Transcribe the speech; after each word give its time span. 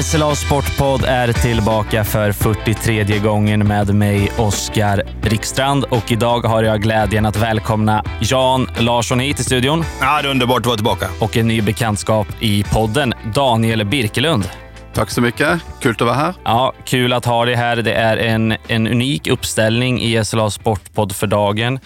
SLA 0.00 0.34
Sportpodd 0.34 1.04
är 1.04 1.32
tillbaka 1.32 2.04
för 2.04 2.32
43 2.32 3.18
gången 3.18 3.68
med 3.68 3.94
mig, 3.94 4.32
Oskar 4.38 5.02
Rikstrand. 5.22 5.84
Och 5.84 6.12
idag 6.12 6.40
har 6.40 6.62
jag 6.62 6.82
glädjen 6.82 7.26
att 7.26 7.36
välkomna 7.36 8.04
Jan 8.20 8.68
Larsson 8.78 9.20
hit 9.20 9.36
till 9.36 9.44
studion. 9.44 9.84
Ja, 10.00 10.22
det 10.22 10.28
är 10.28 10.30
underbart 10.30 10.60
att 10.60 10.66
vara 10.66 10.76
tillbaka. 10.76 11.08
Och 11.20 11.36
en 11.36 11.48
ny 11.48 11.62
bekantskap 11.62 12.26
i 12.40 12.64
podden, 12.72 13.14
Daniel 13.34 13.84
Birkelund. 13.84 14.48
Tack 14.94 15.10
så 15.10 15.20
mycket. 15.20 15.60
Kul 15.80 15.90
att 15.90 16.00
vara 16.00 16.14
här. 16.14 16.34
Ja, 16.44 16.72
kul 16.84 17.12
att 17.12 17.24
ha 17.24 17.44
dig 17.44 17.54
här. 17.54 17.76
Det 17.76 17.94
är 17.94 18.16
en, 18.16 18.56
en 18.68 18.86
unik 18.86 19.26
uppställning 19.26 20.02
i 20.02 20.24
SLA 20.24 20.50
Sportpodd 20.50 21.16
för 21.16 21.26
dagen. 21.26 21.78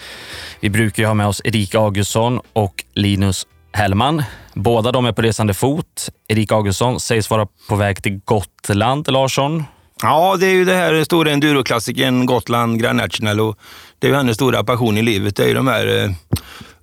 Vi 0.59 0.69
brukar 0.69 1.03
ju 1.03 1.07
ha 1.07 1.13
med 1.13 1.27
oss 1.27 1.41
Erika 1.43 1.79
Augustsson 1.79 2.39
och 2.53 2.83
Linus 2.93 3.47
Hellman. 3.73 4.23
Båda 4.57 4.91
de 4.91 5.05
är 5.05 5.11
på 5.11 5.21
resande 5.21 5.53
fot. 5.53 6.09
Erik 6.27 6.51
Augustsson 6.51 6.99
sägs 6.99 7.29
vara 7.29 7.47
på 7.69 7.75
väg 7.75 8.03
till 8.03 8.21
Gotland, 8.25 9.11
Larsson. 9.11 9.63
Ja, 10.01 10.37
det 10.39 10.45
är 10.45 10.51
ju 10.51 10.65
det 10.65 10.73
här 10.73 11.03
stora 11.03 11.31
enduroklassikern 11.31 12.25
Gotland 12.25 12.81
Grand 12.81 12.97
National 12.97 13.39
och 13.39 13.57
det 13.99 14.07
är 14.07 14.11
ju 14.11 14.17
hennes 14.17 14.35
stora 14.35 14.63
passion 14.63 14.97
i 14.97 15.01
livet. 15.01 15.35
Det 15.35 15.43
är 15.43 15.47
ju 15.47 15.53
de 15.53 15.67
här 15.67 16.03
eh, 16.03 16.11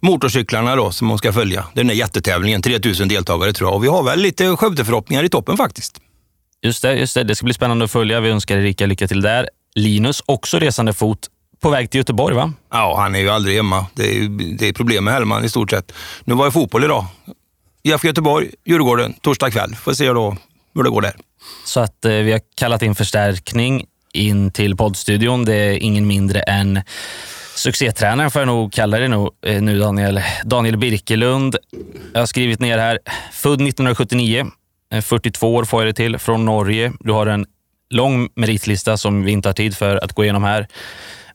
motorcyklarna 0.01 0.77
då 0.77 0.91
som 0.91 1.09
hon 1.09 1.19
ska 1.19 1.33
följa. 1.33 1.65
Den 1.75 1.91
är 1.91 1.95
jättetävlingen, 1.95 2.63
3000 2.63 3.09
deltagare 3.09 3.53
tror 3.53 3.71
jag 3.71 3.77
och 3.77 3.85
vi 3.85 3.89
har 3.89 4.03
väl 4.03 4.19
lite 4.19 4.57
Skövdeförhoppningar 4.57 5.25
i 5.25 5.29
toppen 5.29 5.57
faktiskt. 5.57 6.01
Just 6.63 6.83
det, 6.83 6.95
just 6.95 7.15
det. 7.15 7.25
Det 7.25 7.35
ska 7.35 7.45
bli 7.45 7.55
spännande 7.55 7.85
att 7.85 7.91
följa. 7.91 8.21
Vi 8.21 8.31
önskar 8.31 8.57
Erika 8.57 8.87
lycka 8.87 9.09
till 9.09 9.23
där. 9.23 9.49
Linus, 9.75 10.23
också 10.27 10.59
resande 10.59 10.93
fot, 10.93 11.19
på 11.61 11.71
väg 11.71 11.91
till 11.91 11.99
Göteborg 11.99 12.35
va? 12.35 12.53
Ja, 12.73 12.97
han 13.01 13.15
är 13.15 13.19
ju 13.19 13.31
aldrig 13.31 13.57
hemma. 13.57 13.87
Det 13.95 14.03
är, 14.03 14.15
ju, 14.15 14.29
det 14.29 14.69
är 14.69 14.73
problem 14.73 15.05
med 15.05 15.15
Hellman 15.15 15.45
i 15.45 15.49
stort 15.49 15.71
sett. 15.71 15.93
Nu 16.25 16.35
var 16.35 16.45
det 16.45 16.53
fotboll 16.53 16.85
idag. 16.85 17.07
IFK 17.87 18.07
Göteborg, 18.07 18.51
Djurgården, 18.65 19.15
torsdag 19.21 19.51
kväll. 19.51 19.75
Får 19.75 19.93
se 19.93 20.09
då 20.09 20.37
hur 20.75 20.83
det 20.83 20.91
går 20.91 21.03
där. 21.03 21.15
Så 21.65 21.81
att 21.81 22.05
eh, 22.05 22.13
vi 22.13 22.33
har 22.33 22.41
kallat 22.55 22.83
in 22.83 22.95
förstärkning 22.95 23.87
in 24.13 24.51
till 24.51 24.77
poddstudion. 24.77 25.45
Det 25.45 25.55
är 25.55 25.83
ingen 25.83 26.07
mindre 26.07 26.41
än 26.41 26.81
succétränaren, 27.57 28.31
får 28.31 28.41
jag 28.41 28.47
nog 28.47 28.73
kalla 28.73 28.99
det 28.99 29.09
nu, 29.09 29.29
eh, 29.47 29.63
nu 29.63 29.79
Daniel. 29.79 30.21
Daniel 30.45 30.77
Birkelund. 30.77 31.57
Jag 32.13 32.21
har 32.21 32.27
skrivit 32.27 32.61
ner 32.61 32.79
här. 32.79 32.99
Född 33.33 33.55
1979. 33.55 34.47
42 35.03 35.47
eh, 35.47 35.53
år 35.55 35.65
får 35.65 35.83
jag 35.83 35.89
det 35.89 35.97
till. 35.97 36.19
Från 36.19 36.45
Norge. 36.45 36.93
Du 37.01 37.13
har 37.13 37.27
en 37.27 37.47
lång 37.91 38.29
meritlista 38.35 38.97
som 38.97 39.23
vi 39.23 39.33
inte 39.33 39.49
har 39.49 39.55
tid 39.55 39.77
för 39.77 40.05
att 40.05 40.13
gå 40.13 40.25
igenom 40.25 40.45
här. 40.45 40.69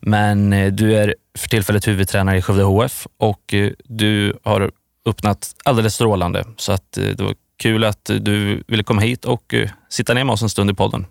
Men 0.02 0.54
eh, 0.54 0.72
du 0.72 0.96
är 0.98 1.16
för 1.38 1.50
tillfället 1.50 1.88
huvudtränare 1.88 2.38
i 2.38 2.42
Skövde 2.42 2.64
HF 2.64 3.08
och 3.18 3.54
eh, 3.54 3.72
du 3.84 4.40
har 4.44 4.72
öppnat 5.10 5.56
alldeles 5.64 5.96
strålande. 5.96 6.46
Så 6.58 6.72
att 6.72 6.98
eh, 6.98 7.04
det 7.04 7.24
var 7.24 7.36
kul 7.58 7.84
att 7.84 8.06
du 8.06 8.64
ville 8.68 8.84
komma 8.84 9.02
hit 9.02 9.26
och 9.26 9.56
sitta 9.90 10.14
ner 10.14 10.24
med 10.24 10.34
oss 10.34 10.42
en 10.42 10.50
stund 10.50 10.70
i 10.70 10.74
podden. 10.74 11.06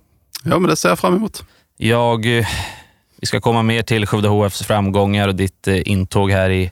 Ja, 0.45 0.59
men 0.59 0.71
det 0.71 0.77
ser 0.77 0.89
jag 0.89 0.99
fram 0.99 1.17
emot. 1.17 1.45
Jag, 1.77 2.27
vi 3.21 3.27
ska 3.27 3.41
komma 3.41 3.63
mer 3.63 3.83
till 3.83 4.07
Skövde 4.07 4.29
HFs 4.29 4.63
framgångar 4.63 5.29
och 5.29 5.35
ditt 5.35 5.67
intåg 5.67 6.31
här 6.31 6.51
i 6.51 6.71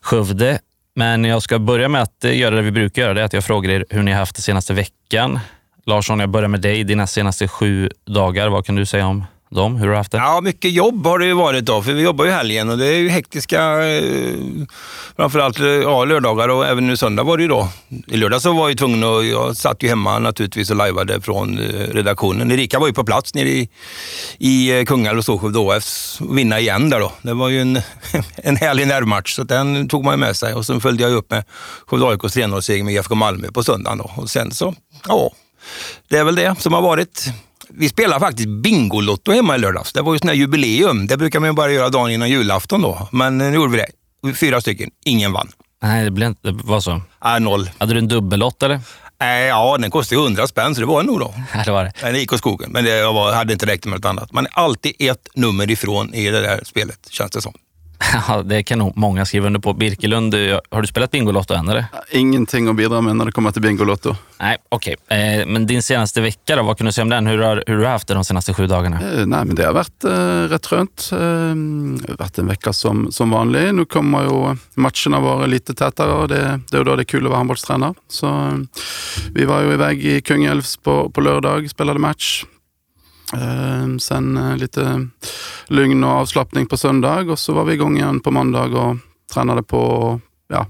Skövde. 0.00 0.58
Men 0.94 1.24
jag 1.24 1.42
ska 1.42 1.58
börja 1.58 1.88
med 1.88 2.02
att 2.02 2.24
göra 2.24 2.54
det 2.54 2.62
vi 2.62 2.70
brukar 2.70 3.02
göra, 3.02 3.14
det 3.14 3.20
är 3.20 3.24
att 3.24 3.32
jag 3.32 3.44
frågar 3.44 3.70
er 3.70 3.84
hur 3.90 4.02
ni 4.02 4.12
har 4.12 4.18
haft 4.18 4.36
det 4.36 4.42
senaste 4.42 4.74
veckan. 4.74 5.40
Larsson, 5.86 6.20
jag 6.20 6.28
börjar 6.28 6.48
med 6.48 6.60
dig. 6.60 6.84
Dina 6.84 7.06
senaste 7.06 7.48
sju 7.48 7.90
dagar, 8.06 8.48
vad 8.48 8.66
kan 8.66 8.74
du 8.74 8.86
säga 8.86 9.06
om 9.06 9.24
dem? 9.50 9.76
Hur 9.76 9.86
har 9.86 9.92
du 9.92 9.96
haft 9.96 10.12
det? 10.12 10.18
Ja, 10.18 10.40
mycket 10.40 10.72
jobb 10.72 11.06
har 11.06 11.18
det 11.18 11.26
ju 11.26 11.32
varit 11.32 11.64
då, 11.64 11.82
för 11.82 11.92
vi 11.92 12.02
jobbar 12.02 12.24
ju 12.24 12.30
helgen 12.30 12.70
och 12.70 12.78
det 12.78 12.86
är 12.86 12.98
ju 12.98 13.08
hektiska, 13.08 13.88
eh, 13.88 14.34
framförallt 15.16 15.58
ja, 15.58 16.04
lördagar 16.04 16.48
och 16.48 16.66
även 16.66 16.86
nu 16.86 16.96
söndag 16.96 17.22
var 17.22 17.36
det 17.36 17.42
ju 17.42 17.48
då. 17.48 17.68
I 18.06 18.16
lördag 18.16 18.42
så 18.42 18.52
var 18.52 18.68
jag 18.68 18.78
tvungen 18.78 19.04
att, 19.04 19.26
jag 19.26 19.56
satt 19.56 19.82
ju 19.82 19.88
hemma 19.88 20.18
naturligtvis 20.18 20.70
och 20.70 20.76
lajvade 20.76 21.20
från 21.20 21.58
eh, 21.58 21.64
redaktionen. 21.94 22.50
Erika 22.50 22.78
var 22.78 22.86
ju 22.86 22.92
på 22.92 23.04
plats 23.04 23.34
nere 23.34 23.48
i, 23.48 23.68
i 24.38 24.78
eh, 24.78 24.84
Kungälv 24.84 25.18
och 25.18 25.24
Storsjö 25.24 25.48
HF 25.48 26.20
och 26.20 26.38
vinna 26.38 26.60
igen 26.60 26.90
där 26.90 27.00
då. 27.00 27.12
Det 27.22 27.34
var 27.34 27.48
ju 27.48 27.60
en, 27.60 27.76
en 28.36 28.56
härlig 28.56 28.86
nervmatch, 28.86 29.34
så 29.34 29.42
den 29.42 29.88
tog 29.88 30.04
man 30.04 30.14
ju 30.14 30.18
med 30.18 30.36
sig 30.36 30.54
och 30.54 30.66
sen 30.66 30.80
följde 30.80 31.02
jag 31.02 31.12
upp 31.12 31.30
med 31.30 31.44
Skövde 31.86 32.06
AIKs 32.06 32.36
3-0-seger 32.36 32.84
med 32.84 32.94
IFK 32.94 33.14
Malmö 33.14 33.52
på 33.52 33.62
söndagen 33.62 33.98
då. 33.98 34.10
Och 34.16 34.30
sen 34.30 34.50
så, 34.50 34.74
ja, 35.08 35.30
det 36.08 36.18
är 36.18 36.24
väl 36.24 36.34
det 36.34 36.60
som 36.60 36.72
har 36.72 36.82
varit. 36.82 37.32
Vi 37.70 37.88
spelade 37.88 38.20
faktiskt 38.20 38.48
Bingolotto 38.48 39.32
hemma 39.32 39.54
i 39.54 39.58
lördags. 39.58 39.92
Det 39.92 40.02
var 40.02 40.12
ju 40.12 40.18
sån 40.18 40.28
här 40.28 40.36
jubileum. 40.36 41.06
Det 41.06 41.16
brukar 41.16 41.40
man 41.40 41.48
ju 41.48 41.52
bara 41.52 41.72
göra 41.72 41.88
dagen 41.88 42.10
innan 42.10 42.30
julafton 42.30 42.82
då. 42.82 43.08
Men 43.12 43.38
nu 43.38 43.54
gjorde 43.54 43.72
vi 43.72 43.78
det. 43.78 44.34
Fyra 44.34 44.60
stycken. 44.60 44.90
Ingen 45.04 45.32
vann. 45.32 45.48
Nej, 45.82 46.04
det, 46.04 46.10
blev 46.10 46.28
inte, 46.28 46.50
var 46.64 46.80
så? 46.80 47.00
Nej, 47.24 47.40
noll. 47.40 47.70
Hade 47.78 47.94
du 47.94 47.98
en 47.98 48.08
dubbellott 48.08 48.62
eller? 48.62 48.80
Nej, 49.20 49.46
ja, 49.46 49.76
den 49.78 49.90
kostade 49.90 50.20
hundra 50.20 50.46
spänn, 50.46 50.74
så 50.74 50.80
det 50.80 50.86
var 50.86 51.02
det 51.02 51.06
nog 51.06 51.20
då. 51.20 51.34
Ja, 51.54 51.62
det 51.64 51.70
var 51.70 51.84
det. 51.84 51.92
Den 52.00 52.14
gick 52.14 52.32
åt 52.32 52.38
skogen, 52.38 52.70
men 52.72 52.84
det 52.84 53.02
var, 53.02 53.32
hade 53.32 53.52
inte 53.52 53.66
räckt 53.66 53.84
med 53.84 53.94
något 53.98 54.04
annat. 54.04 54.32
Man 54.32 54.46
är 54.46 54.52
alltid 54.54 54.92
ett 54.98 55.28
nummer 55.34 55.70
ifrån 55.70 56.14
i 56.14 56.30
det 56.30 56.40
där 56.40 56.60
spelet, 56.64 57.08
känns 57.10 57.30
det 57.30 57.40
som. 57.40 57.54
Ja, 58.28 58.42
det 58.42 58.62
kan 58.62 58.78
nog 58.78 58.96
många 58.96 59.26
skriva 59.26 59.46
under 59.46 59.60
på. 59.60 59.72
Birkelund, 59.72 60.34
har 60.70 60.82
du 60.82 60.86
spelat 60.86 61.10
Bingolotto 61.10 61.54
än? 61.54 61.68
Eller? 61.68 61.84
Ingenting 62.10 62.68
att 62.68 62.76
bidra 62.76 63.00
med 63.00 63.16
när 63.16 63.24
det 63.24 63.32
kommer 63.32 63.50
till 63.50 63.62
Bingolotto. 63.62 64.14
Nej, 64.40 64.56
okej. 64.68 64.96
Okay. 65.06 65.40
Eh, 65.40 65.46
men 65.46 65.66
din 65.66 65.82
senaste 65.82 66.20
vecka 66.20 66.56
då, 66.56 66.62
vad 66.62 66.78
kan 66.78 66.86
du 66.86 66.92
säga 66.92 67.02
om 67.02 67.08
den? 67.08 67.26
Hur 67.26 67.38
har, 67.38 67.64
hur 67.66 67.74
har 67.74 67.80
du 67.80 67.86
haft 67.86 68.08
det 68.08 68.14
de 68.14 68.24
senaste 68.24 68.54
sju 68.54 68.66
dagarna? 68.66 68.96
Eh, 68.96 69.26
nej, 69.26 69.44
men 69.44 69.54
det 69.54 69.64
har 69.64 69.72
varit 69.72 70.04
eh, 70.04 70.10
rätt 70.48 70.66
skönt. 70.66 71.10
Eh, 71.12 71.18
det 71.18 72.08
har 72.08 72.16
varit 72.18 72.38
en 72.38 72.46
vecka 72.46 72.72
som, 72.72 73.12
som 73.12 73.30
vanlig. 73.30 73.74
Nu 73.74 73.84
kommer 73.84 74.22
ju 74.22 74.56
matcherna 74.74 75.20
vara 75.20 75.46
lite 75.46 75.74
tätare 75.74 76.12
och 76.12 76.28
det, 76.28 76.60
det 76.70 76.76
är 76.76 76.84
då 76.84 76.96
det 76.96 77.02
är 77.02 77.04
kul 77.04 77.24
att 77.24 77.30
vara 77.30 77.38
handbollstränare. 77.38 77.94
Så 78.08 78.26
eh, 78.26 78.54
vi 79.32 79.44
var 79.44 79.62
ju 79.62 79.72
iväg 79.72 80.04
i 80.04 80.20
Kungälvs 80.20 80.76
på, 80.76 81.10
på 81.10 81.20
lördag, 81.20 81.70
spelade 81.70 81.98
match. 81.98 82.44
Ehm, 83.32 84.00
sen 84.00 84.36
eh, 84.36 84.56
lite 84.56 85.08
lugn 85.66 86.04
och 86.04 86.10
avslappning 86.10 86.66
på 86.66 86.76
söndag 86.76 87.30
och 87.30 87.38
så 87.38 87.52
var 87.52 87.64
vi 87.64 87.74
igång 87.74 87.96
igen 87.96 88.20
på 88.20 88.30
måndag 88.30 88.64
och 88.64 88.96
tränade 89.32 89.62
på, 89.62 90.20
ja, 90.48 90.66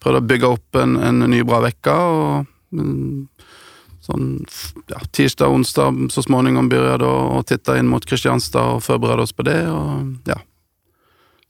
prövade 0.00 0.20
bygga 0.20 0.46
upp 0.46 0.74
en, 0.74 0.96
en 0.96 1.18
ny 1.18 1.42
bra 1.42 1.60
vecka. 1.60 1.96
Och, 2.00 2.44
mm, 2.72 3.28
Sån, 4.00 4.46
ja, 4.86 4.98
tisdag, 5.10 5.48
onsdag 5.48 5.94
så 6.10 6.22
småningom 6.22 6.68
började 6.68 7.04
och 7.04 7.46
titta 7.46 7.78
in 7.78 7.86
mot 7.86 8.06
Kristianstad 8.06 8.64
och 8.64 8.84
förbereda 8.84 9.22
oss 9.22 9.32
på 9.32 9.42
det. 9.42 9.70
Och, 9.70 10.00
ja. 10.24 10.40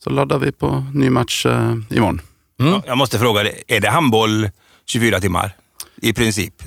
Så 0.04 0.10
laddar 0.10 0.38
vi 0.38 0.52
på 0.52 0.84
ny 0.94 1.10
match 1.10 1.46
eh, 1.46 1.76
imorgon. 1.90 2.20
Mm. 2.60 2.80
Jag 2.86 2.98
måste 2.98 3.18
fråga, 3.18 3.40
är 3.66 3.80
det 3.80 3.90
handboll 3.90 4.50
24 4.86 5.20
timmar? 5.20 5.56
I 5.96 6.12
princip? 6.12 6.62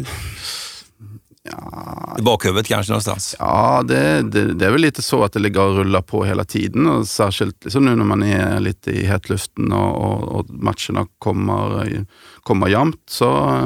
Ja, 1.44 2.16
I 2.20 2.22
bakhuvudet 2.22 2.68
kanske 2.68 2.92
någonstans? 2.92 3.36
Ja, 3.40 3.84
det, 3.86 4.22
det, 4.22 4.54
det, 4.54 4.66
är 4.66 4.72
väl 4.72 4.82
lite 4.82 5.02
så 5.02 5.24
att 5.24 5.34
det 5.34 5.40
ligger 5.40 5.62
och 5.62 5.78
rullar 5.78 6.02
på 6.02 6.26
hela 6.26 6.44
tiden. 6.44 6.88
Och 6.88 7.08
särskilt 7.08 7.64
liksom 7.64 7.86
nu 7.86 7.96
när 7.96 8.06
man 8.06 8.24
är 8.24 8.60
lite 8.60 8.92
i 8.92 9.06
hetluften 9.06 9.72
och, 9.72 9.96
och, 9.96 10.40
och 10.40 10.50
matcherna 10.50 11.08
kommer, 11.20 12.06
kommer 12.44 12.68
jämnt 12.68 13.02
så, 13.10 13.60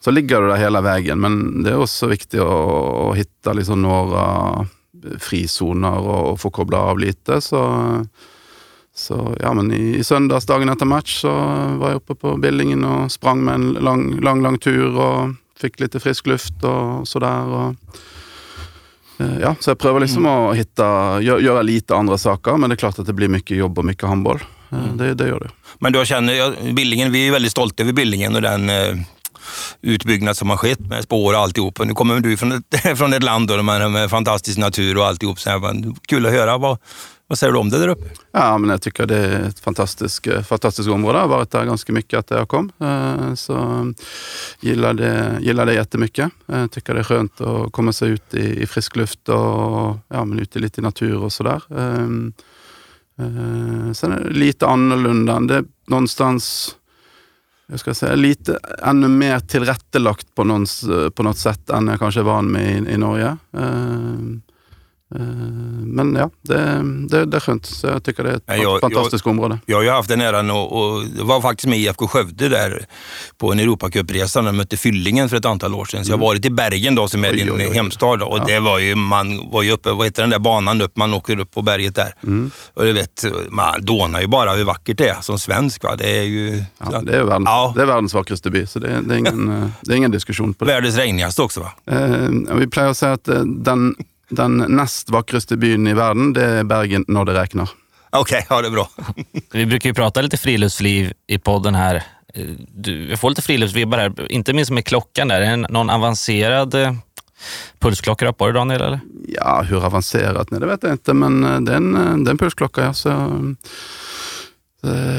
så 0.00 0.10
ligger 0.10 0.40
det 0.40 0.48
där 0.48 0.56
hela 0.56 0.80
vägen. 0.80 1.20
Men 1.20 1.62
det 1.62 1.70
är 1.70 1.78
också 1.78 2.06
viktigt 2.06 2.40
att, 2.40 3.00
att 3.10 3.16
hitta 3.16 3.52
liksom 3.52 3.82
några 3.82 4.66
frizoner 5.18 5.98
och, 5.98 6.32
och 6.32 6.40
få 6.40 6.50
koppla 6.50 6.78
av 6.78 6.98
lite. 6.98 7.40
Så, 7.40 7.84
så 8.94 9.36
ja, 9.40 9.54
men 9.54 9.72
i, 9.72 9.96
i 9.96 10.04
söndags, 10.04 10.46
dagen 10.46 10.68
efter 10.68 10.86
match, 10.86 11.20
så 11.20 11.28
var 11.78 11.88
jag 11.88 11.96
uppe 11.96 12.14
på 12.14 12.36
Billingen 12.36 12.84
och 12.84 13.12
sprang 13.12 13.44
med 13.44 13.54
en 13.54 13.72
lång, 13.72 14.20
lång, 14.20 14.42
lång 14.42 14.58
tur. 14.58 14.96
Och, 14.98 15.30
fick 15.58 15.80
lite 15.80 16.00
frisk 16.00 16.26
luft 16.26 16.64
och 16.64 17.08
sådär. 17.08 17.74
Eh, 19.18 19.38
ja, 19.40 19.54
så 19.60 19.70
jag 19.70 19.78
prövar 19.78 20.00
liksom 20.00 20.26
mm. 20.26 20.38
att 20.38 20.56
hitta, 20.56 21.20
göra 21.22 21.62
lite 21.62 21.96
andra 21.96 22.18
saker, 22.18 22.56
men 22.56 22.70
det 22.70 22.74
är 22.74 22.76
klart 22.76 22.98
att 22.98 23.06
det 23.06 23.12
blir 23.12 23.28
mycket 23.28 23.56
jobb 23.56 23.78
och 23.78 23.84
mycket 23.84 24.08
handboll. 24.08 24.44
Eh, 24.72 24.78
mm. 24.78 24.96
Det, 24.96 25.14
det 25.14 25.28
gör 25.28 25.40
det. 25.40 25.50
Men 25.78 25.92
du 25.92 26.06
känner, 26.06 26.72
Billingen, 26.72 27.12
vi 27.12 27.28
är 27.28 27.32
väldigt 27.32 27.52
stolta 27.52 27.82
över 27.82 27.92
Billingen 27.92 28.34
och 28.34 28.42
den 28.42 28.70
eh, 28.70 28.96
utbyggnad 29.80 30.36
som 30.36 30.50
har 30.50 30.56
skett 30.56 30.80
med 30.80 31.02
spår 31.02 31.34
och 31.34 31.40
alltihop. 31.40 31.78
Nu 31.84 31.94
kommer 31.94 32.20
du 32.20 32.36
från 32.36 32.52
ett, 32.52 32.98
från 32.98 33.12
ett 33.12 33.22
land 33.22 33.48
då, 33.48 33.62
med, 33.62 33.90
med 33.90 34.10
fantastisk 34.10 34.58
natur 34.58 34.98
och 34.98 35.06
alltihop. 35.06 35.40
Så 35.40 35.50
här, 35.50 35.60
kul 36.08 36.26
att 36.26 36.32
höra. 36.32 36.58
Vad, 36.58 36.78
vad 37.26 37.38
säger 37.38 37.52
du 37.52 37.58
om 37.58 37.70
det 37.70 37.78
där 37.78 37.88
uppe? 37.88 38.10
Ja, 38.32 38.58
men 38.58 38.70
jag 38.70 38.82
tycker 38.82 39.06
det 39.06 39.16
är 39.16 39.40
ett 39.40 39.60
fantastiskt, 39.60 40.26
eh, 40.26 40.42
fantastiskt 40.42 40.88
område. 40.88 41.18
Jag 41.18 41.22
har 41.22 41.28
varit 41.28 41.50
där 41.50 41.64
ganska 41.64 41.92
mycket 41.92 42.18
att 42.18 42.30
jag 42.30 42.48
kom. 42.48 42.72
Eh, 42.80 43.34
så 43.34 43.92
gillar 44.60 44.94
det, 44.94 45.38
gillar 45.40 45.66
det 45.66 45.74
jättemycket. 45.74 46.32
Jag 46.46 46.70
tycker 46.70 46.94
det 46.94 47.00
är 47.00 47.04
skönt 47.04 47.40
att 47.40 47.72
komma 47.72 47.92
sig 47.92 48.08
ut 48.08 48.34
i, 48.34 48.62
i 48.62 48.66
frisk 48.66 48.96
luft 48.96 49.28
och 49.28 49.96
ja, 50.08 50.24
men 50.24 50.38
ute 50.38 50.58
lite 50.58 50.80
i 50.80 50.84
natur 50.84 51.16
och 51.16 51.32
sådär. 51.32 51.62
Ehm, 51.78 52.32
eh, 53.18 53.92
sen 53.92 54.12
är 54.12 54.20
det 54.20 54.30
lite 54.30 54.66
annorlunda. 54.66 55.40
Det 55.40 55.54
är 55.54 55.64
någonstans 55.86 56.76
jag 57.66 57.80
ska 57.80 57.94
säga, 57.94 58.14
lite 58.14 58.58
ännu 58.82 59.08
mer 59.08 59.40
tillrättelagt 59.40 60.34
på, 60.34 60.44
någons, 60.44 60.84
på 61.14 61.22
något 61.22 61.38
sätt 61.38 61.70
än 61.70 61.88
jag 61.88 61.98
kanske 61.98 62.20
är 62.20 62.24
van 62.24 62.46
med 62.46 62.88
i, 62.88 62.92
i 62.92 62.96
Norge. 62.96 63.36
Eh, 63.52 64.14
men 65.86 66.14
ja, 66.14 66.30
det, 66.42 66.82
det, 67.08 67.24
det 67.24 67.36
är 67.36 67.40
skönt. 67.40 67.66
Så 67.66 67.86
jag 67.86 68.04
tycker 68.04 68.24
det 68.24 68.30
är 68.30 68.34
ett 68.36 68.42
Nej, 68.46 68.62
jag- 68.62 68.80
fantastiskt 68.80 69.26
område. 69.26 69.58
Jag 69.66 69.76
har 69.76 69.82
ju 69.82 69.90
haft 69.90 70.08
den 70.08 70.20
äran 70.20 70.50
och, 70.50 70.72
och 70.96 71.02
jag 71.18 71.24
var 71.24 71.40
faktiskt 71.40 71.66
med 71.66 71.78
i 71.78 71.82
IFK 71.86 72.06
Skövde 72.08 72.48
där 72.48 72.86
på 73.38 73.52
en 73.52 73.58
Europacupresa 73.60 74.40
när 74.40 74.50
de 74.52 74.56
mötte 74.56 74.76
Fyllingen 74.76 75.28
för 75.28 75.36
ett 75.36 75.44
antal 75.44 75.74
år 75.74 75.84
sedan. 75.84 76.04
Så 76.04 76.12
jag 76.12 76.16
har 76.18 76.22
varit 76.26 76.44
i 76.44 76.50
Bergen 76.50 76.94
då 76.94 77.08
som 77.08 77.24
är 77.24 77.32
din 77.32 77.50
oj, 77.50 77.66
oj. 77.68 77.74
hemstad. 77.74 78.22
Och 78.22 78.46
det 78.46 78.60
var 78.60 78.78
ju, 78.78 78.94
man 78.94 79.50
var 79.50 79.62
ju 79.62 79.70
uppe, 79.70 79.90
vad 79.92 80.06
heter 80.06 80.22
den 80.22 80.30
där 80.30 80.38
banan 80.38 80.82
upp, 80.82 80.96
man 80.96 81.14
åker 81.14 81.40
upp 81.40 81.50
på 81.54 81.62
berget 81.62 81.94
där. 81.94 82.14
Och 82.74 82.84
du 82.84 82.92
vet, 82.92 83.24
man 83.50 83.84
dånar 83.84 84.20
ju 84.20 84.26
bara 84.26 84.52
hur 84.52 84.64
vackert 84.64 84.98
det 84.98 85.08
är 85.08 85.20
som 85.20 85.38
svensk. 85.38 85.84
Va? 85.84 85.96
Det 85.96 86.18
är 86.18 86.22
ju... 86.22 86.62
Ja, 86.92 87.00
det, 87.00 87.16
är 87.16 87.22
världens, 87.24 87.46
Ja. 87.48 87.72
det 87.76 87.82
är 87.82 87.86
världens 87.86 88.14
vackraste 88.14 88.50
by, 88.50 88.66
så 88.66 88.78
det, 88.78 89.00
det, 89.06 89.14
är, 89.14 89.18
ingen, 89.18 89.48
eh, 89.62 89.68
det 89.82 89.92
är 89.92 89.96
ingen 89.96 90.10
diskussion 90.10 90.54
på 90.54 90.64
det. 90.64 90.72
Världens 90.72 90.96
regnigaste 90.96 91.42
också 91.42 91.60
va? 91.60 91.72
Eh, 91.86 92.56
vi 92.56 92.66
pleier 92.66 92.90
å 92.90 92.94
si 92.94 93.06
at 93.06 93.28
eh, 93.28 93.40
den, 93.44 93.94
den 94.34 94.56
nest 94.56 95.10
vakreste 95.10 95.56
byen 95.56 95.86
i 95.86 95.94
verden, 95.94 96.32
det 96.32 96.44
är 96.44 96.64
Bergen 96.64 97.04
når 97.08 97.24
det 97.24 97.34
räknar. 97.34 97.70
Okej, 98.10 98.46
ja 98.48 98.62
det 98.62 98.68
är 98.68 98.70
bra. 98.70 98.88
Vi 99.52 99.66
brukar 99.66 99.88
ju 99.90 99.94
prata 99.94 100.20
lite 100.20 100.36
friluftsliv 100.36 101.12
i 101.26 101.38
podden 101.38 101.74
här. 101.74 102.02
Du, 102.68 103.08
jag 103.10 103.20
får 103.20 103.28
lite 103.28 103.42
friluftsvibbar 103.42 103.98
här, 103.98 104.32
inte 104.32 104.52
minst 104.52 104.70
med 104.70 104.84
klockan 104.84 105.28
där. 105.28 105.40
Är 105.40 105.56
det 105.56 105.56
någon 105.56 105.90
avancerad 105.90 106.74
eh, 106.74 106.92
pulsklocka 107.78 108.24
du 108.24 108.28
har 108.28 108.32
på 108.32 108.46
dig 108.46 108.54
Daniel? 108.54 108.82
Eller? 108.82 109.00
Ja, 109.28 109.62
hur 109.62 109.86
avancerat? 109.86 110.50
Nej, 110.50 110.60
det 110.60 110.66
vet 110.66 110.82
jag 110.82 110.92
inte, 110.92 111.14
men 111.14 111.44
eh, 111.44 111.60
det 111.60 111.72
är 111.72 111.76
en, 111.76 111.94
eh, 111.94 112.16
det 112.16 112.28
är 112.28 112.30
en 112.30 112.38
pulsklocka. 112.38 112.84
Ja, 112.84 112.92
så, 112.92 113.08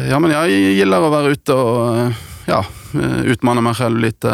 ja, 0.09 0.19
men 0.19 0.31
jag 0.31 0.49
gillar 0.49 1.01
att 1.01 1.11
vara 1.11 1.27
ute 1.27 1.53
och 1.53 2.11
ja, 2.45 2.65
utmana 3.23 3.61
mig 3.61 3.73
själv 3.73 3.99
lite. 3.99 4.27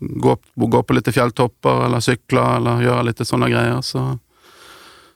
Gå, 0.00 0.38
gå 0.54 0.82
på 0.82 0.92
lite 0.92 1.12
fjälltoppar 1.12 1.86
eller 1.86 2.00
cykla 2.00 2.56
eller 2.56 2.82
göra 2.82 3.02
lite 3.02 3.24
sådana 3.24 3.48
grejer. 3.48 3.80
Så, 3.80 4.18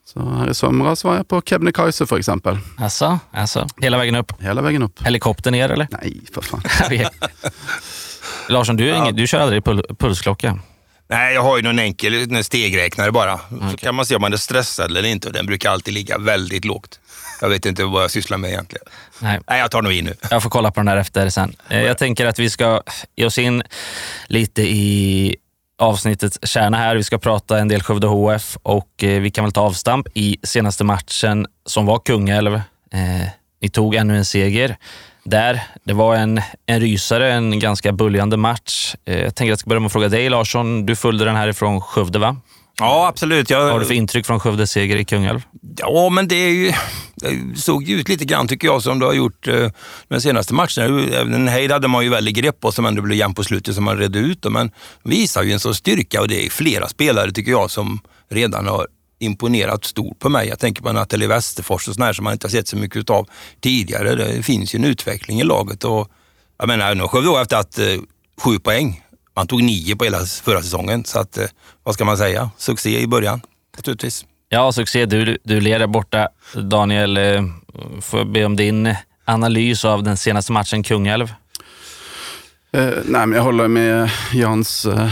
så 0.05 0.29
här 0.29 0.51
i 0.51 0.55
somras 0.55 1.05
var 1.05 1.17
jag 1.17 1.29
på 1.29 1.43
Kebnekaise 1.43 2.07
för 2.07 2.19
exempel. 2.19 2.59
Alltså, 2.79 3.19
alltså, 3.33 3.67
hela 3.81 3.99
vägen 3.99 4.17
upp? 4.17 4.43
Hela 4.43 4.63
vägen 4.63 4.83
upp. 4.83 5.03
Helikopter 5.03 5.51
ner 5.51 5.69
eller? 5.69 5.89
Nej, 5.91 6.21
för 6.35 6.41
fan. 6.41 6.63
Larsson, 8.49 8.77
du, 8.77 8.91
är 8.91 8.97
ingen, 8.97 9.17
du 9.17 9.27
kör 9.27 9.41
aldrig 9.41 9.65
pul 9.65 9.83
pulsklocka? 9.99 10.59
Nej, 11.09 11.35
jag 11.35 11.43
har 11.43 11.57
ju 11.57 11.63
någon 11.63 11.79
enkel 11.79 12.15
en 12.15 12.45
stegräknare 12.45 13.13
bara. 13.13 13.41
Så 13.71 13.77
kan 13.77 13.95
man 13.95 14.07
se 14.07 14.15
om 14.17 14.21
man 14.21 14.33
är 14.33 14.37
stressad 14.37 14.91
eller 14.91 15.05
inte. 15.05 15.29
och 15.29 15.35
Den 15.35 15.47
brukar 15.47 15.71
alltid 15.71 15.95
ligga 15.95 16.19
väldigt 16.19 16.65
lågt. 16.65 17.01
Jag 17.41 17.49
vet 17.49 17.67
inte 17.67 17.85
vad 17.85 18.03
jag 18.03 18.11
sysslar 18.11 18.39
med 18.39 18.51
egentligen. 18.51 18.85
Nej. 19.21 19.41
Nej, 19.49 19.61
jag 19.61 19.71
tar 19.71 19.83
nog 19.83 19.93
in 19.93 20.05
nu. 20.05 20.15
Jag 20.31 20.43
får 20.43 20.51
kolla 20.51 20.71
på 20.71 20.81
den 20.81 20.89
här 20.89 20.97
efter 20.97 21.29
sen. 21.29 21.57
Eh, 21.69 21.83
Jag 21.83 21.99
tänker 21.99 22.27
att 22.27 22.39
vi 22.39 22.51
ska 22.51 22.81
ge 23.17 23.27
oss 23.27 23.39
in 23.39 23.63
lite 24.27 24.63
i 24.63 25.37
avsnittets 25.79 26.39
kärna 26.43 26.77
här. 26.77 26.97
Vi 26.97 27.05
ska 27.05 27.19
prata 27.19 27.59
en 27.59 27.69
del 27.69 27.83
Skövde 27.83 28.07
HF 28.07 28.57
och 28.63 29.05
eh, 29.05 29.21
vi 29.21 29.31
kan 29.31 29.45
väl 29.45 29.53
ta 29.53 29.61
avstamp 29.61 30.07
i 30.15 30.37
senaste 30.43 30.85
matchen 30.85 31.47
som 31.67 31.87
var 31.87 31.99
Kungälv. 31.99 32.55
Eh, 32.55 33.29
Ni 33.63 33.69
tog 33.69 33.95
ännu 33.95 34.17
en 34.17 34.25
seger 34.25 34.77
där. 35.25 35.63
Det 35.85 35.93
var 35.93 36.17
en, 36.17 36.41
en 36.67 36.81
rysare, 36.81 37.33
en 37.33 37.59
ganska 37.61 37.93
buljande 37.93 38.37
match. 38.37 38.95
Eh, 39.05 39.21
Jag 39.21 39.35
tänker 39.35 39.49
att 39.49 39.53
jag 39.53 39.59
ska 39.59 39.69
börja 39.69 39.81
med 39.81 39.87
att 39.87 39.93
fråga 39.93 40.09
dig 40.09 40.29
Larsson. 40.29 40.87
Du 40.87 40.97
följde 40.97 41.25
den 41.25 41.37
här 41.37 41.49
ifrån 41.49 41.81
Skövde 41.81 42.19
va? 42.19 42.37
Ja, 42.81 43.07
absolut. 43.09 43.51
Jag, 43.51 43.61
Vad 43.61 43.73
har 43.73 43.81
du 43.81 43.87
för 43.87 43.95
intryck 43.95 44.27
från 44.27 44.41
Skövdes 44.41 44.71
seger 44.71 44.97
i 44.97 45.05
Kungälv? 45.05 45.41
Ja, 45.77 46.09
men 46.09 46.29
det, 46.29 46.35
är 46.37 46.51
ju, 46.51 46.73
det 47.15 47.61
såg 47.61 47.83
ju 47.83 48.01
ut 48.01 48.09
lite 48.09 48.25
grann 48.25 48.49
tycker 48.49 48.69
jag 48.69 48.83
som 48.83 48.99
det 48.99 49.07
har 49.07 49.13
gjort 49.13 49.49
eh, 49.49 49.71
de 50.09 50.21
senaste 50.21 50.55
matcherna. 50.55 51.03
Även 51.15 51.49
Heid 51.49 51.73
hade 51.73 51.89
man 51.89 52.05
ju 52.05 52.11
väldigt 52.11 52.37
grepp 52.37 52.61
på 52.61 52.73
som 52.73 52.87
ändå 52.87 53.03
blev 53.03 53.19
jämn 53.19 53.35
på 53.35 53.45
slutet 53.45 53.75
som 53.75 53.85
man 53.85 53.99
redde 53.99 54.19
ut. 54.19 54.43
dem, 54.43 54.53
Men 54.53 54.71
visar 55.03 55.43
ju 55.43 55.53
en 55.53 55.61
sån 55.61 55.75
styrka 55.75 56.21
och 56.21 56.29
det 56.29 56.47
är 56.47 56.51
flera 56.51 56.89
spelare 56.89 57.33
tycker 57.33 57.51
jag 57.51 57.71
som 57.71 58.01
redan 58.31 58.67
har 58.67 58.87
imponerat 59.19 59.85
stort 59.85 60.19
på 60.19 60.29
mig. 60.29 60.49
Jag 60.49 60.59
tänker 60.59 60.83
på 60.83 60.93
Nathalie 60.93 61.29
Westerfors 61.29 61.89
och 61.89 61.95
sådär 61.95 62.13
som 62.13 62.25
man 62.25 62.33
inte 62.33 62.47
har 62.47 62.51
sett 62.51 62.69
så 62.69 62.77
mycket 62.77 63.11
av 63.11 63.29
tidigare. 63.61 64.15
Det 64.15 64.43
finns 64.43 64.75
ju 64.75 64.77
en 64.77 64.85
utveckling 64.85 65.41
i 65.41 65.45
laget 65.45 65.85
och 65.85 66.11
jag 66.59 66.69
menar, 66.69 66.95
nu 66.95 67.01
har 67.01 67.09
Skövde 67.09 67.41
efter 67.41 67.57
att 67.57 67.79
eh, 67.79 67.87
sju 68.41 68.59
poäng. 68.59 69.03
Man 69.37 69.47
tog 69.47 69.63
nio 69.63 69.97
på 69.97 70.05
hela 70.05 70.19
förra 70.19 70.63
säsongen, 70.63 71.05
så 71.05 71.19
att, 71.19 71.39
eh, 71.39 71.47
vad 71.83 71.95
ska 71.95 72.05
man 72.05 72.17
säga? 72.17 72.51
Succé 72.57 73.01
i 73.01 73.07
början, 73.07 73.41
naturligtvis. 73.77 74.25
Ja, 74.49 74.73
succé. 74.73 75.07
Du, 75.07 75.39
du 75.45 75.61
leder 75.61 75.87
borta. 75.87 76.29
Daniel, 76.55 77.17
eh, 77.17 77.45
får 78.01 78.21
jag 78.21 78.33
be 78.33 78.45
om 78.45 78.57
din 78.57 78.95
analys 79.25 79.85
av 79.85 80.03
den 80.03 80.17
senaste 80.17 80.53
matchen 80.53 80.83
Kungälv? 80.83 81.33
Eh, 82.73 82.89
nej, 83.05 83.27
men 83.27 83.33
jag 83.33 83.43
håller 83.43 83.69
med 83.69 84.11
Jans 84.33 84.87
eh, 84.87 85.09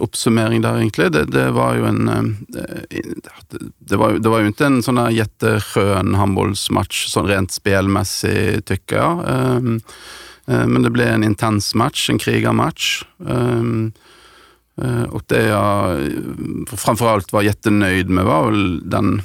uppsummering 0.00 0.62
där 0.62 0.76
egentligen. 0.76 1.12
Det, 1.12 1.24
det 1.24 1.50
var 1.50 1.74
ju 1.74 1.86
en... 1.86 2.08
Eh, 2.08 2.98
det, 3.78 3.96
var, 3.96 4.12
det 4.12 4.28
var 4.28 4.40
ju 4.40 4.46
inte 4.46 4.66
en 4.66 4.82
sån 4.82 4.98
här 4.98 5.10
jätteskön 5.10 6.14
handbollsmatch 6.14 7.06
så 7.06 7.22
rent 7.22 7.52
spelmässigt 7.52 8.66
tycker 8.66 8.96
jag. 8.96 9.18
Eh, 9.28 9.60
Eh, 10.50 10.66
men 10.66 10.82
det 10.82 10.90
blev 10.90 11.08
en 11.08 11.24
intens 11.24 11.74
match, 11.74 12.10
en 12.10 12.18
krigarmatch. 12.18 13.04
Ehm, 13.28 13.92
eh, 14.82 15.02
och 15.02 15.22
det 15.26 15.46
jag 15.46 16.02
eh, 16.02 16.08
framförallt 16.76 17.32
var 17.32 17.42
jättenöjd 17.42 18.10
med 18.10 18.24
var 18.24 18.50
väl 18.50 18.90
den, 18.90 19.22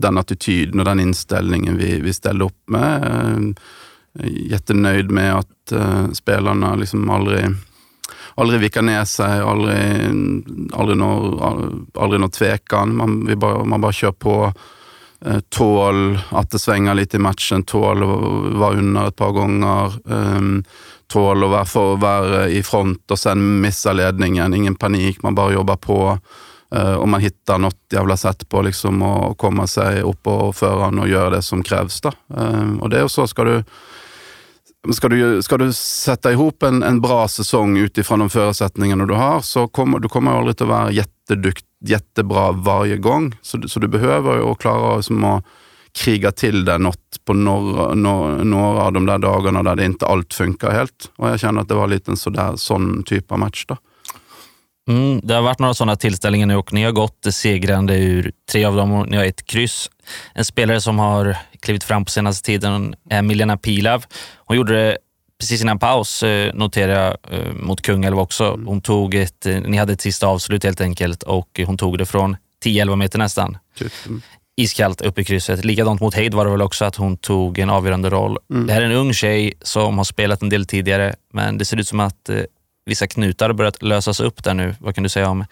den 0.00 0.18
attityden 0.18 0.80
och 0.80 0.84
den 0.84 1.00
inställningen 1.00 1.76
vi, 1.76 2.00
vi 2.00 2.12
ställde 2.12 2.44
upp 2.44 2.68
med. 2.68 3.04
Ehm, 3.04 3.54
jättenöjd 4.50 5.10
med 5.10 5.34
att 5.34 5.72
spelarna 6.12 6.74
liksom 6.74 7.10
aldrig, 7.10 7.46
aldrig 8.34 8.60
viker 8.60 8.82
ner 8.82 9.04
sig, 9.04 9.40
aldrig, 9.40 9.76
aldrig, 10.72 10.98
någon, 10.98 11.86
aldrig 11.94 12.20
någon 12.20 12.30
tvekan. 12.30 12.96
Man, 12.96 13.26
vi 13.26 13.36
bara, 13.36 13.64
man 13.64 13.80
bara 13.80 13.92
kör 13.92 14.12
på. 14.12 14.52
Eh, 15.26 15.40
tål 15.48 16.18
att 16.30 16.50
det 16.50 16.58
svänger 16.58 16.94
lite 16.94 17.16
i 17.16 17.20
matchen, 17.20 17.62
tål 17.62 18.02
att 18.02 18.58
vara 18.58 18.78
under 18.78 19.08
ett 19.08 19.16
par 19.16 19.30
gånger. 19.30 19.92
Ehm, 20.10 20.64
tål 21.06 21.44
att 21.44 21.50
vara, 21.50 21.64
för, 21.64 21.96
vara 21.96 22.48
i 22.48 22.62
front 22.62 23.10
och 23.10 23.18
sen 23.18 23.60
missa 23.60 23.92
ledningen. 23.92 24.54
Ingen 24.54 24.74
panik, 24.74 25.22
man 25.22 25.34
bara 25.34 25.52
jobbar 25.52 25.76
på. 25.76 26.18
Om 26.68 26.96
och 26.98 27.08
man 27.08 27.20
hittar 27.20 27.58
något 27.58 27.78
jävla 27.92 28.16
sätt 28.16 28.48
på 28.48 28.62
liksom 28.62 29.02
att 29.02 29.38
komma 29.38 29.66
sig 29.66 30.02
upp 30.02 30.22
på 30.22 30.52
förhand 30.52 31.00
och 31.00 31.08
göra 31.08 31.30
det 31.30 31.42
som 31.42 31.62
krävs. 31.62 32.00
Då. 32.00 32.12
Ehm, 32.36 32.80
och 32.80 32.90
det 32.90 33.02
och 33.02 33.10
så 33.10 33.26
ska 33.26 33.44
du 33.44 33.64
Ska 34.92 35.08
du, 35.08 35.42
ska 35.42 35.56
du 35.58 35.72
sätta 35.72 36.32
ihop 36.32 36.62
en, 36.62 36.82
en 36.82 37.00
bra 37.00 37.28
säsong 37.28 37.76
utifrån 37.78 38.18
de 38.18 38.30
förutsättningarna 38.30 39.06
du 39.06 39.14
har 39.14 39.40
så 39.40 39.68
kommer 39.68 39.98
du 39.98 40.08
kommer 40.08 40.30
aldrig 40.30 40.62
att 40.62 40.68
vara 40.68 40.90
jättedukt, 40.90 41.64
jättebra 41.84 42.52
varje 42.52 42.96
gång. 42.96 43.34
Så, 43.42 43.56
du- 43.56 43.68
så 43.68 43.80
du 43.80 43.88
behöver 43.88 44.36
ju 44.36 44.42
att 44.42 44.58
klara 44.58 45.02
som 45.02 45.24
att 45.24 45.44
kriga 45.98 46.32
till 46.32 46.64
det 46.64 46.78
något 46.78 47.24
på 47.24 47.32
några, 47.34 47.94
några, 47.94 48.44
några 48.44 48.82
av 48.82 48.92
de 48.92 49.06
där 49.06 49.18
dagarna 49.18 49.62
där 49.62 49.76
det 49.76 49.84
inte 49.84 50.06
allt 50.06 50.34
funkar 50.34 50.70
helt. 50.70 51.10
Och 51.16 51.28
jag 51.28 51.40
känner 51.40 51.60
att 51.60 51.68
det 51.68 51.74
var 51.74 51.86
lite 51.88 52.10
en 52.10 52.16
sådär, 52.16 52.52
sån 52.56 53.02
typ 53.02 53.32
av 53.32 53.38
match. 53.38 53.64
Då. 53.68 53.76
Mm, 54.88 55.20
det 55.22 55.34
har 55.34 55.42
varit 55.42 55.58
några 55.58 55.74
sådana 55.74 55.96
tillställningar 55.96 56.46
nu 56.46 56.56
och 56.56 56.72
ni 56.72 56.82
har 56.84 56.92
gått 56.92 57.26
segrande 57.30 57.96
ur 57.98 58.32
tre 58.52 58.64
av 58.64 58.76
dem 58.76 58.92
och 58.92 59.08
ni 59.08 59.16
har 59.16 59.24
ett 59.24 59.46
kryss. 59.46 59.90
En 60.34 60.44
spelare 60.44 60.80
som 60.80 60.98
har 60.98 61.36
klivit 61.64 61.84
fram 61.84 62.04
på 62.04 62.10
senaste 62.10 62.46
tiden 62.46 62.94
är 63.10 63.22
Milena 63.22 63.56
Pilav. 63.56 64.04
Hon 64.36 64.56
gjorde 64.56 64.72
det 64.72 64.98
precis 65.38 65.62
innan 65.62 65.78
paus, 65.78 66.22
eh, 66.22 66.54
noterar 66.54 67.04
jag, 67.04 67.38
eh, 67.38 67.52
mot 67.52 67.82
Kungälv 67.82 68.18
också. 68.18 68.60
Hon 68.66 68.80
tog 68.80 69.14
ett, 69.14 69.46
eh, 69.46 69.60
ni 69.60 69.76
hade 69.76 69.92
ett 69.92 70.00
sista 70.00 70.26
avslut 70.26 70.64
helt 70.64 70.80
enkelt 70.80 71.22
och 71.22 71.60
hon 71.66 71.76
tog 71.76 71.98
det 71.98 72.06
från 72.06 72.36
10-11 72.64 72.96
meter 72.96 73.18
nästan. 73.18 73.58
Mm. 74.06 74.22
Iskallt 74.56 75.00
upp 75.00 75.18
i 75.18 75.24
krysset. 75.24 75.64
Likadant 75.64 76.00
mot 76.00 76.14
Heid 76.14 76.34
var 76.34 76.44
det 76.44 76.50
väl 76.50 76.62
också 76.62 76.84
att 76.84 76.96
hon 76.96 77.16
tog 77.16 77.58
en 77.58 77.70
avgörande 77.70 78.10
roll. 78.10 78.38
Det 78.66 78.72
här 78.72 78.80
är 78.80 78.86
en 78.86 78.92
ung 78.92 79.12
tjej 79.12 79.54
som 79.62 79.98
har 79.98 80.04
spelat 80.04 80.42
en 80.42 80.48
del 80.48 80.66
tidigare, 80.66 81.14
men 81.32 81.58
det 81.58 81.64
ser 81.64 81.76
ut 81.80 81.88
som 81.88 82.00
att 82.00 82.28
eh, 82.28 82.40
vissa 82.86 83.06
knutar 83.06 83.48
har 83.48 83.54
börjat 83.54 83.82
lösas 83.82 84.20
upp 84.20 84.44
där 84.44 84.54
nu. 84.54 84.74
Vad 84.78 84.94
kan 84.94 85.02
du 85.02 85.08
säga 85.08 85.28
om 85.28 85.44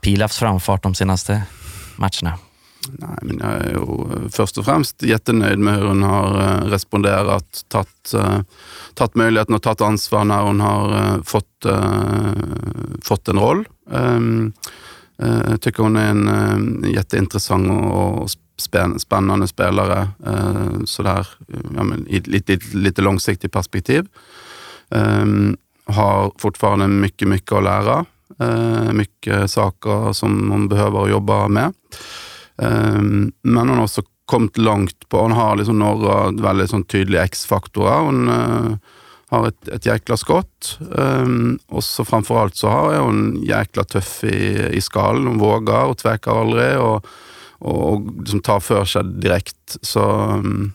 Pilavs 0.00 0.38
framfart 0.38 0.82
de 0.82 0.94
senaste 0.94 1.42
matcherna? 1.96 2.38
Nej, 2.88 3.18
men 3.22 3.38
jag 3.38 3.52
är 3.52 3.70
ju 3.70 3.76
eh, 3.76 4.28
först 4.30 4.58
och 4.58 4.64
främst 4.64 5.02
jättenöjd 5.02 5.58
med 5.58 5.76
hur 5.76 5.86
hon 5.86 6.02
har 6.02 6.40
eh, 6.40 6.64
responderat, 6.64 7.64
tagit, 7.68 8.14
eh, 8.14 8.40
tagit 8.94 9.14
möjligheten 9.14 9.54
och 9.54 9.62
tagit 9.62 9.80
ansvar 9.80 10.24
när 10.24 10.42
hon 10.42 10.60
har 10.60 11.20
fått, 11.22 11.46
fått 13.02 13.28
en 13.28 13.38
roll. 13.38 13.68
Ehm, 13.92 14.52
jag 15.50 15.60
tycker 15.60 15.82
hon 15.82 15.96
är 15.96 16.10
en 16.10 16.84
jätteintressant 16.94 17.92
och 17.92 18.30
spännande 19.00 19.48
spelare 19.48 20.08
sådär, 20.84 21.28
ja, 21.76 21.82
men 21.82 22.06
i 22.08 22.16
ett 22.16 22.26
lite, 22.26 22.58
lite 22.72 23.02
långsiktigt 23.02 23.52
perspektiv. 23.52 24.06
Ehm, 24.90 25.56
har 25.84 26.32
fortfarande 26.38 26.88
mycket, 26.88 27.28
mycket 27.28 27.52
att 27.52 27.64
lära. 27.64 28.04
Mycket 28.92 29.50
saker 29.50 30.12
som 30.12 30.50
hon 30.50 30.68
behöver 30.68 31.08
jobba 31.08 31.48
med. 31.48 31.72
Ehm, 32.60 33.32
men 33.42 33.68
hon 33.68 33.76
har 33.76 33.84
också 33.84 34.02
kommit 34.24 34.58
långt 34.58 35.08
på, 35.08 35.20
hon 35.22 35.32
har 35.32 35.56
liksom 35.56 35.78
några 35.78 36.30
väldigt 36.30 36.70
sånn 36.70 36.84
tydliga 36.84 37.24
X-faktorer. 37.24 37.98
Hon 37.98 38.28
eh, 38.28 38.76
har 39.30 39.48
ett, 39.48 39.68
et 39.68 39.86
jäkla 39.86 40.16
skott. 40.16 40.78
Um, 40.90 41.58
och 41.66 41.84
så 41.84 42.04
framförallt 42.04 42.56
så 42.56 42.68
har 42.68 42.98
hon 42.98 43.42
jäkla 43.42 43.84
tøff 43.84 44.24
i, 44.24 44.68
i 44.72 44.80
skallen. 44.80 45.26
Hon 45.26 45.38
vågar 45.38 45.84
och 45.84 45.98
tvekar 45.98 46.40
aldrig 46.40 46.78
och, 46.78 47.06
og, 47.58 48.20
liksom 48.20 48.40
tar 48.40 48.60
för 48.60 48.84
sig 48.84 49.04
direkt. 49.04 49.76
Så, 49.82 50.10
um, 50.12 50.72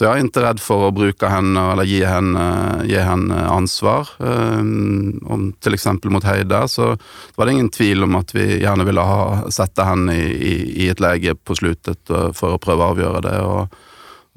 så 0.00 0.04
jag 0.04 0.16
är 0.16 0.20
inte 0.20 0.42
rädd 0.42 0.60
för 0.60 0.88
att 0.88 0.94
bruka 0.94 1.28
henne 1.28 1.72
eller 1.72 1.82
ge 1.82 2.06
henne, 2.06 2.82
ge 2.84 2.98
henne 2.98 3.46
ansvar. 3.46 4.08
Ehm, 4.18 5.22
om 5.26 5.52
till 5.52 5.74
exempel 5.74 6.10
mot 6.10 6.24
Heida 6.24 6.68
så 6.68 6.98
var 7.34 7.46
det 7.46 7.52
ingen 7.52 7.70
tvivel 7.70 8.04
om 8.04 8.14
att 8.14 8.34
vi 8.34 8.62
gärna 8.62 8.84
ville 8.84 9.00
ha, 9.00 9.50
sätta 9.50 9.84
henne 9.84 10.16
i, 10.16 10.22
i, 10.22 10.84
i 10.84 10.88
ett 10.88 11.00
läge 11.00 11.34
på 11.34 11.54
slutet 11.54 12.10
eh, 12.10 12.32
för 12.32 12.54
att 12.54 12.60
pröva 12.60 12.84
avgöra 12.84 13.20
det. 13.20 13.40
Och, 13.40 13.68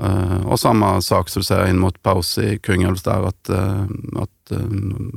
eh, 0.03 0.45
och 0.45 0.59
samma 0.59 1.01
sak 1.01 1.29
som 1.29 1.39
du 1.39 1.43
säger 1.43 1.69
in 1.69 1.79
mot 1.79 2.03
paus 2.03 2.37
i 2.37 2.59
Kungälvs 2.59 3.03
där, 3.03 3.27
att, 3.27 3.49
eh, 3.49 3.83
att 4.15 4.57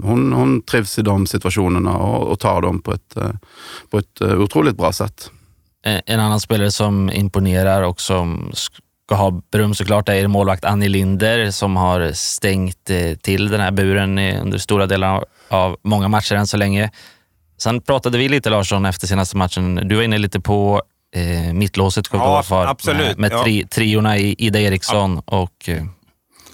hon, 0.02 0.32
hon 0.32 0.62
trivs 0.62 0.98
i 0.98 1.02
de 1.02 1.26
situationerna 1.26 1.96
och, 1.96 2.28
och 2.28 2.38
tar 2.40 2.62
dem 2.62 2.82
på 2.82 2.92
ett, 2.92 3.16
på 3.90 3.98
ett 3.98 4.22
otroligt 4.22 4.76
bra 4.76 4.92
sätt. 4.92 5.30
En 5.82 6.20
annan 6.20 6.40
spelare 6.40 6.70
som 6.70 7.10
imponerar 7.10 7.82
och 7.82 8.00
som 8.00 8.50
ska 9.06 9.14
ha 9.14 9.30
beröm 9.52 9.74
såklart 9.74 10.08
är 10.08 10.26
målvakt 10.26 10.64
Annie 10.64 10.88
Linder 10.88 11.50
som 11.50 11.76
har 11.76 12.12
stängt 12.12 12.90
eh, 12.90 13.14
till 13.14 13.48
den 13.48 13.60
här 13.60 13.70
buren 13.70 14.18
under 14.18 14.58
stora 14.58 14.86
delar 14.86 15.24
av 15.48 15.76
många 15.82 16.08
matcher 16.08 16.34
än 16.34 16.46
så 16.46 16.56
länge. 16.56 16.90
Sen 17.58 17.80
pratade 17.80 18.18
vi 18.18 18.28
lite 18.28 18.50
Larsson 18.50 18.86
efter 18.86 19.06
senaste 19.06 19.36
matchen. 19.36 19.80
Du 19.88 19.96
var 19.96 20.02
inne 20.02 20.18
lite 20.18 20.40
på 20.40 20.82
eh, 21.14 21.52
mittlåset 21.52 22.06
ja, 22.12 22.44
absolut. 22.68 23.18
med, 23.18 23.32
med 23.32 23.42
tri, 23.44 23.66
triorna 23.66 24.18
i 24.18 24.34
Ida 24.38 24.60
Eriksson 24.60 25.18
och 25.18 25.68
eh, 25.68 25.84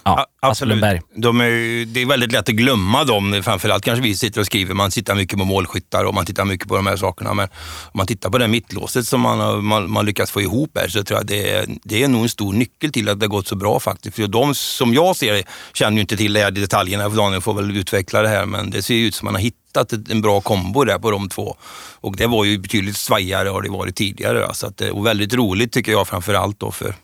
Ja, 0.03 0.27
Absolut. 0.45 1.01
De 1.15 1.41
är, 1.41 1.85
det 1.85 2.01
är 2.01 2.05
väldigt 2.05 2.31
lätt 2.31 2.49
att 2.49 2.55
glömma 2.55 3.03
dem. 3.03 3.41
Framförallt 3.43 3.83
kanske 3.83 4.03
vi 4.03 4.15
sitter 4.15 4.39
och 4.39 4.45
skriver. 4.45 4.73
Man 4.73 4.91
tittar 4.91 5.15
mycket 5.15 5.39
på 5.39 5.45
målskyttar 5.45 6.03
och 6.03 6.13
man 6.13 6.25
tittar 6.25 6.45
mycket 6.45 6.67
på 6.67 6.75
de 6.75 6.87
här 6.87 6.95
sakerna. 6.95 7.33
Men 7.33 7.47
om 7.83 7.97
man 7.97 8.07
tittar 8.07 8.29
på 8.29 8.37
det 8.37 8.47
mittlåset 8.47 9.07
som 9.07 9.21
man, 9.21 9.65
man, 9.65 9.91
man 9.91 10.05
lyckats 10.05 10.31
få 10.31 10.41
ihop 10.41 10.77
här 10.77 10.87
så 10.87 11.03
tror 11.03 11.19
jag 11.19 11.27
det 11.27 11.49
är, 11.49 11.65
det 11.83 12.03
är 12.03 12.07
nog 12.07 12.23
en 12.23 12.29
stor 12.29 12.53
nyckel 12.53 12.91
till 12.91 13.09
att 13.09 13.19
det 13.19 13.25
har 13.25 13.29
gått 13.29 13.47
så 13.47 13.55
bra 13.55 13.79
faktiskt. 13.79 14.15
För 14.15 14.27
de 14.27 14.55
som 14.55 14.93
jag 14.93 15.15
ser 15.15 15.33
det 15.33 15.43
känner 15.73 15.97
ju 15.97 16.01
inte 16.01 16.17
till 16.17 16.33
de 16.33 16.39
här 16.41 16.51
detaljerna. 16.51 17.09
För 17.09 17.17
Daniel 17.17 17.41
får 17.41 17.53
väl 17.53 17.77
utveckla 17.77 18.21
det 18.21 18.29
här. 18.29 18.45
Men 18.45 18.69
det 18.69 18.81
ser 18.81 18.95
ut 18.95 19.15
som 19.15 19.27
att 19.27 19.33
man 19.33 19.41
har 19.41 19.41
hittat 19.41 19.93
en 20.09 20.21
bra 20.21 20.41
kombo 20.41 20.83
där 20.83 20.99
på 20.99 21.11
de 21.11 21.29
två. 21.29 21.57
Och 22.01 22.17
det 22.17 22.27
var 22.27 22.45
ju 22.45 22.57
betydligt 22.57 22.97
svajigare 22.97 23.49
än 23.49 23.63
det 23.63 23.69
varit 23.69 23.95
tidigare. 23.95 24.53
Så 24.53 24.67
att, 24.67 24.81
och 24.81 25.05
väldigt 25.05 25.33
roligt 25.33 25.71
tycker 25.71 25.91
jag 25.91 26.07
framförallt 26.07 26.59
då 26.59 26.71
för 26.71 26.95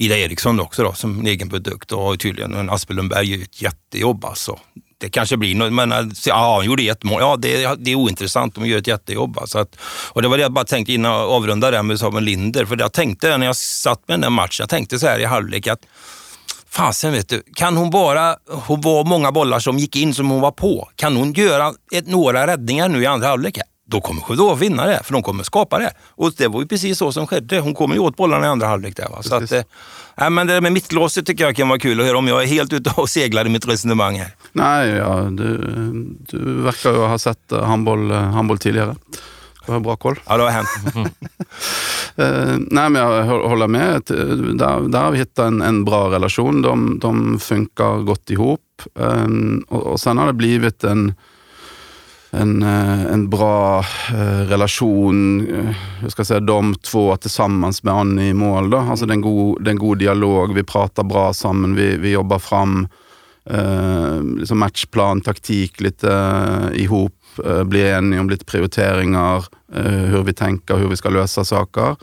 Ida 0.00 0.18
Eriksson 0.18 0.60
också 0.60 0.82
då, 0.82 0.92
som 0.92 1.26
egen 1.26 1.48
produkt 1.48 1.92
och 1.92 2.20
tydligen 2.20 2.54
en 2.54 2.70
Asper 2.70 2.94
Lundberg 2.94 3.26
gör 3.26 3.42
ett 3.42 3.62
jättejobb 3.62 4.24
alltså. 4.24 4.58
Det 4.98 5.08
kanske 5.08 5.36
blir 5.36 5.54
något, 5.54 5.72
men 5.72 5.92
eh, 5.92 5.98
ja, 6.26 6.54
han 6.56 6.64
gjorde 6.64 6.82
jättemål. 6.82 7.20
Ja, 7.20 7.36
det, 7.36 7.74
det 7.78 7.90
är 7.90 7.94
ointressant. 7.94 8.54
De 8.54 8.66
gör 8.66 8.78
ett 8.78 8.86
jättejobb. 8.86 9.38
Alltså 9.38 9.58
att, 9.58 9.76
och 10.12 10.22
det 10.22 10.28
var 10.28 10.36
det 10.36 10.42
jag 10.42 10.52
bara 10.52 10.64
tänkte 10.64 10.92
innan 10.92 11.12
jag 11.12 11.30
avrundade 11.30 11.76
det 11.76 11.82
med 11.82 11.98
Samuel 11.98 12.24
Linder. 12.24 12.64
För 12.64 12.76
jag 12.78 12.92
tänkte 12.92 13.38
när 13.38 13.46
jag 13.46 13.56
satt 13.56 14.08
med 14.08 14.14
den 14.14 14.20
där 14.20 14.30
matchen, 14.30 14.62
jag 14.62 14.68
tänkte 14.68 14.98
så 14.98 15.06
här 15.06 15.18
i 15.18 15.24
halvlek 15.24 15.66
att 15.66 15.80
fasen 16.70 17.12
vet 17.12 17.28
du, 17.28 17.42
kan 17.54 17.76
hon 17.76 17.90
bara, 17.90 18.36
hon 18.48 18.80
var 18.80 19.04
många 19.04 19.32
bollar 19.32 19.58
som 19.58 19.78
gick 19.78 19.96
in 19.96 20.14
som 20.14 20.30
hon 20.30 20.40
var 20.40 20.50
på. 20.50 20.88
Kan 20.96 21.16
hon 21.16 21.32
göra 21.32 21.72
ett, 21.92 22.06
några 22.06 22.46
räddningar 22.46 22.88
nu 22.88 23.02
i 23.02 23.06
andra 23.06 23.28
halvlek? 23.28 23.58
Då 23.90 24.00
kommer 24.00 24.20
Sjödå 24.20 24.54
vinna 24.54 24.86
det, 24.86 25.00
för 25.04 25.12
de 25.12 25.22
kommer 25.22 25.44
skapa 25.44 25.78
det. 25.78 25.92
Och 26.00 26.32
det 26.36 26.48
var 26.48 26.60
ju 26.60 26.66
precis 26.66 26.98
så 26.98 27.12
som 27.12 27.26
skedde. 27.26 27.60
Hon 27.60 27.74
kommer 27.74 27.94
ju 27.94 28.00
åt 28.00 28.16
bollarna 28.16 28.46
i 28.46 28.48
andra 28.48 28.66
halvlek 28.66 28.96
där. 28.96 29.08
Va? 29.08 29.22
Så 29.22 29.34
att, 29.34 29.52
äh, 29.52 30.30
men 30.30 30.46
det 30.46 30.52
där 30.52 30.60
med 30.60 30.72
mittlåset 30.72 31.26
tycker 31.26 31.44
jag 31.44 31.56
kan 31.56 31.68
vara 31.68 31.78
kul 31.78 32.00
att 32.00 32.06
höra 32.06 32.18
om 32.18 32.28
jag 32.28 32.42
är 32.42 32.46
helt 32.46 32.72
ute 32.72 32.92
och 32.96 33.08
seglar 33.08 33.46
i 33.46 33.48
mitt 33.48 33.68
resonemang 33.68 34.18
här. 34.18 34.30
Nej, 34.52 34.88
ja, 34.88 35.28
du, 35.30 35.56
du 36.18 36.62
verkar 36.62 36.92
ju 36.92 36.96
ha 36.96 37.18
sett 37.18 37.52
eh, 37.52 37.64
handboll, 37.64 38.10
eh, 38.10 38.16
handboll 38.16 38.58
tidigare. 38.58 38.96
Du 39.66 39.72
har 39.72 39.80
bra 39.80 39.96
koll. 39.96 40.18
Ja, 40.26 40.36
det 40.36 40.42
har 40.42 40.50
hänt. 40.50 40.68
uh, 40.96 41.06
nej, 42.70 42.90
men 42.90 42.94
jag 42.94 43.24
håller 43.24 43.66
med. 43.66 44.02
Där, 44.06 44.88
där 44.88 45.02
har 45.02 45.10
vi 45.10 45.18
hittat 45.18 45.46
en, 45.46 45.62
en 45.62 45.84
bra 45.84 46.10
relation. 46.10 46.62
De, 46.62 46.98
de 46.98 47.38
funkar 47.38 48.02
gott 48.02 48.30
ihop. 48.30 48.60
Um, 48.94 49.64
och, 49.68 49.82
och 49.82 50.00
sen 50.00 50.18
har 50.18 50.26
det 50.26 50.32
blivit 50.32 50.84
en 50.84 51.14
en, 52.30 52.62
eh, 52.62 53.12
en 53.12 53.30
bra 53.30 53.78
eh, 54.08 54.48
relation, 54.48 55.40
eh, 55.48 55.74
jag 56.02 56.12
ska 56.12 56.24
säga 56.24 56.40
de 56.40 56.74
två 56.74 57.16
tillsammans 57.16 57.82
med 57.82 57.94
Annie 57.94 58.28
i 58.28 58.34
mål. 58.34 58.70
Då. 58.70 58.78
Alltså 58.78 59.06
det 59.06 59.12
är 59.12 59.14
en 59.14 59.20
god, 59.20 59.64
det 59.64 59.68
är 59.68 59.72
en 59.72 59.78
god 59.78 59.98
dialog, 59.98 60.54
vi 60.54 60.62
pratar 60.62 61.02
bra 61.02 61.32
samman, 61.32 61.74
vi, 61.74 61.96
vi 61.96 62.10
jobbar 62.10 62.38
fram 62.38 62.88
eh, 63.44 64.22
liksom 64.38 64.58
matchplan, 64.58 65.20
taktik 65.20 65.80
lite 65.80 66.40
ihop, 66.74 67.14
eh, 67.44 67.64
blir 67.64 67.86
eniga 67.86 68.20
om 68.20 68.30
lite 68.30 68.44
prioriteringar, 68.44 69.44
eh, 69.74 69.84
hur 69.84 70.22
vi 70.22 70.32
tänker, 70.32 70.76
hur 70.76 70.88
vi 70.88 70.96
ska 70.96 71.08
lösa 71.08 71.44
saker. 71.44 71.96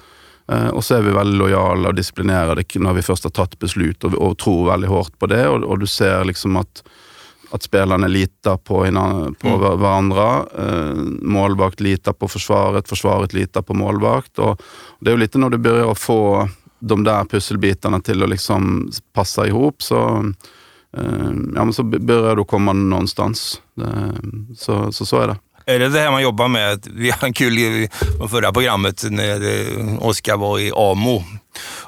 och 0.72 0.84
så 0.84 0.96
är 0.96 1.01
vi 1.01 1.12
väldigt 1.12 1.39
lojala 1.39 1.88
och 1.89 1.96
disciplinerade 1.96 2.63
när 2.75 2.93
vi 2.93 3.01
först 3.01 3.24
har 3.24 3.31
tagit 3.31 3.60
beslut 3.60 4.03
och, 4.03 4.13
och 4.13 4.38
tror 4.38 4.69
väldigt 4.69 4.89
hårt 4.89 5.19
på 5.19 5.25
det. 5.25 5.48
Och, 5.48 5.63
och 5.63 5.79
du 5.79 5.88
ser 5.88 6.25
liksom 6.25 6.55
att 6.55 6.84
att 7.51 7.63
spelarna 7.63 8.08
litar 8.08 8.58
på, 8.58 8.80
på 9.39 9.48
mm. 9.48 9.80
varandra. 9.80 10.46
Eh, 10.58 10.96
målvakt 11.22 11.80
litar 11.80 12.13
på 12.13 12.27
försvaret, 12.27 12.89
försvaret 12.89 13.34
litar 13.34 13.62
på 13.62 13.74
målvakt. 13.74 14.39
Och 14.39 14.62
det 15.00 15.12
är 15.12 15.18
lite 15.18 15.38
när 15.38 15.50
du 15.50 15.58
börjar 15.58 15.94
få 15.94 16.50
de 16.80 17.04
där 17.04 17.25
pusselbitarna 17.25 18.00
till 18.00 18.24
att 18.24 18.30
liksom 18.30 18.92
passa 19.13 19.48
ihop 19.48 19.84
så, 19.84 20.34
eh, 20.98 21.32
ja, 21.56 21.72
så 21.72 21.84
börjar 21.84 22.36
du 22.36 22.46
komma 22.46 22.74
någonstans. 22.74 23.62
Så, 24.58 24.92
så, 24.92 25.06
så 25.06 25.20
är 25.20 25.27
det. 25.27 25.38
Är 25.70 25.80
det 25.80 25.90
det 25.90 26.00
här 26.00 26.12
man 26.12 26.22
jobbar 26.22 26.48
med? 26.48 26.88
Vi 26.96 27.12
har 27.12 27.28
en 27.28 27.34
kul 27.34 27.58
i 27.58 27.90
förra 28.30 28.52
programmet 28.52 29.04
när 29.10 29.36
eh, 29.36 30.08
Oskar 30.08 30.38
var 30.38 30.60
i 30.60 30.72
AMO 30.76 31.24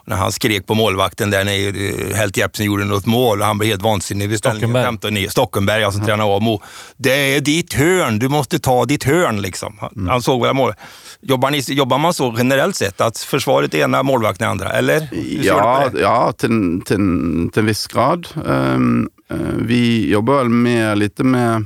när 0.05 0.15
han 0.15 0.31
skrek 0.31 0.67
på 0.67 0.75
målvakten 0.75 1.29
där 1.29 1.43
när 1.43 2.09
eh, 2.11 2.15
Helt 2.15 2.37
Jeppsen 2.37 2.65
gjorde 2.65 2.85
något 2.85 3.05
mål 3.05 3.41
och 3.41 3.47
han 3.47 3.57
blev 3.57 3.69
helt 3.69 3.81
vansinnig 3.81 4.29
vid 4.29 4.37
Stockenberg. 4.37 4.83
15 4.83 5.17
Stockenberg, 5.29 5.83
alltså 5.83 6.05
tränar 6.05 6.37
Amo. 6.37 6.61
Det 6.97 7.35
är 7.35 7.41
ditt 7.41 7.73
hörn, 7.73 8.19
du 8.19 8.29
måste 8.29 8.59
ta 8.59 8.85
ditt 8.85 9.03
hörn 9.03 9.41
liksom. 9.41 9.77
Han, 9.79 9.93
mm. 9.95 10.07
han 10.07 10.21
såg 10.21 10.41
väl 10.41 10.53
mål. 10.53 10.73
Jobbar, 11.21 11.51
ni, 11.51 11.63
jobbar 11.67 11.97
man 11.97 12.13
så 12.13 12.35
generellt 12.37 12.75
sett, 12.75 13.01
att 13.01 13.17
försvaret 13.17 13.73
är 13.73 13.77
ena, 13.77 14.03
målvakten 14.03 14.47
är 14.47 14.51
andra, 14.51 14.69
eller? 14.69 15.09
Ja, 15.43 15.89
ja 16.01 16.31
till, 16.31 16.81
till, 16.85 17.49
till 17.53 17.59
en 17.59 17.65
viss 17.65 17.87
grad. 17.87 18.27
Um, 18.45 19.09
uh, 19.33 19.37
vi 19.57 20.09
jobbar 20.09 20.37
väl 20.37 20.49
med, 20.49 20.97
lite 20.97 21.23
med 21.23 21.65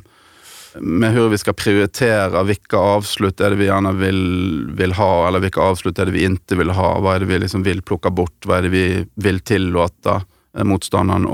med 0.80 1.14
hur 1.14 1.30
vi 1.30 1.38
ska 1.38 1.54
prioritera. 1.54 2.44
Vilka 2.44 2.78
avslut 2.78 3.42
är 3.42 3.50
det 3.50 3.56
vi 3.56 3.66
gärna 3.66 3.92
vill, 3.92 4.70
vill 4.74 4.94
ha 4.94 5.28
eller 5.28 5.40
vilka 5.40 5.62
avslut 5.62 6.00
är 6.00 6.06
det 6.06 6.12
vi 6.12 6.24
inte 6.24 6.56
vill 6.56 6.70
ha? 6.70 7.00
Vad 7.00 7.16
är 7.16 7.20
det 7.20 7.26
vi 7.26 7.40
liksom 7.40 7.64
vill 7.64 7.82
plocka 7.82 8.10
bort? 8.10 8.46
Vad 8.46 8.58
är 8.58 8.62
det 8.62 8.70
vi 8.70 9.08
vill 9.16 9.40
tillåta 9.40 10.22
eh, 10.58 10.64
motståndaren 10.64 11.28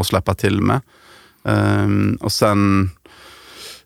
att 0.00 0.06
släppa 0.06 0.34
till 0.34 0.60
med? 0.60 0.80
Um, 1.42 2.18
och 2.20 2.32
sen, 2.32 2.90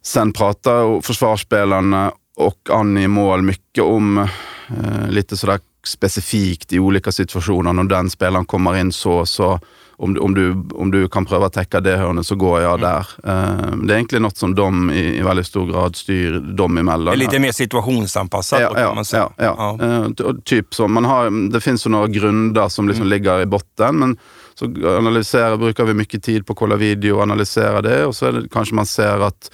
sen 0.03 0.33
pratar 0.33 1.01
försvarsspelarna 1.01 2.13
och 2.37 2.69
Annie 2.71 3.03
i 3.03 3.09
mål 3.09 3.43
mycket 3.43 3.85
om 3.85 4.19
uh, 4.19 5.09
lite 5.09 5.37
sådär 5.37 5.61
specifikt 5.85 6.73
i 6.73 6.79
olika 6.79 7.13
situationer. 7.13 7.73
när 7.73 7.85
den 7.85 8.11
spelaren 8.11 8.45
kommer 8.45 8.77
in 8.77 8.93
så, 8.93 9.27
så 9.27 9.61
om, 10.01 10.19
om, 10.21 10.35
du, 10.35 10.65
om 10.75 10.91
du 10.91 11.09
kan 11.09 11.25
pröva 11.25 11.49
täcka 11.49 11.81
det 11.81 11.97
hörnet 11.97 12.27
så 12.27 12.35
går 12.35 12.61
jag 12.61 12.81
där. 12.81 12.99
Uh, 12.99 13.77
det 13.83 13.93
är 13.93 13.97
egentligen 13.97 14.23
något 14.23 14.37
som 14.37 14.55
de 14.55 14.91
i, 14.91 15.19
i 15.19 15.23
väldigt 15.23 15.47
stor 15.47 15.73
grad 15.73 15.97
styr 15.97 16.41
dem 16.41 16.79
emellan. 16.79 17.07
Det 17.07 17.13
är 17.13 17.17
lite 17.17 17.39
mer 17.39 17.53
situationsanpassat 17.53 18.61
ja, 18.61 18.75
kan 18.75 18.95
man 18.95 19.05
säga. 19.05 19.29
Ja, 19.37 19.45
ja. 19.59 19.79
ja. 19.81 20.25
Uh, 20.25 20.35
typ 20.45 20.75
så. 20.75 20.89
Man 20.89 21.05
har, 21.05 21.51
det 21.53 21.61
finns 21.61 21.87
några 21.87 22.07
grunder 22.07 22.69
som 22.69 22.89
liksom 22.89 23.07
mm. 23.07 23.11
ligger 23.11 23.41
i 23.41 23.47
botten, 23.47 23.97
men 23.97 24.17
så 24.55 24.65
analysera, 24.99 25.57
brukar 25.57 25.85
vi 25.85 25.95
mycket 25.95 26.23
tid 26.23 26.47
på 26.47 26.53
att 26.53 26.59
kolla 26.59 26.77
video 26.77 27.17
och 27.17 27.23
analysera 27.23 27.83
det 27.83 28.07
och 28.07 28.17
så 28.17 28.31
det, 28.31 28.49
kanske 28.53 28.75
man 28.75 28.87
ser 28.87 29.21
att 29.21 29.51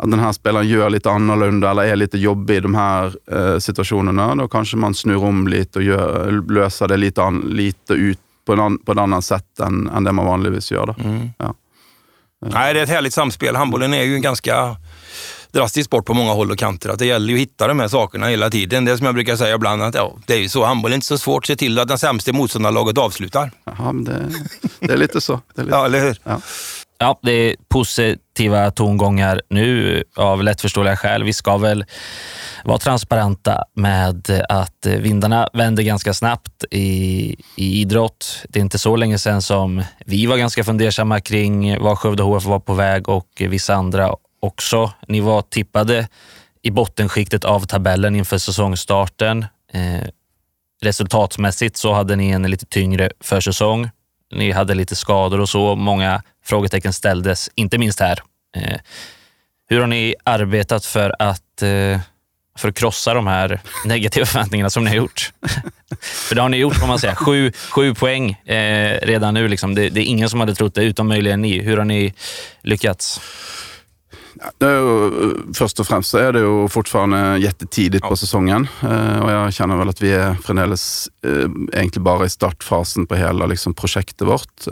att 0.00 0.10
den 0.10 0.20
här 0.20 0.32
spelaren 0.32 0.68
gör 0.68 0.90
lite 0.90 1.10
annorlunda 1.10 1.70
eller 1.70 1.82
är 1.82 1.96
lite 1.96 2.18
jobbig 2.18 2.56
i 2.56 2.60
de 2.60 2.74
här 2.74 3.14
eh, 3.32 3.58
situationerna. 3.58 4.34
Då 4.34 4.48
kanske 4.48 4.76
man 4.76 4.94
snurrar 4.94 5.26
om 5.26 5.48
lite 5.48 5.78
och 5.78 5.84
gör, 5.84 6.30
löser 6.52 6.88
det 6.88 6.96
lite, 6.96 7.22
an, 7.22 7.40
lite 7.40 7.94
ut 7.94 8.18
på, 8.48 8.62
en, 8.62 8.78
på 8.78 8.92
ett 8.92 8.98
annat 8.98 9.24
sätt 9.24 9.60
än, 9.60 9.88
än 9.88 10.04
det 10.04 10.12
man 10.12 10.26
vanligtvis 10.26 10.72
gör. 10.72 10.94
Mm. 11.04 11.30
Ja. 11.38 11.54
Nej, 12.46 12.74
det 12.74 12.80
är 12.80 12.84
ett 12.84 12.90
härligt 12.90 13.14
samspel. 13.14 13.56
Handbollen 13.56 13.94
är 13.94 14.02
ju 14.02 14.14
en 14.14 14.22
ganska 14.22 14.76
drastisk 15.52 15.86
sport 15.86 16.06
på 16.06 16.14
många 16.14 16.32
håll 16.32 16.50
och 16.50 16.58
kanter. 16.58 16.88
Att 16.90 16.98
det 16.98 17.06
gäller 17.06 17.28
ju 17.28 17.34
att 17.34 17.40
hitta 17.40 17.68
de 17.68 17.80
här 17.80 17.88
sakerna 17.88 18.26
hela 18.26 18.50
tiden. 18.50 18.84
Det 18.84 18.92
är 18.92 18.96
som 18.96 19.06
jag 19.06 19.14
brukar 19.14 19.36
säga 19.36 19.54
ibland, 19.54 19.82
att 19.82 19.94
ja, 19.94 20.16
det 20.26 20.34
är 20.34 20.38
ju 20.38 20.48
så. 20.48 20.64
Handboll 20.64 20.90
är 20.90 20.94
inte 20.94 21.06
så 21.06 21.18
svårt. 21.18 21.46
Se 21.46 21.56
till 21.56 21.78
att 21.78 21.88
den 21.88 21.98
sämsta 21.98 22.32
motståndarlaget 22.32 22.98
avslutar. 22.98 23.50
Ja, 23.64 23.92
men 23.92 24.04
det, 24.04 24.32
det 24.80 24.92
är 24.92 24.96
lite 24.96 25.20
så. 25.20 25.32
Är 25.32 25.62
lite, 25.62 25.76
ja, 25.76 25.84
eller 25.84 26.00
hur? 26.00 26.20
Ja. 26.24 26.40
Ja, 27.00 27.18
det 27.22 27.32
är 27.32 27.56
positiva 27.68 28.70
tongångar 28.70 29.42
nu 29.50 30.04
av 30.16 30.42
lättförståeliga 30.42 30.96
skäl. 30.96 31.24
Vi 31.24 31.32
ska 31.32 31.56
väl 31.56 31.84
vara 32.64 32.78
transparenta 32.78 33.64
med 33.74 34.30
att 34.48 34.86
vindarna 34.86 35.48
vänder 35.52 35.82
ganska 35.82 36.14
snabbt 36.14 36.64
i, 36.70 37.36
i 37.56 37.80
idrott. 37.80 38.44
Det 38.48 38.58
är 38.58 38.60
inte 38.60 38.78
så 38.78 38.96
länge 38.96 39.18
sedan 39.18 39.42
som 39.42 39.82
vi 40.06 40.26
var 40.26 40.36
ganska 40.36 40.64
fundersamma 40.64 41.20
kring 41.20 41.80
var 41.80 41.96
Skövde 41.96 42.22
HF 42.22 42.44
var 42.44 42.60
på 42.60 42.74
väg 42.74 43.08
och 43.08 43.28
vissa 43.38 43.74
andra 43.74 44.14
också. 44.40 44.92
Ni 45.08 45.20
var 45.20 45.42
tippade 45.42 46.08
i 46.62 46.70
bottenskiktet 46.70 47.44
av 47.44 47.60
tabellen 47.60 48.16
inför 48.16 48.38
säsongstarten. 48.38 49.46
Eh, 49.72 50.08
resultatmässigt 50.82 51.76
så 51.76 51.92
hade 51.92 52.16
ni 52.16 52.30
en 52.30 52.50
lite 52.50 52.66
tyngre 52.66 53.10
försäsong. 53.20 53.90
Ni 54.34 54.50
hade 54.50 54.74
lite 54.74 54.96
skador 54.96 55.40
och 55.40 55.48
så. 55.48 55.76
Många 55.76 56.22
frågetecken 56.48 56.92
ställdes, 56.92 57.50
inte 57.54 57.78
minst 57.78 58.00
här. 58.00 58.22
Eh, 58.56 58.78
hur 59.68 59.80
har 59.80 59.86
ni 59.86 60.14
arbetat 60.24 60.84
för 60.84 61.14
att, 61.18 61.62
eh, 61.62 62.00
för 62.58 62.68
att 62.68 62.74
krossa 62.74 63.14
de 63.14 63.26
här 63.26 63.60
negativa 63.84 64.26
förväntningarna 64.26 64.70
som 64.70 64.84
ni 64.84 64.90
har 64.90 64.96
gjort? 64.96 65.32
för 66.00 66.34
det 66.34 66.42
har 66.42 66.48
ni 66.48 66.56
gjort, 66.56 66.74
får 66.74 66.86
man 66.86 66.98
säga. 66.98 67.14
Sju, 67.14 67.52
sju 67.70 67.94
poäng 67.94 68.30
eh, 68.30 68.98
redan 69.02 69.34
nu. 69.34 69.48
Liksom. 69.48 69.74
Det, 69.74 69.88
det, 69.88 70.00
är 70.00 70.04
ingen 70.04 70.30
som 70.30 70.40
hade 70.40 70.54
trott 70.54 70.74
det, 70.74 70.84
utom 70.84 71.08
möjligen 71.08 71.42
ni. 71.42 71.60
Hur 71.60 71.76
har 71.76 71.84
ni 71.84 72.14
lyckats? 72.62 73.20
först 75.54 75.80
och 75.80 75.86
främst 75.86 76.10
så 76.10 76.18
är 76.18 76.32
det 76.32 76.38
ju 76.38 76.68
fortfarande 76.68 77.38
jättetidigt 77.38 78.04
ja. 78.04 78.08
på 78.08 78.16
säsongen 78.16 78.68
och 79.22 79.32
jag 79.32 79.52
känner 79.52 79.76
väl 79.76 79.88
att 79.88 80.02
vi 80.02 80.12
är 80.12 80.34
fremdeles 80.34 81.08
eh, 81.24 81.32
egentligen 81.72 82.04
bara 82.04 82.26
i 82.26 82.30
startfasen 82.30 83.06
på 83.06 83.14
hela 83.14 83.46
liksom, 83.46 83.74
projektet 83.74 84.28
vårt. 84.28 84.66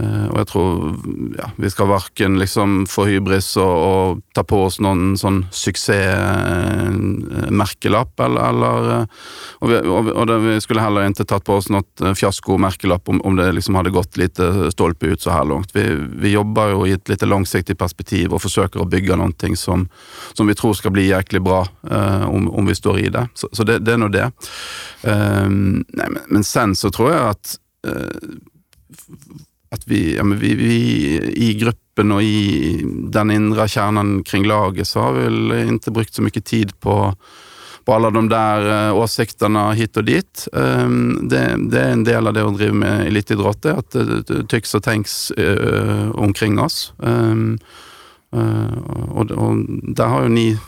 Eh, 0.00 0.26
och 0.26 0.40
jag 0.40 0.48
tror 0.48 0.96
ja, 1.38 1.50
vi 1.56 1.70
ska 1.70 1.84
varken 1.84 2.38
liksom 2.38 2.86
få 2.86 3.04
hybris 3.04 3.56
och, 3.56 4.10
och 4.10 4.18
ta 4.34 4.44
på 4.44 4.64
oss 4.64 4.80
någon 4.80 5.18
sån 5.18 5.46
succémärkelapp 5.50 8.20
eller, 8.20 8.48
eller 8.48 9.00
eh, 9.00 9.06
och, 9.52 9.70
vi, 9.70 9.78
och, 9.78 10.06
och 10.06 10.26
det, 10.26 10.38
vi 10.38 10.60
skulle 10.60 10.80
heller 10.80 11.06
inte 11.06 11.24
tagit 11.24 11.44
på 11.44 11.54
oss 11.54 11.68
något 11.68 12.00
eh, 12.00 12.14
fiaskomärkelapp 12.14 13.08
om, 13.08 13.22
om 13.22 13.36
det 13.36 13.52
liksom 13.52 13.74
hade 13.74 13.90
gått 13.90 14.16
lite 14.16 14.72
stolpe 14.72 15.06
ut 15.06 15.20
så 15.20 15.30
här 15.30 15.44
långt. 15.44 15.76
Vi, 15.76 16.06
vi 16.16 16.30
jobbar 16.30 16.68
ju 16.68 16.86
i 16.86 16.92
ett 16.92 17.08
lite 17.08 17.26
långsiktigt 17.26 17.78
perspektiv 17.78 18.32
och 18.32 18.42
försöker 18.42 18.80
att 18.80 18.88
bygga 18.88 19.16
någonting 19.16 19.56
som, 19.56 19.88
som 20.32 20.46
vi 20.46 20.54
tror 20.54 20.74
ska 20.74 20.90
bli 20.90 21.06
jäkligt 21.06 21.42
bra 21.42 21.68
eh, 21.90 22.28
om, 22.28 22.50
om 22.50 22.66
vi 22.66 22.74
står 22.74 22.98
i 22.98 23.08
det. 23.08 23.28
Så, 23.34 23.48
så 23.52 23.64
det, 23.64 23.78
det, 23.78 23.92
är 23.92 23.96
nog 23.96 24.12
det. 24.12 24.32
Eh, 25.02 25.48
nej, 25.48 26.08
men, 26.08 26.18
men 26.28 26.44
sen 26.44 26.76
så 26.76 26.90
tror 26.90 27.12
jag 27.12 27.28
att 27.28 27.56
eh, 27.86 27.92
att 29.70 29.86
vi, 29.86 30.16
ja, 30.16 30.24
vi, 30.24 30.54
vi, 30.54 30.74
i 31.34 31.54
gruppen 31.54 32.12
och 32.12 32.22
i 32.22 32.80
den 32.84 33.30
inre 33.30 33.68
kärnan 33.68 34.24
kring 34.24 34.44
laget 34.44 34.88
så 34.88 35.00
har 35.00 35.12
vi 35.12 35.22
väl 35.22 35.68
inte 35.68 35.90
brukt 35.90 36.14
så 36.14 36.22
mycket 36.22 36.44
tid 36.44 36.80
på, 36.80 37.14
på 37.84 37.94
alla 37.94 38.10
de 38.10 38.28
där 38.28 38.88
uh, 38.88 38.96
åsikterna 38.96 39.72
hit 39.72 39.96
och 39.96 40.04
dit. 40.04 40.48
Um, 40.52 41.28
det, 41.28 41.56
det, 41.58 41.80
är 41.80 41.90
en 41.90 42.04
del 42.04 42.26
av 42.26 42.32
det 42.32 42.46
att 42.46 42.56
driva 42.56 42.74
med 42.74 43.06
elitidrott, 43.06 43.66
att 43.66 43.90
det 43.90 44.46
tycks 44.48 44.74
och 44.74 44.82
tänks 44.82 45.32
uh, 45.38 46.10
omkring 46.10 46.58
oss. 46.58 46.92
Ehm, 47.02 47.58
Eh, 48.32 48.78
och, 49.08 49.30
och, 49.30 49.56
där 49.82 50.06
har 50.06 50.22
ju 50.22 50.28
ni 50.28 50.58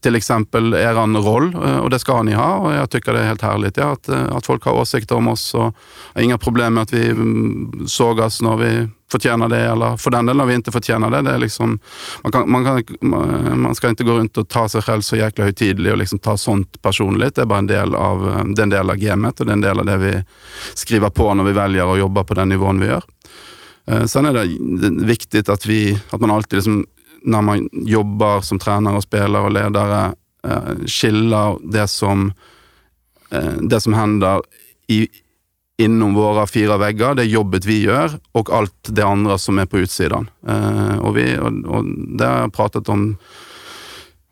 till 0.00 0.14
exempel 0.14 0.74
er 0.74 1.22
roll 1.22 1.54
eh, 1.54 1.76
och 1.76 1.90
det 1.90 1.98
ska 1.98 2.22
ni 2.22 2.32
ha 2.32 2.56
och 2.56 2.72
jag 2.72 2.90
tycker 2.90 3.12
det 3.12 3.20
är 3.20 3.26
helt 3.26 3.42
härligt 3.42 3.76
ja, 3.76 3.92
att, 3.92 4.08
eh, 4.08 4.36
att 4.36 4.46
folk 4.46 4.64
har 4.64 4.72
åsikter 4.72 5.16
om 5.16 5.28
oss. 5.28 5.54
Och 5.54 5.74
har 6.14 6.22
inga 6.22 6.38
problem 6.38 6.74
med 6.74 6.82
att 6.82 6.92
vi 6.92 7.08
mm, 7.08 7.84
sågas 7.86 8.42
när 8.42 8.56
vi 8.56 8.88
förtjänar 9.12 9.48
det 9.48 9.60
eller 9.60 9.96
för 9.96 10.10
den 10.10 10.26
delen 10.26 10.36
när 10.36 10.44
vi 10.44 10.54
inte 10.54 10.72
förtjänar 10.72 11.10
det. 11.10 11.22
det 11.22 11.30
är 11.30 11.38
liksom, 11.38 11.78
man, 12.22 12.32
kan, 12.32 12.50
man, 12.50 12.64
kan, 12.64 13.60
man 13.60 13.74
ska 13.74 13.88
inte 13.88 14.04
gå 14.04 14.12
runt 14.12 14.38
och 14.38 14.48
ta 14.48 14.68
sig 14.68 14.82
själv 14.82 15.00
så 15.00 15.16
jäkla 15.16 15.44
högtidlig 15.44 15.92
och 15.92 15.98
liksom 15.98 16.18
ta 16.18 16.36
sånt 16.36 16.82
personligt. 16.82 17.34
Det 17.34 17.42
är 17.42 17.46
bara 17.46 17.58
en 17.58 17.66
del 17.66 17.94
av, 17.94 18.44
det 18.56 18.62
en 18.62 18.70
del 18.70 18.90
av 18.90 18.96
gamet 18.96 19.40
och 19.40 19.46
det 19.46 19.52
är 19.52 19.54
en 19.54 19.60
del 19.60 19.78
av 19.78 19.84
det 19.84 19.96
vi 19.96 20.24
skriver 20.74 21.10
på 21.10 21.34
när 21.34 21.44
vi 21.44 21.52
väljer 21.52 21.92
att 21.92 21.98
jobba 21.98 22.24
på 22.24 22.34
den 22.34 22.48
nivån 22.48 22.80
vi 22.80 22.86
gör. 22.86 23.02
Eh, 23.90 24.04
sen 24.04 24.26
är 24.26 24.32
det 24.32 25.06
viktigt 25.06 25.48
att, 25.48 25.66
vi, 25.66 25.98
att 26.10 26.20
man 26.20 26.30
alltid 26.30 26.56
liksom 26.56 26.86
när 27.22 27.42
man 27.42 27.68
jobbar 27.72 28.40
som 28.40 28.58
tränare 28.58 28.96
och 28.96 29.02
spelare 29.02 29.42
och 29.42 29.50
ledare 29.50 30.12
eh, 30.48 30.86
skiljer 30.86 31.72
det 31.72 31.88
som, 31.88 32.32
eh, 33.30 33.52
det 33.60 33.80
som 33.80 33.92
händer 33.92 34.42
i, 34.86 35.08
inom 35.78 36.14
våra 36.14 36.46
fyra 36.46 36.76
väggar, 36.76 37.14
det 37.14 37.24
jobbet 37.24 37.64
vi 37.64 37.82
gör 37.82 38.10
och 38.32 38.50
allt 38.50 38.86
det 38.88 39.02
andra 39.02 39.38
som 39.38 39.58
är 39.58 39.66
på 39.66 39.78
utsidan. 39.78 40.30
Eh, 40.48 40.98
och, 40.98 41.16
vi, 41.16 41.38
och, 41.38 41.76
och 41.76 41.84
det 42.18 42.26
har 42.26 42.38
jag 42.38 42.54
pratat 42.54 42.88
om 42.88 43.16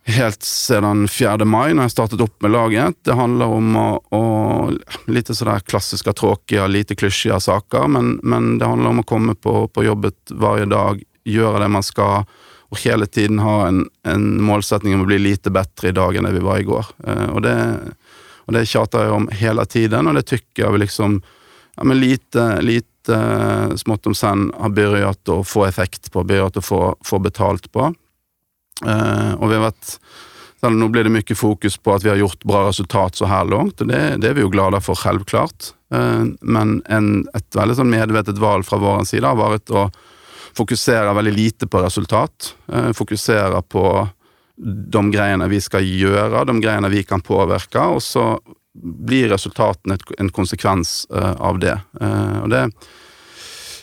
helt 0.09 0.43
sedan 0.43 1.09
4 1.09 1.45
maj 1.45 1.75
när 1.75 1.83
jag 1.83 1.91
startat 1.91 2.21
upp 2.21 2.43
med 2.43 2.51
laget. 2.51 2.95
Det 3.03 3.13
handlar 3.13 3.47
om 3.47 3.77
att, 3.77 4.03
och, 4.09 4.73
lite 5.07 5.35
sådär 5.35 5.59
klassiska, 5.59 6.13
tråkiga, 6.13 6.67
lite 6.67 6.95
klyschiga 6.95 7.41
saker, 7.41 7.87
men, 7.87 8.21
men 8.23 8.59
det 8.59 8.65
handlar 8.65 8.91
om 8.91 9.01
att 9.01 9.07
komma 9.07 9.35
på, 9.35 9.69
på 9.69 9.85
jobbet 9.85 10.15
varje 10.31 10.65
dag, 10.65 11.03
göra 11.25 11.59
det 11.59 11.69
man 11.69 11.83
ska, 11.83 12.25
och 12.59 12.81
hela 12.81 13.07
tiden 13.07 13.39
ha 13.39 13.69
en, 13.69 13.89
en 14.07 14.43
målsättning 14.43 14.95
om 14.95 15.01
att 15.01 15.07
bli 15.07 15.19
lite 15.19 15.51
bättre 15.51 15.89
idag 15.89 16.17
än 16.17 16.25
det 16.25 16.33
vi 16.33 16.39
var 16.39 16.59
igår. 16.59 16.87
Eh, 17.07 17.31
och, 17.31 17.43
det, 17.43 17.75
och 18.37 18.53
det 18.53 18.67
tjatar 18.67 19.05
jag 19.05 19.15
om 19.15 19.29
hela 19.33 19.65
tiden 19.65 20.07
och 20.07 20.15
det 20.15 20.23
tycker 20.23 20.63
jag 20.63 20.79
liksom, 20.79 21.23
ja, 21.77 21.85
men 21.85 22.01
lite, 22.01 22.63
lite 22.63 22.89
smått 23.77 24.07
om 24.07 24.15
sen 24.15 24.53
har 24.57 24.69
börjat 24.69 25.29
att 25.29 25.49
få 25.49 25.65
effekt 25.65 26.13
på, 26.13 26.25
börjat 26.25 26.57
att 26.57 26.65
få, 26.65 26.97
få 27.05 27.19
betalt 27.19 27.73
på. 27.73 27.95
Eh, 28.87 29.35
och 29.35 29.51
vi 29.51 29.55
har 29.55 29.63
varit 29.63 30.01
så 30.61 30.69
nu 30.69 30.89
blir 30.89 31.05
det 31.05 31.11
mycket 31.11 31.39
fokus 31.39 31.77
på 31.77 31.95
att 31.95 32.05
vi 32.05 32.09
har 32.09 32.17
gjort 32.17 32.45
bra 32.45 32.69
resultat 32.69 33.15
så 33.15 33.25
här 33.25 33.45
långt 33.45 33.81
och 33.81 33.87
det, 33.87 34.17
det 34.17 34.29
är 34.29 34.35
vi 34.35 34.41
ju 34.41 34.49
glada 34.49 34.81
för 34.81 34.95
självklart. 34.95 35.65
Eh, 35.95 36.25
men 36.41 36.83
en, 36.87 37.29
ett 37.35 37.57
väldigt 37.57 37.87
medvetet 37.87 38.39
val 38.39 38.65
från 38.65 38.81
vår 38.81 39.05
sida 39.05 39.29
har 39.29 39.37
varit 39.37 39.71
att 39.71 39.95
fokusera 40.57 41.13
väldigt 41.13 41.35
lite 41.35 41.67
på 41.67 41.79
resultat. 41.79 42.55
Eh, 42.73 42.93
på 43.69 44.09
de 44.89 45.11
grejerna 45.11 45.47
vi 45.47 45.61
ska 45.61 45.81
göra, 45.81 46.45
de 46.45 46.61
grejerna 46.61 46.89
vi 46.89 47.05
kan 47.05 47.21
påverka 47.21 47.87
och 47.87 48.03
så 48.03 48.41
blir 48.83 49.29
resultaten 49.29 49.99
en 50.19 50.29
konsekvens 50.29 51.07
eh, 51.15 51.33
av 51.33 51.59
det. 51.59 51.81
Eh, 52.01 52.39
och 52.39 52.49
det 52.49 52.71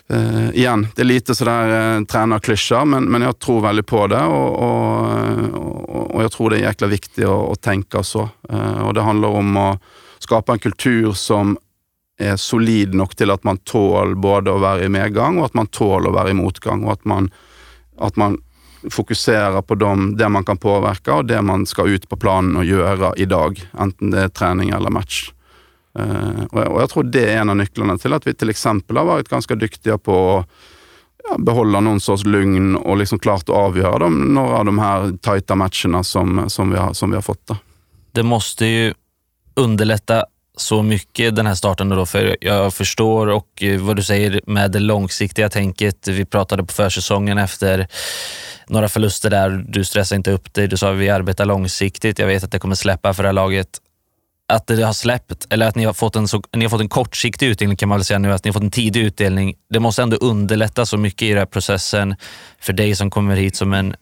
Eh, 0.10 0.50
igen, 0.50 0.88
det 0.96 1.02
är 1.02 1.06
lite 1.06 1.36
sådär 1.36 1.94
eh, 1.94 2.00
uh, 2.00 2.06
tränarklyscha, 2.06 2.86
men, 2.86 3.04
men 3.04 3.22
jag 3.22 3.40
tror 3.40 3.62
väldigt 3.62 3.88
på 3.88 4.08
det 4.08 4.24
och, 4.24 4.64
och, 4.64 6.16
och 6.16 6.24
jag 6.24 6.32
tror 6.32 6.50
det 6.50 6.58
är 6.58 6.62
jäkla 6.62 6.88
viktigt 6.88 7.26
att, 7.26 7.50
att 7.52 7.62
tänka 7.62 8.04
så. 8.04 8.30
Eh, 8.50 8.88
och 8.88 8.94
det 8.94 9.02
handlar 9.02 9.30
om 9.30 9.58
att 9.58 9.82
skapa 10.20 10.54
en 10.54 10.60
kultur 10.60 11.12
som 11.12 11.58
är 12.20 12.36
solid 12.36 12.94
nog 12.94 13.18
till 13.18 13.32
att 13.32 13.44
man 13.44 13.58
tål 13.58 14.16
både 14.16 14.56
att 14.56 14.62
vara 14.62 14.84
i 14.84 14.90
medgång 14.90 15.38
och 15.38 15.46
att 15.46 15.54
man 15.54 15.68
tål 15.68 16.08
att 16.08 16.14
vara 16.14 16.30
i 16.30 16.34
motgång 16.34 16.84
och 16.84 16.92
att 16.92 17.06
man, 17.06 17.32
att 17.98 18.16
man 18.16 18.42
fokuserar 18.90 19.62
på 19.62 19.76
dem, 19.76 20.18
det 20.18 20.30
man 20.30 20.44
kan 20.44 20.58
påverka 20.58 21.16
och 21.16 21.26
det 21.26 21.42
man 21.42 21.66
ska 21.66 21.88
ut 21.88 22.10
på 22.10 22.18
planen 22.18 22.56
och 22.56 22.66
göra 22.66 23.14
idag, 23.16 23.70
antingen 23.72 24.12
det 24.12 24.22
är 24.22 24.30
träning 24.30 24.70
eller 24.70 24.90
match. 24.90 25.32
Eh, 26.00 26.44
och 26.52 26.82
jag 26.82 26.90
tror 26.90 27.04
det 27.04 27.34
är 27.34 27.38
en 27.38 27.50
av 27.50 27.58
nycklarna 27.58 27.98
till 27.98 28.14
att 28.14 28.28
vi 28.28 28.34
till 28.34 28.50
exempel 28.50 28.98
har 28.98 29.06
varit 29.06 29.30
ganska 29.30 29.56
duktiga 29.56 29.98
på 29.98 30.38
att 30.38 30.50
ja, 31.30 31.38
behålla 31.38 31.80
någon 31.80 32.02
sorts 32.02 32.26
lugn 32.26 32.76
och 32.76 32.98
liksom 32.98 33.20
klart 33.20 33.50
att 33.50 33.56
avgöra 33.56 34.00
de, 34.00 34.34
några 34.34 34.58
av 34.58 34.66
de 34.66 34.80
här 34.80 35.18
tajta 35.22 35.56
matcherna 35.56 36.04
som, 36.04 36.50
som, 36.50 36.72
vi, 36.72 36.78
har, 36.78 36.94
som 36.94 37.10
vi 37.10 37.16
har 37.16 37.22
fått. 37.22 37.48
Då. 37.48 37.58
Det 38.12 38.24
måste 38.24 38.66
ju 38.66 38.94
underlätta 39.54 40.26
så 40.58 40.84
mycket 40.84 41.36
den 41.36 41.48
här 41.48 41.56
starten 41.56 41.90
då, 41.90 42.06
för 42.06 42.38
jag 42.42 42.74
förstår 42.74 43.28
och 43.28 43.64
eh, 43.64 43.82
vad 43.82 43.96
du 43.96 44.04
säger 44.04 44.42
med 44.48 44.72
det 44.72 44.80
långsiktiga 44.80 45.50
tänket. 45.50 46.08
Vi 46.08 46.26
pratade 46.26 46.64
på 46.64 46.74
försäsongen 46.74 47.38
efter 47.38 47.88
några 48.68 48.90
förluster 48.90 49.30
där. 49.30 49.66
Du 49.68 49.84
stressar 49.84 50.16
inte 50.16 50.32
upp 50.32 50.54
dig. 50.54 50.68
Du 50.68 50.78
sa 50.78 50.92
att 50.92 50.98
vi 50.98 51.10
arbetar 51.10 51.46
långsiktigt. 51.46 52.20
Jag 52.20 52.28
vet 52.28 52.44
att 52.44 52.52
det 52.52 52.60
kommer 52.60 52.76
släppa 52.76 53.14
för 53.14 53.24
det 53.24 53.30
här 53.30 53.34
laget. 53.34 53.68
Att 54.48 54.68
det 54.68 54.84
har 54.84 54.94
släppt, 54.94 55.48
eller 55.50 55.68
att 55.68 55.76
ni 55.76 55.86
har 55.86 55.94
fått 55.94 56.16
en, 56.16 56.28
så, 56.28 56.42
ni 56.56 56.66
har 56.66 56.70
fått 56.70 56.82
en 56.82 56.90
kortsiktig 56.90 57.48
utdelning 57.48 57.78
kan 57.78 57.90
man 57.90 57.98
väl 57.98 58.06
säga 58.06 58.20
nu, 58.20 58.32
att 58.32 58.44
ni 58.44 58.50
har 58.50 58.54
fått 58.54 58.64
en 58.64 58.72
tidig 58.72 59.02
utdelning. 59.02 59.56
Det 59.70 59.80
måste 59.80 60.04
ändå 60.04 60.18
underlätta 60.18 60.86
så 60.86 60.98
mycket 60.98 61.22
i 61.22 61.30
den 61.30 61.38
här 61.38 61.46
processen 61.46 62.16
för 62.60 62.74
dig 62.74 62.96
som 62.96 63.10
kommer 63.10 63.36
hit 63.36 63.56
som 63.56 63.74
en 63.74 63.96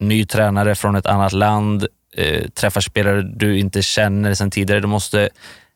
ny 0.00 0.24
tränare 0.24 0.74
från 0.74 0.96
ett 0.96 1.06
annat 1.06 1.32
land, 1.32 1.86
eh, 2.16 2.48
träffar 2.48 2.80
spelare 2.80 3.22
du 3.22 3.58
inte 3.58 3.82
känner 3.82 4.34
sedan 4.34 4.50
tidigare. 4.50 4.80
Du 4.80 4.86
måste 4.86 5.28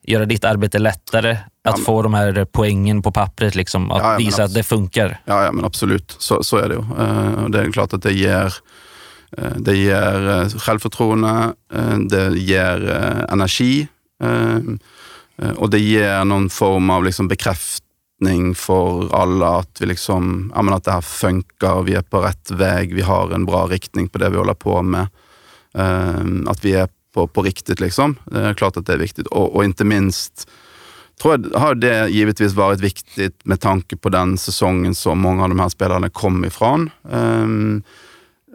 göra 0.03 0.25
ditt 0.25 0.45
arbete 0.45 0.79
lättare 0.79 1.31
att 1.65 1.79
ja, 1.79 1.85
få 1.85 2.03
de 2.03 2.15
här 2.15 2.47
poängen 2.53 3.03
på 3.03 3.13
pappret, 3.13 3.55
liksom, 3.55 3.91
att 3.91 4.03
ja, 4.03 4.13
ja, 4.13 4.19
visa 4.19 4.45
att 4.45 4.55
det 4.55 4.63
funkar. 4.63 5.21
Ja, 5.25 5.45
ja 5.45 5.53
men 5.53 5.65
absolut. 5.65 6.17
Så, 6.19 6.43
så 6.43 6.57
är 6.57 6.69
det 6.69 6.75
ju. 6.75 6.81
Uh, 6.81 7.49
det 7.49 7.61
är 7.61 7.73
klart 7.73 7.93
att 7.93 8.03
det 8.03 8.13
ger, 8.13 8.55
uh, 9.39 9.57
det 9.57 9.77
ger 9.77 10.29
uh, 10.29 10.49
självförtroende, 10.49 11.53
det 12.09 12.39
ger 12.39 12.91
energi 13.29 13.89
Ehm, 14.23 14.79
eh, 15.37 15.51
och 15.51 15.71
det 15.71 15.79
ger 15.79 16.25
någon 16.25 16.51
form 16.51 16.91
av 16.91 17.05
liksom 17.05 17.29
bekräftning 17.29 18.55
för 18.55 19.15
alla, 19.15 19.59
att 19.59 19.81
vi 19.81 19.87
liksom, 19.87 20.53
menar, 20.57 20.77
att 20.77 20.85
det 20.85 20.93
här 20.93 21.01
funkar, 21.01 21.83
vi 21.83 21.95
är 21.95 22.03
på 22.03 22.21
rätt 22.21 22.51
väg, 22.51 22.95
vi 22.95 23.03
har 23.03 23.31
en 23.31 23.47
bra 23.47 23.67
riktning 23.67 24.09
på 24.09 24.19
det 24.19 24.31
vi 24.31 24.37
håller 24.37 24.55
på 24.55 24.83
med. 24.83 25.07
Ehm, 25.75 26.49
att 26.49 26.65
vi 26.65 26.73
är 26.73 26.89
på, 27.15 27.27
på 27.27 27.43
riktigt 27.43 27.81
liksom. 27.81 28.17
Det 28.25 28.41
är 28.41 28.55
klart 28.55 28.77
att 28.77 28.87
det 28.87 28.93
är 28.93 28.99
viktigt 28.99 29.27
och, 29.27 29.57
och 29.57 29.65
inte 29.65 29.85
minst 29.85 30.49
tror 31.23 31.51
jag 31.53 31.61
har 31.61 31.75
det 31.75 32.09
givetvis 32.09 32.53
varit 32.53 32.81
viktigt 32.81 33.45
med 33.45 33.61
tanke 33.61 33.97
på 33.97 34.09
den 34.09 34.39
säsongen 34.39 34.95
som 34.95 35.19
många 35.19 35.43
av 35.43 35.49
de 35.49 35.61
här 35.61 35.69
spelarna 35.69 36.11
kom 36.11 36.45
ifrån. 36.45 36.91
Um, 37.11 37.83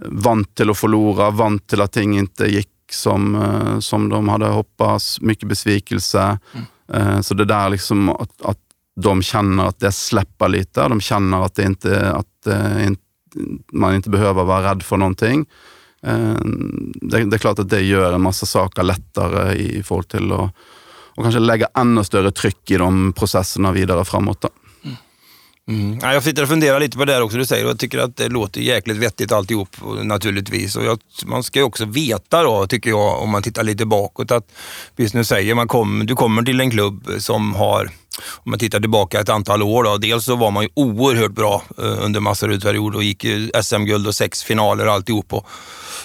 vant 0.06 0.56
till 0.56 0.70
att 0.70 0.78
förlora, 0.78 1.30
vant 1.30 1.68
till 1.68 1.82
att 1.82 1.92
ting 1.92 2.18
inte 2.18 2.46
gick 2.46 2.70
som, 2.94 3.36
uh, 3.36 3.80
som 3.80 4.10
de 4.10 4.30
hade 4.30 4.46
hoppats, 4.46 5.22
mycket 5.22 5.50
besvikelse. 5.50 6.40
Mm. 6.54 7.08
Uh, 7.08 7.22
så 7.22 7.34
det 7.34 7.46
där 7.46 7.70
liksom 7.70 8.10
att, 8.10 8.42
att 8.42 8.60
de 8.96 9.22
känner 9.22 9.66
att 9.66 9.80
det 9.80 9.92
släpper 9.92 10.48
lite, 10.50 10.88
de 10.88 11.02
känner 11.02 11.46
att, 11.46 11.56
det 11.56 11.64
inte, 11.64 12.12
att 12.12 12.48
uh, 12.48 12.92
man 13.74 13.96
inte 13.96 14.10
behöver 14.10 14.44
vara 14.44 14.72
rädd 14.72 14.84
för 14.84 14.98
någonting. 14.98 15.46
Det, 17.02 17.24
det, 17.26 17.36
är 17.36 17.38
klart 17.38 17.60
att 17.60 17.70
det 17.70 17.82
gör 17.82 18.14
en 18.14 18.22
massa 18.22 18.46
saker 18.46 18.84
lättare 18.84 19.56
i 19.56 19.84
förhållande 19.84 20.10
till 20.10 20.32
att 20.32 20.52
och 21.18 21.24
kanske 21.24 21.40
lägga 21.40 21.68
ännu 21.74 22.04
större 22.04 22.32
tryck 22.32 22.72
i 22.72 22.78
de 22.78 23.14
processerna 23.14 23.72
vidare 23.72 24.06
framåt. 24.06 24.42
Då. 24.42 24.50
Mm. 25.68 26.00
Ja, 26.02 26.14
jag 26.14 26.24
sitter 26.24 26.44
och 26.44 26.50
funderar 26.50 26.80
lite 26.80 26.98
på 26.98 27.06
det 27.06 27.22
också 27.22 27.38
du 27.38 27.46
säger 27.46 27.64
och 27.64 27.70
jag 27.70 27.80
tycker 27.80 28.00
att 28.00 28.18
det 28.18 28.30
låter 28.30 28.62
jäkligt 28.62 28.98
vettigt 28.98 29.32
alltihop 29.32 29.70
naturligtvis. 30.04 30.76
Och 30.76 30.84
jag, 30.84 31.00
man 31.26 31.44
ska 31.44 31.60
ju 31.60 31.66
också 31.66 31.86
veta 31.86 32.44
då, 32.44 32.68
tycker 32.68 32.90
jag, 32.90 33.22
om 33.22 33.30
man 33.30 33.44
tittar 33.44 33.64
lite 33.64 33.86
bakåt, 33.86 34.32
att 34.32 34.52
precis 34.96 35.14
nu 35.14 35.24
säger 35.24 35.56
man 35.56 35.68
kom, 35.68 36.06
du 36.06 36.16
kommer 36.16 36.44
till 36.44 36.60
en 36.60 36.72
klubb 36.72 37.10
som 37.18 37.56
har, 37.56 37.90
om 38.34 38.50
man 38.50 38.60
tittar 38.60 38.80
tillbaka 38.80 39.20
ett 39.20 39.30
antal 39.30 39.64
år, 39.64 39.84
då, 39.84 39.98
dels 39.98 40.26
så 40.26 40.36
var 40.36 40.52
man 40.52 40.64
ju 40.64 40.70
oerhört 40.74 41.32
bra 41.32 41.64
eh, 41.78 42.06
under 42.06 42.20
massor 42.20 42.60
period 42.60 42.96
och 42.96 43.04
gick 43.04 43.26
SM-guld 43.64 44.08
och 44.08 44.16
sex 44.16 44.44
finaler 44.44 44.88
och 44.88 44.94
alltihop. 44.94 45.34
Och, 45.34 45.48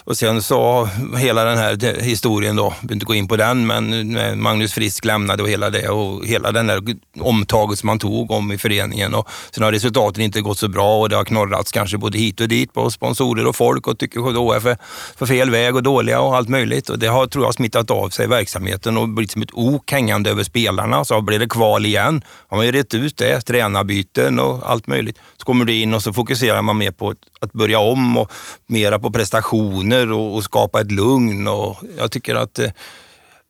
och 0.05 0.17
sen 0.17 0.43
så 0.43 0.89
hela 1.17 1.45
den 1.45 1.59
här 1.59 1.85
eh, 1.85 2.05
historien 2.05 2.57
då, 2.57 2.75
vi 2.83 2.95
inte 2.95 3.07
gå 3.07 3.15
in 3.15 3.29
på 3.29 3.37
den, 3.37 3.67
men 3.67 4.43
Magnus 4.43 4.73
Frisk 4.73 5.05
lämnade 5.05 5.43
och 5.43 5.49
hela 5.49 5.71
det 5.71 5.89
och 5.89 6.27
hela 6.27 6.53
den 6.53 6.67
där 6.67 6.83
omtaget 7.21 7.79
som 7.79 7.87
man 7.87 7.99
tog 7.99 8.31
om 8.31 8.53
i 8.53 8.59
föreningen. 8.59 9.15
Och 9.15 9.29
sen 9.51 9.65
har 9.65 9.73
resultaten 9.73 10.23
inte 10.23 10.41
gått 10.41 10.59
så 10.59 10.69
bra 10.69 11.01
och 11.01 11.09
det 11.09 11.17
har 11.17 11.25
knorrats 11.25 11.73
kanske 11.73 11.99
både 11.99 12.19
hit 12.19 12.41
och 12.41 12.49
dit 12.49 12.73
på 12.73 12.91
sponsorer 12.91 13.47
och 13.47 13.57
folk 13.57 13.87
och 13.87 13.99
tycker 13.99 14.21
HF 14.21 14.67
är 14.67 14.77
för 15.17 15.27
fel 15.27 15.51
väg 15.51 15.77
och 15.77 15.83
dåliga 15.83 16.21
och 16.21 16.37
allt 16.37 16.49
möjligt. 16.49 16.89
Och 16.89 16.99
det 16.99 17.07
har, 17.07 17.27
tror 17.27 17.45
jag, 17.45 17.55
smittat 17.55 17.91
av 17.91 18.09
sig 18.09 18.25
i 18.25 18.29
verksamheten 18.29 18.97
och 18.97 19.09
blivit 19.09 19.31
som 19.31 19.43
ett 19.43 19.53
ok 19.53 19.93
hängande 19.93 20.31
över 20.31 20.45
spelarna. 20.45 21.05
Så 21.05 21.21
blir 21.21 21.39
det 21.39 21.49
kval 21.49 21.87
igen. 21.87 22.02
Har 22.49 22.57
man 22.57 22.67
ju 22.67 22.73
rätt 22.73 22.95
ut 22.95 23.17
det, 23.17 23.41
tränarbyten 23.41 24.39
och 24.39 24.71
allt 24.71 24.87
möjligt. 24.87 25.19
Så 25.37 25.45
kommer 25.45 25.65
du 25.65 25.75
in 25.75 25.95
och 25.95 26.03
så 26.03 26.13
fokuserar 26.13 26.63
man 26.63 26.79
mer 26.79 26.91
på 26.91 27.15
att 27.41 27.53
börja 27.53 27.79
om 27.79 28.17
och 28.17 28.33
mera 28.67 28.99
på 28.99 29.11
prestationer 29.11 30.13
och, 30.13 30.35
och 30.35 30.45
skapa 30.45 30.81
ett 30.81 30.93
lugn. 30.93 31.49
Och 31.49 31.77
jag 31.99 32.11
tycker 32.11 32.35
att 32.35 32.59
eh, 32.59 32.71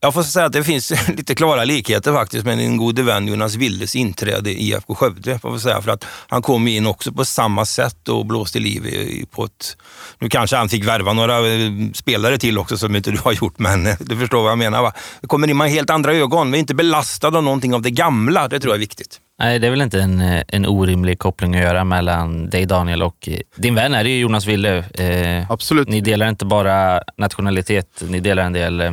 jag 0.04 0.14
får 0.14 0.22
säga 0.22 0.46
att 0.46 0.52
det 0.52 0.64
finns 0.64 1.08
lite 1.08 1.34
klara 1.34 1.64
likheter 1.64 2.12
faktiskt 2.12 2.44
med 2.44 2.58
din 2.58 2.76
gode 2.76 3.02
vän 3.02 3.28
Jonas 3.28 3.54
Willes 3.54 3.96
inträde 3.96 4.50
i 4.50 4.68
IFK 4.68 4.94
Skövde. 4.94 5.38
Får 5.38 5.58
säga, 5.58 5.82
för 5.82 5.90
att 5.90 6.04
han 6.28 6.42
kom 6.42 6.68
in 6.68 6.86
också 6.86 7.12
på 7.12 7.24
samma 7.24 7.64
sätt 7.64 8.08
och 8.08 8.26
blåste 8.26 8.58
liv 8.58 8.86
i, 8.86 9.26
på 9.30 9.44
ett... 9.44 9.76
Nu 10.18 10.28
kanske 10.28 10.56
han 10.56 10.68
fick 10.68 10.88
värva 10.88 11.12
några 11.12 11.38
eh, 11.38 11.70
spelare 11.94 12.38
till 12.38 12.58
också 12.58 12.78
som 12.78 12.96
inte 12.96 13.10
du 13.10 13.18
har 13.18 13.32
gjort, 13.32 13.58
men 13.58 13.86
eh, 13.86 13.96
du 14.00 14.16
förstår 14.16 14.42
vad 14.42 14.50
jag 14.50 14.58
menar 14.58 14.82
va? 14.82 14.92
Det 15.20 15.26
kommer 15.26 15.50
in 15.50 15.56
med 15.56 15.70
helt 15.70 15.90
andra 15.90 16.14
ögon. 16.14 16.50
Vi 16.50 16.58
är 16.58 16.60
inte 16.60 16.74
belastade 16.74 17.38
av 17.38 17.44
någonting 17.44 17.74
av 17.74 17.82
det 17.82 17.90
gamla. 17.90 18.48
Det 18.48 18.60
tror 18.60 18.70
jag 18.70 18.76
är 18.76 18.80
viktigt. 18.80 19.20
Nej, 19.38 19.58
det 19.58 19.66
är 19.66 19.70
väl 19.70 19.82
inte 19.82 20.00
en, 20.00 20.20
en 20.48 20.66
orimlig 20.66 21.18
koppling 21.18 21.56
att 21.56 21.62
göra 21.62 21.84
mellan 21.84 22.50
dig 22.50 22.66
Daniel 22.66 23.02
och 23.02 23.28
din 23.56 23.74
vän 23.74 23.94
är 23.94 24.04
det 24.04 24.10
ju 24.10 24.18
Jonas 24.18 24.46
Wille. 24.46 24.78
Eh, 24.78 25.50
Absolut. 25.50 25.88
Ni 25.88 26.00
delar 26.00 26.28
inte 26.28 26.44
bara 26.44 27.02
nationalitet, 27.16 28.02
ni 28.08 28.20
delar 28.20 28.42
en 28.42 28.52
del 28.52 28.80
eh, 28.80 28.92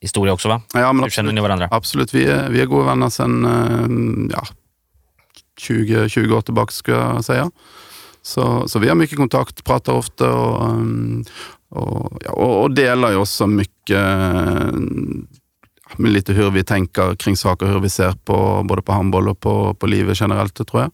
historia 0.00 0.32
också 0.32 0.48
va? 0.48 0.62
Ja, 0.74 0.92
men 0.92 1.02
Hur 1.02 1.10
känner 1.10 1.32
ni 1.32 1.40
varandra? 1.40 1.68
Absolut, 1.70 2.14
vi 2.14 2.24
är, 2.24 2.50
vi 2.50 2.60
är 2.60 2.66
goda 2.66 2.86
vänner 2.86 3.08
sedan 3.08 3.44
eh, 3.44 4.36
ja, 4.36 4.46
20, 5.58 6.08
20 6.08 6.36
år 6.36 6.40
tillbaka 6.40 6.72
skulle 6.72 6.96
jag 6.96 7.24
säga. 7.24 7.50
Så, 8.22 8.68
så 8.68 8.78
vi 8.78 8.88
har 8.88 8.94
mycket 8.94 9.16
kontakt, 9.16 9.64
pratar 9.64 9.92
ofta 9.92 10.32
och, 10.32 10.70
eh, 10.70 11.78
och, 11.78 12.22
ja, 12.24 12.30
och 12.30 12.70
delar 12.70 13.10
ju 13.10 13.16
också 13.16 13.46
mycket 13.46 14.06
med 15.96 16.12
lite 16.12 16.32
hur 16.32 16.50
vi 16.50 16.64
tänker 16.64 17.14
kring 17.14 17.36
saker, 17.36 17.66
hur 17.66 17.80
vi 17.80 17.90
ser 17.90 18.12
på 18.12 18.62
både 18.64 18.82
på 18.82 18.92
handboll 18.92 19.28
och 19.28 19.40
på, 19.40 19.74
på 19.74 19.86
livet 19.86 20.20
generellt, 20.20 20.68
tror 20.68 20.82
jag. 20.82 20.90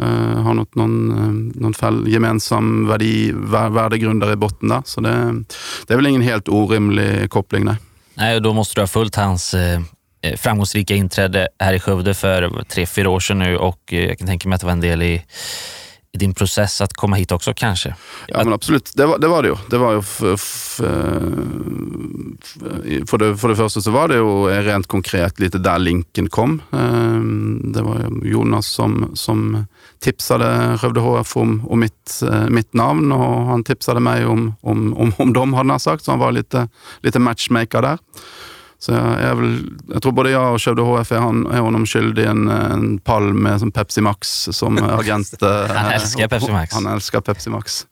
Uh, 0.00 0.40
har 0.42 0.54
något, 0.54 0.74
någon, 0.74 1.10
eh, 1.10 1.60
någon 1.60 1.74
fall 1.74 2.08
gemensam 2.08 2.86
värde, 2.86 3.32
värdegrundare 3.70 4.32
i 4.32 4.36
botten 4.36 4.68
där. 4.68 4.82
Så 4.84 5.00
det, 5.00 5.44
det 5.86 5.94
är 5.94 5.96
väl 5.96 6.06
ingen 6.06 6.22
helt 6.22 6.48
orimlig 6.48 7.30
koppling, 7.30 7.64
nej. 7.64 7.76
Nej, 8.14 8.40
då 8.40 8.52
måste 8.52 8.74
du 8.74 8.82
ha 8.82 8.86
följt 8.86 9.16
hans 9.16 9.54
eh, 9.54 9.80
eh, 10.22 10.36
framgångsrika 10.36 10.94
inträde 10.94 11.48
här 11.58 11.72
i 11.74 11.80
Skövde 11.80 12.14
för 12.14 12.64
tre, 12.68 12.86
fyra 12.86 13.10
år 13.10 13.20
sedan 13.20 13.38
nu 13.38 13.56
och 13.56 13.92
eh, 13.92 14.04
jag 14.04 14.18
kan 14.18 14.26
tänka 14.26 14.48
mig 14.48 14.54
att 14.54 14.60
det 14.60 14.66
var 14.66 14.72
en 14.72 14.80
del 14.80 15.02
i 15.02 15.24
i 16.14 16.18
din 16.18 16.34
process 16.34 16.80
att 16.80 16.92
komma 16.92 17.16
hit 17.16 17.32
också 17.32 17.54
kanske? 17.54 17.94
Ja, 18.28 18.44
men 18.44 18.52
absolut. 18.52 18.92
Det 18.94 19.06
var 19.06 19.18
det, 19.18 19.28
var 19.28 19.42
det 19.42 19.48
ju. 19.48 19.56
Det 19.70 19.78
var 19.78 19.92
ju 19.92 20.02
för, 20.02 20.36
för, 23.06 23.18
det, 23.18 23.36
för 23.36 23.48
det 23.48 23.56
första 23.56 23.80
så 23.80 23.90
var 23.90 24.08
det 24.08 24.14
ju 24.14 24.46
rent 24.62 24.86
konkret 24.86 25.38
lite 25.38 25.58
där 25.58 25.78
länken 25.78 26.28
kom. 26.28 26.62
Ehm, 26.72 27.72
det 27.72 27.82
var 27.82 28.20
Jonas 28.22 28.66
som, 28.66 29.10
som 29.14 29.66
tipsade 29.98 30.78
Skövde 30.78 31.00
HF 31.00 31.36
om, 31.36 31.68
om 31.68 31.80
mitt, 31.80 32.22
eh, 32.30 32.48
mitt 32.48 32.74
namn 32.74 33.12
och 33.12 33.46
han 33.46 33.64
tipsade 33.64 34.00
mig 34.00 34.26
om, 34.26 34.54
om, 34.60 34.96
om, 34.96 35.12
om 35.18 35.32
dem, 35.32 35.54
hade 35.54 35.70
han 35.70 35.80
sagt. 35.80 36.04
Så 36.04 36.10
han 36.12 36.20
var 36.20 36.32
lite, 36.32 36.68
lite 37.00 37.18
matchmaker 37.18 37.82
där. 37.82 37.98
Så 38.82 38.92
jag, 38.92 39.20
är 39.20 39.34
väl, 39.34 39.70
jag 39.92 40.02
tror 40.02 40.12
både 40.12 40.30
jag 40.30 40.54
och 40.54 40.62
Skövde 40.62 40.82
HF 40.82 41.12
är, 41.12 41.18
han, 41.18 41.46
är 41.46 41.60
honom 41.60 41.86
skyldig 41.86 42.24
en, 42.24 42.48
en 42.48 42.98
palm 42.98 43.42
med 43.42 43.60
som 43.60 43.72
Pepsi 43.72 44.00
Max 44.00 44.48
som 44.52 44.78
agent. 44.98 45.42
han 45.42 45.92
älskar 45.92 46.28
Pepsi 46.28 46.52
Max. 46.52 46.74
Han 46.74 46.86
älskar 46.86 47.20
Pepsi 47.20 47.50
Max. 47.50 47.86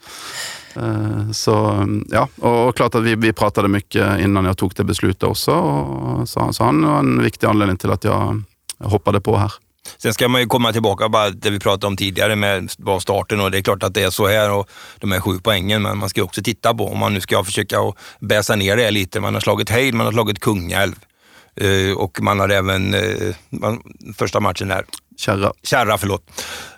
Eh, 0.77 1.31
så 1.33 1.87
ja, 2.09 2.29
och 2.49 2.77
klart 2.77 2.95
att 2.95 3.03
vi, 3.03 3.15
vi 3.15 3.33
pratade 3.33 3.69
mycket 3.69 4.21
innan 4.21 4.45
jag 4.45 4.59
tog 4.59 4.73
det 4.77 4.85
beslutet 4.85 5.23
också. 5.23 5.53
Och 5.53 6.29
så, 6.29 6.53
så 6.53 6.65
han 6.65 6.87
var 6.87 6.99
en 6.99 7.23
viktig 7.23 7.47
anledning 7.47 7.77
till 7.77 7.91
att 7.91 8.05
jag 8.05 8.43
hoppade 8.79 9.21
på 9.21 9.37
här. 9.37 9.53
Sen 9.99 10.15
ska 10.15 10.29
man 10.29 10.41
ju 10.41 10.47
komma 10.47 10.73
tillbaka 10.73 11.09
bara 11.09 11.31
det 11.31 11.51
vi 11.51 11.59
pratade 11.59 11.87
om 11.87 11.97
tidigare 11.97 12.37
med 12.37 12.71
starten 13.01 13.41
och 13.41 13.51
det 13.51 13.59
är 13.59 13.63
klart 13.63 13.83
att 13.83 13.95
det 13.95 14.03
är 14.03 14.11
så 14.11 14.27
här 14.27 14.51
och 14.51 14.69
de 14.99 15.13
är 15.13 15.21
sju 15.21 15.39
poängen, 15.43 15.83
men 15.83 15.99
man 15.99 16.09
ska 16.09 16.23
också 16.23 16.43
titta 16.43 16.75
på 16.75 16.89
om 16.89 16.99
man 16.99 17.15
nu 17.15 17.21
ska 17.21 17.45
försöka 17.45 17.77
bäsa 18.21 18.57
ner 18.57 18.77
det 18.77 18.91
lite. 18.91 19.21
Man 19.21 19.35
har 19.35 19.41
slagit 19.41 19.71
Heid, 19.71 19.95
man 19.95 20.07
har 20.07 20.13
slagit 20.13 20.41
Kungälv 20.41 20.95
uh, 21.63 21.93
och 21.93 22.21
man 22.21 22.41
har 22.41 22.49
även 22.49 22.95
uh, 22.95 23.35
man, 23.51 23.83
första 24.19 24.41
matchen 24.41 24.69
där. 24.69 24.85
Kärra. 25.19 25.53
Kärra, 25.63 25.99
förlåt. 25.99 26.31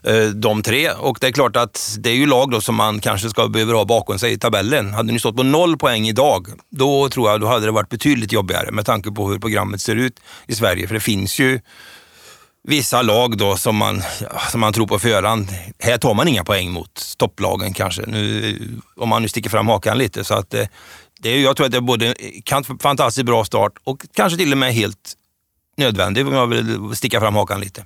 Uh, 0.09 0.29
de 0.29 0.63
tre 0.63 0.91
och 0.91 1.19
det 1.21 1.27
är 1.27 1.33
klart 1.33 1.57
att 1.57 1.97
det 1.99 2.11
är 2.11 2.15
ju 2.15 2.27
lag 2.27 2.51
då 2.51 2.61
som 2.61 2.75
man 2.75 3.01
kanske 3.01 3.29
ska 3.29 3.49
behöver 3.49 3.75
ha 3.75 3.85
bakom 3.85 4.19
sig 4.19 4.33
i 4.33 4.39
tabellen. 4.39 4.95
Hade 4.95 5.13
ni 5.13 5.19
stått 5.19 5.37
på 5.37 5.43
noll 5.43 5.79
poäng 5.79 6.09
idag, 6.09 6.47
då 6.71 7.09
tror 7.09 7.31
jag 7.31 7.41
då 7.41 7.47
hade 7.47 7.67
det 7.67 7.73
varit 7.73 7.89
betydligt 7.89 8.33
jobbigare 8.33 8.71
med 8.71 8.87
tanke 8.87 9.11
på 9.11 9.29
hur 9.29 9.39
programmet 9.39 9.81
ser 9.81 9.97
ut 9.97 10.21
i 10.47 10.55
Sverige. 10.55 10.87
För 10.87 10.95
det 10.95 11.01
finns 11.01 11.39
ju 11.39 11.61
vissa 12.65 13.03
lag 13.03 13.39
då 13.39 13.57
som 13.57 13.77
man, 13.77 14.03
som 14.51 14.61
man 14.61 14.73
tror 14.73 14.87
på 14.87 14.99
förhand. 14.99 15.49
Här 15.79 15.99
tar 15.99 16.15
man 16.15 16.29
inga 16.29 16.45
poäng 16.45 16.71
mot 16.71 17.15
topplagen 17.17 17.73
kanske, 17.75 18.03
nu, 18.07 18.59
om 18.97 19.09
man 19.09 19.23
nu 19.23 19.29
sticker 19.29 19.51
fram 19.51 19.69
hakan 19.69 19.99
lite. 19.99 20.25
Så 20.25 20.35
att, 20.35 20.55
eh, 20.55 20.67
det 21.21 21.29
är, 21.29 21.41
jag 21.41 21.57
tror 21.57 21.67
att 21.67 21.73
det 21.73 21.79
är 21.79 21.81
både 21.81 22.15
en 22.51 22.79
fantastiskt 22.79 23.27
bra 23.27 23.45
start 23.45 23.73
och 23.85 24.07
kanske 24.15 24.39
till 24.39 24.53
och 24.53 24.59
med 24.59 24.75
helt 24.75 25.15
nödvändigt 25.77 26.27
om 26.27 26.35
jag 26.35 26.47
vill 26.47 26.97
sticka 26.97 27.21
fram 27.21 27.35
hakan 27.35 27.61
lite. 27.61 27.85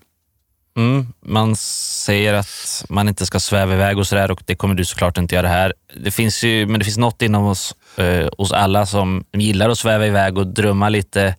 Mm, 0.76 1.06
man 1.20 1.56
säger 1.56 2.34
att 2.34 2.84
man 2.88 3.08
inte 3.08 3.26
ska 3.26 3.40
sväva 3.40 3.74
iväg 3.74 3.98
och 3.98 4.06
sådär 4.06 4.30
och 4.30 4.42
det 4.44 4.54
kommer 4.54 4.74
du 4.74 4.84
såklart 4.84 5.18
inte 5.18 5.34
göra 5.34 5.48
här. 5.48 5.74
Det 5.96 6.10
finns 6.10 6.44
ju, 6.44 6.66
men 6.66 6.78
det 6.78 6.84
finns 6.84 6.98
något 6.98 7.22
inom 7.22 7.46
oss, 7.46 7.74
eh, 7.96 8.28
oss 8.38 8.52
alla 8.52 8.86
som 8.86 9.24
gillar 9.32 9.68
att 9.68 9.78
sväva 9.78 10.06
iväg 10.06 10.38
och 10.38 10.46
drömma 10.46 10.88
lite 10.88 11.34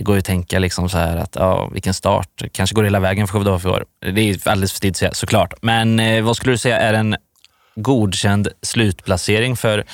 det 0.00 0.04
går 0.04 0.14
ju 0.14 0.18
att 0.18 0.24
tänka 0.24 0.58
liksom 0.58 0.88
så 0.88 0.98
här 0.98 1.16
att 1.16 1.36
ja, 1.36 1.68
vilken 1.72 1.94
start. 1.94 2.42
Kanske 2.52 2.74
går 2.74 2.84
hela 2.84 3.00
vägen 3.00 3.26
för 3.26 3.32
Skövde 3.32 3.68
i 3.68 3.72
år. 3.72 3.84
Det 4.14 4.20
är 4.20 4.48
alldeles 4.48 4.72
för 4.72 4.80
tidigt 4.80 4.94
att 4.94 4.98
säga 4.98 5.14
såklart. 5.14 5.54
Men 5.62 6.00
eh, 6.00 6.24
vad 6.24 6.36
skulle 6.36 6.52
du 6.52 6.58
säga 6.58 6.78
är 6.78 6.94
en 6.94 7.16
godkänd 7.76 8.48
slutplacering 8.62 9.56
för 9.56 9.84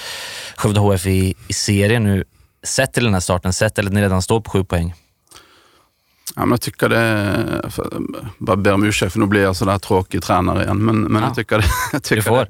Skövde 0.57 0.81
HF 0.81 1.07
i, 1.07 1.35
i 1.49 1.53
serien 1.53 2.05
nu? 2.05 2.25
Sett 2.63 2.93
till 2.93 3.05
den 3.05 3.15
här 3.15 3.21
starten, 3.21 3.53
sett 3.53 3.75
till 3.75 3.87
att 3.87 3.93
ni 3.93 4.03
redan 4.03 4.23
står 4.23 4.41
på 4.41 4.51
sju 4.51 4.65
poäng. 4.65 4.95
Ja, 6.37 6.41
men 6.41 6.51
jag 6.51 6.61
tycker 6.61 6.89
det, 6.89 7.71
för, 7.71 7.89
bara 8.39 8.57
ber 8.57 8.73
om 8.73 8.85
ursäkt 8.85 9.13
för 9.13 9.21
nu 9.21 9.27
blir 9.27 9.43
jag 9.43 9.57
sådär 9.57 9.79
tråkig 9.79 10.23
tränare 10.23 10.65
igen. 10.65 10.85
Men, 10.85 11.01
men 11.01 11.23
ja. 11.23 11.29
jag 11.29 11.37
tycker 11.37 11.59
det. 11.59 11.65
Jag 11.93 12.03
tycker 12.03 12.17
du 12.17 12.23
får. 12.23 12.49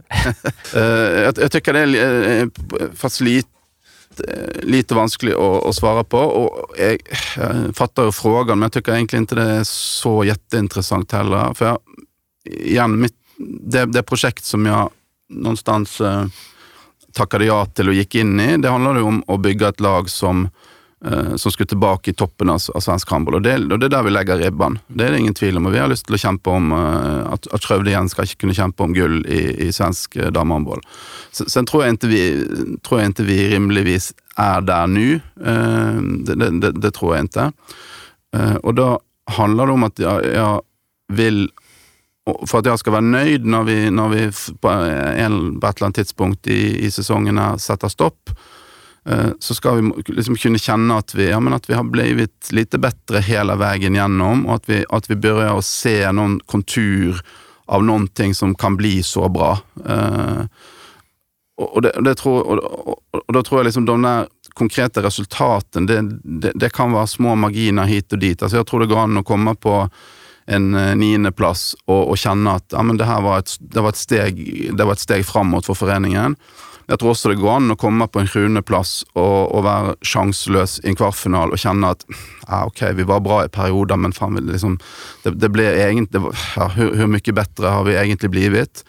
Det, 0.72 1.22
jag, 1.24 1.38
jag 1.38 1.52
tycker 1.52 1.72
det 1.72 1.80
är, 1.80 2.50
fast 2.96 3.20
lite 3.20 3.48
Eh, 4.20 4.62
lite 4.62 4.94
vanskelig 4.94 5.32
att, 5.32 5.64
att 5.64 5.74
svara 5.74 6.04
på. 6.04 6.18
Och 6.18 6.74
jag, 6.78 6.98
jag 7.36 7.76
fattar 7.76 8.04
ju 8.04 8.12
frågan, 8.12 8.58
men 8.58 8.66
jag 8.66 8.72
tycker 8.72 8.94
egentligen 8.94 9.22
inte 9.22 9.34
det 9.34 9.42
är 9.42 9.64
så 9.64 10.24
jätteintressant 10.24 11.12
heller. 11.12 11.54
För 11.54 11.66
jag, 11.66 11.78
igen, 12.44 13.00
mitt, 13.00 13.14
det, 13.60 13.84
det 13.84 14.02
projekt 14.02 14.44
som 14.44 14.66
jag 14.66 14.90
någonstans 15.28 16.00
eh, 16.00 16.26
tackade 17.12 17.44
ja 17.44 17.66
till 17.66 17.88
och 17.88 17.94
gick 17.94 18.14
in 18.14 18.40
i, 18.40 18.56
det 18.56 18.68
handlade 18.68 19.00
om 19.00 19.24
att 19.26 19.40
bygga 19.40 19.68
ett 19.68 19.80
lag 19.80 20.10
som 20.10 20.48
Eh, 21.04 21.36
som 21.36 21.52
skulle 21.52 21.66
tillbaka 21.66 22.10
i 22.10 22.14
toppen 22.14 22.50
av, 22.50 22.60
av 22.74 22.80
svensk 22.80 23.10
handboll. 23.10 23.34
Och 23.34 23.42
det, 23.42 23.56
och 23.56 23.78
det 23.78 23.86
är 23.86 23.90
där 23.90 24.02
vi 24.02 24.10
lägger 24.10 24.38
ribban. 24.38 24.78
Det 24.86 25.06
är 25.06 25.10
det 25.10 25.18
ingen 25.18 25.34
tvivel 25.34 25.56
om. 25.56 25.66
Och 25.66 25.74
vi 25.74 25.78
har 25.78 25.88
lust 25.88 26.06
till 26.06 26.14
att 26.14 26.20
kämpa 26.20 26.50
om 26.50 26.72
eh, 26.72 27.32
att, 27.32 27.46
att 27.46 27.64
Skövde 27.64 27.90
igen 27.90 28.08
ska 28.08 28.26
kunna 28.26 28.54
kämpa 28.54 28.84
om 28.84 28.92
guld 28.92 29.26
i, 29.26 29.66
i 29.66 29.72
svensk 29.72 30.16
eh, 30.16 30.30
damhandboll. 30.30 30.80
Sen 31.30 31.66
tror 31.66 31.82
jag, 31.82 31.92
inte 31.92 32.06
vi, 32.06 32.48
tror 32.88 33.00
jag 33.00 33.08
inte 33.08 33.22
vi 33.22 33.48
rimligtvis 33.50 34.14
är 34.36 34.60
där 34.60 34.86
nu. 34.86 35.20
Det, 36.24 36.50
det, 36.50 36.72
det, 36.72 36.90
tror 36.90 37.16
jag 37.16 37.24
inte. 37.24 37.52
och 38.62 38.74
då 38.74 39.00
handlar 39.30 39.66
det 39.66 39.72
om 39.72 39.84
att 39.84 39.98
jag, 39.98 40.26
jag 40.26 40.62
vill 41.12 41.50
för 42.46 42.58
att 42.58 42.66
jag 42.66 42.78
ska 42.78 42.90
vara 42.90 43.00
nöjd 43.00 43.46
när 43.46 43.62
vi, 43.62 43.90
när 43.90 44.08
vi 44.08 44.32
på, 44.60 44.68
en, 44.68 45.60
på 45.60 45.66
ett 45.66 45.76
eller 45.76 45.86
annat 45.86 45.94
tidspunkt 45.94 46.46
i, 46.46 46.84
i 46.84 46.90
säsongerna 46.90 47.58
sätter 47.58 47.88
stopp, 47.88 48.30
Eh, 49.08 49.30
så 49.38 49.54
ska 49.54 49.72
vi 49.72 49.92
liksom 50.06 50.36
kunna 50.36 50.58
känna 50.58 50.98
att 50.98 51.14
vi, 51.14 51.30
ja, 51.30 51.40
men 51.40 51.52
att 51.52 51.70
vi 51.70 51.74
har 51.74 51.84
blivit 51.84 52.48
lite 52.52 52.78
bättre 52.78 53.18
hela 53.18 53.56
vägen 53.56 53.94
igenom 53.94 54.46
och 54.46 54.54
att 54.54 54.68
vi, 54.68 54.84
att 54.88 55.10
vi 55.10 55.16
börjar 55.16 55.60
se 55.60 56.12
någon 56.12 56.40
kontur 56.40 57.20
av 57.66 57.84
någonting 57.84 58.34
som 58.34 58.54
kan 58.54 58.76
bli 58.76 59.02
så 59.02 59.28
bra. 59.28 59.58
Eh, 59.88 60.44
och, 61.56 61.82
det, 61.82 61.92
det, 62.00 62.14
tror, 62.14 62.40
och, 62.40 62.98
och, 63.10 63.32
då 63.32 63.42
tror 63.42 63.58
jag 63.58 63.64
liksom 63.64 63.84
de 63.84 64.02
där 64.02 64.26
konkreta 64.54 65.02
resultaten, 65.02 65.86
det, 65.86 66.02
det, 66.24 66.52
det, 66.54 66.72
kan 66.72 66.92
vara 66.92 67.06
små 67.06 67.34
marginer 67.34 67.84
hit 67.84 68.12
och 68.12 68.18
dit. 68.18 68.42
Alltså 68.42 68.56
jag 68.56 68.66
tror 68.66 68.80
det 68.80 68.86
går 68.86 68.98
an 68.98 69.16
att 69.16 69.24
komma 69.24 69.54
på 69.54 69.90
en 70.46 70.74
eh, 70.74 70.96
nionde 70.96 71.32
plats 71.32 71.76
och, 71.84 72.08
och 72.08 72.18
känna 72.18 72.52
att 72.52 72.66
ja, 72.68 72.82
men 72.82 72.96
det 72.96 73.04
här 73.04 73.20
var 73.20 73.38
ett, 73.38 73.50
det 73.60 73.80
var 73.80 73.88
ett, 73.88 73.96
steg, 73.96 74.70
det 74.76 74.84
var 74.84 74.92
ett 74.92 74.98
steg 74.98 75.26
framåt 75.26 75.66
för 75.66 75.74
föreningen. 75.74 76.36
Jag 76.86 76.98
tror 76.98 77.10
också 77.10 77.28
det 77.28 77.34
går 77.34 77.56
an 77.56 77.70
att 77.70 77.78
komma 77.78 78.06
på 78.06 78.20
en 78.20 78.28
sjuendeplass 78.28 79.04
och, 79.12 79.54
og, 79.56 79.62
vara 79.62 79.94
chanslös 80.00 80.80
i 80.84 80.88
en 80.88 80.96
kvartfinale 80.96 81.52
och 81.52 81.58
känna 81.58 81.88
att 81.88 82.06
ah, 82.46 82.60
ja, 82.60 82.66
ok, 82.66 82.82
vi 82.94 83.02
var 83.02 83.20
bra 83.20 83.44
i 83.44 83.48
perioder, 83.48 83.96
men 83.96 84.12
faen, 84.12 84.34
liksom, 84.34 84.78
det, 85.22 85.30
det 85.30 85.48
blev 85.48 85.78
egentligen, 85.78 86.32
ja, 86.56 86.68
hur, 86.68 86.96
hvor 86.96 87.06
mycket 87.06 87.34
bättre 87.34 87.66
har 87.66 87.84
vi 87.84 87.96
egentligen 87.96 88.30
blivit? 88.30 88.84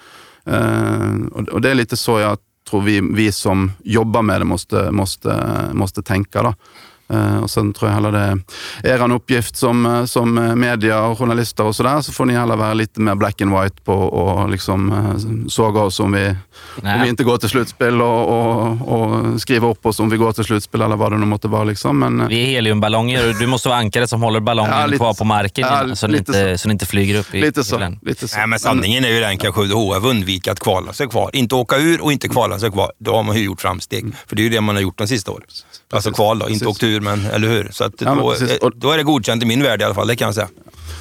Eh, 0.45 0.53
uh, 0.53 1.27
og, 1.53 1.61
det 1.61 1.71
är 1.71 1.75
lite 1.75 1.97
så 1.97 2.19
jag 2.19 2.37
tror 2.69 2.81
vi, 2.81 3.01
vi 3.13 3.31
som 3.31 3.71
jobbar 3.83 4.21
med 4.21 4.41
det 4.41 4.45
måste, 4.45 4.91
måste, 4.91 5.45
måste 5.73 6.03
tänka. 6.03 6.43
Då. 6.43 6.53
Uh, 7.13 7.37
och 7.37 7.49
sen 7.49 7.73
tror 7.73 7.89
jag 7.89 7.95
heller 7.95 8.11
det 8.11 8.19
är 8.89 9.03
er 9.03 9.11
uppgift 9.11 9.55
som, 9.55 9.85
eh, 9.85 10.05
som 10.05 10.37
eh, 10.37 10.55
media 10.55 11.03
och 11.03 11.17
journalister 11.17 11.63
och 11.63 11.75
sådär, 11.75 12.01
så 12.01 12.11
får 12.11 12.25
ni 12.25 12.37
alla 12.37 12.55
vara 12.55 12.73
lite 12.73 13.01
mer 13.01 13.15
black 13.15 13.41
and 13.41 13.59
white 13.59 13.81
på 13.83 13.93
och 13.93 14.49
liksom 14.49 14.93
såga 15.49 15.81
oss 15.81 15.99
om 15.99 16.11
vi, 16.11 16.35
om 16.75 17.01
vi 17.01 17.09
inte 17.09 17.23
går 17.23 17.37
till 17.37 17.49
slutspel 17.49 18.01
och, 18.01 18.29
och, 18.29 18.87
och 18.87 19.41
skriva 19.41 19.67
upp 19.67 19.85
oss 19.85 19.99
om 19.99 20.09
vi 20.09 20.17
går 20.17 20.31
till 20.31 20.43
slutspel 20.43 20.81
eller 20.81 20.95
vad 20.95 21.11
det 21.11 21.17
nu 21.17 21.25
måste 21.25 21.47
vara. 21.47 21.63
Liksom. 21.63 21.99
Men, 21.99 22.27
vi 22.27 22.41
är 22.41 22.45
heliumballonger 22.45 23.29
och 23.29 23.35
du 23.35 23.47
måste 23.47 23.69
vara 23.69 23.79
ankaret 23.79 24.09
som 24.09 24.21
håller 24.21 24.39
ballongen 24.39 24.73
ja, 24.79 24.85
lite, 24.85 24.97
kvar 24.97 25.13
på 25.13 25.23
marken 25.23 25.67
ja, 25.67 25.95
så, 25.95 26.07
den 26.07 26.15
inte, 26.15 26.57
så. 26.57 26.61
så 26.61 26.67
den 26.67 26.71
inte 26.71 26.85
flyger 26.85 27.19
upp 27.19 27.35
i 27.35 27.41
Lite 27.41 27.63
så. 27.63 27.97
Lite 28.01 28.27
så. 28.27 28.37
Nej, 28.37 28.47
men 28.47 28.59
sanningen 28.59 29.05
är 29.05 29.09
ju 29.09 29.19
den 29.19 29.37
kanske 29.37 29.61
HF 29.61 30.03
undviker 30.03 30.51
att 30.51 30.59
kvala 30.59 30.93
sig 30.93 31.07
kvar. 31.07 31.29
Inte 31.33 31.55
åka 31.55 31.77
ur 31.77 32.03
och 32.03 32.11
inte 32.11 32.27
kvala 32.27 32.59
sig 32.59 32.71
kvar. 32.71 32.91
Då 32.99 33.15
har 33.15 33.23
man 33.23 33.35
ju 33.35 33.43
gjort 33.43 33.61
framsteg. 33.61 34.03
Mm. 34.03 34.15
För 34.27 34.35
det 34.35 34.41
är 34.41 34.43
ju 34.43 34.49
det 34.49 34.61
man 34.61 34.75
har 34.75 34.81
gjort 34.81 34.97
de 34.97 35.07
sista 35.07 35.31
åren. 35.31 35.43
Alltså 35.93 36.11
kval 36.11 36.39
då, 36.39 36.49
inte 36.49 36.67
åkt 36.67 36.83
ur 36.83 36.96
men, 36.99 37.25
eller 37.25 37.47
hur? 37.47 37.69
Så 37.71 37.83
att 37.83 38.01
ja, 38.01 38.15
då, 38.15 38.35
och, 38.61 38.71
då, 38.75 38.91
är 38.91 38.97
det 38.97 39.03
godkänt 39.03 39.43
i 39.43 39.45
min 39.45 39.63
värld 39.63 39.81
i 39.81 39.83
alla 39.83 39.95
fall, 39.95 40.07
det 40.07 40.15
kan 40.15 40.25
jag 40.25 40.35
säga. 40.35 40.47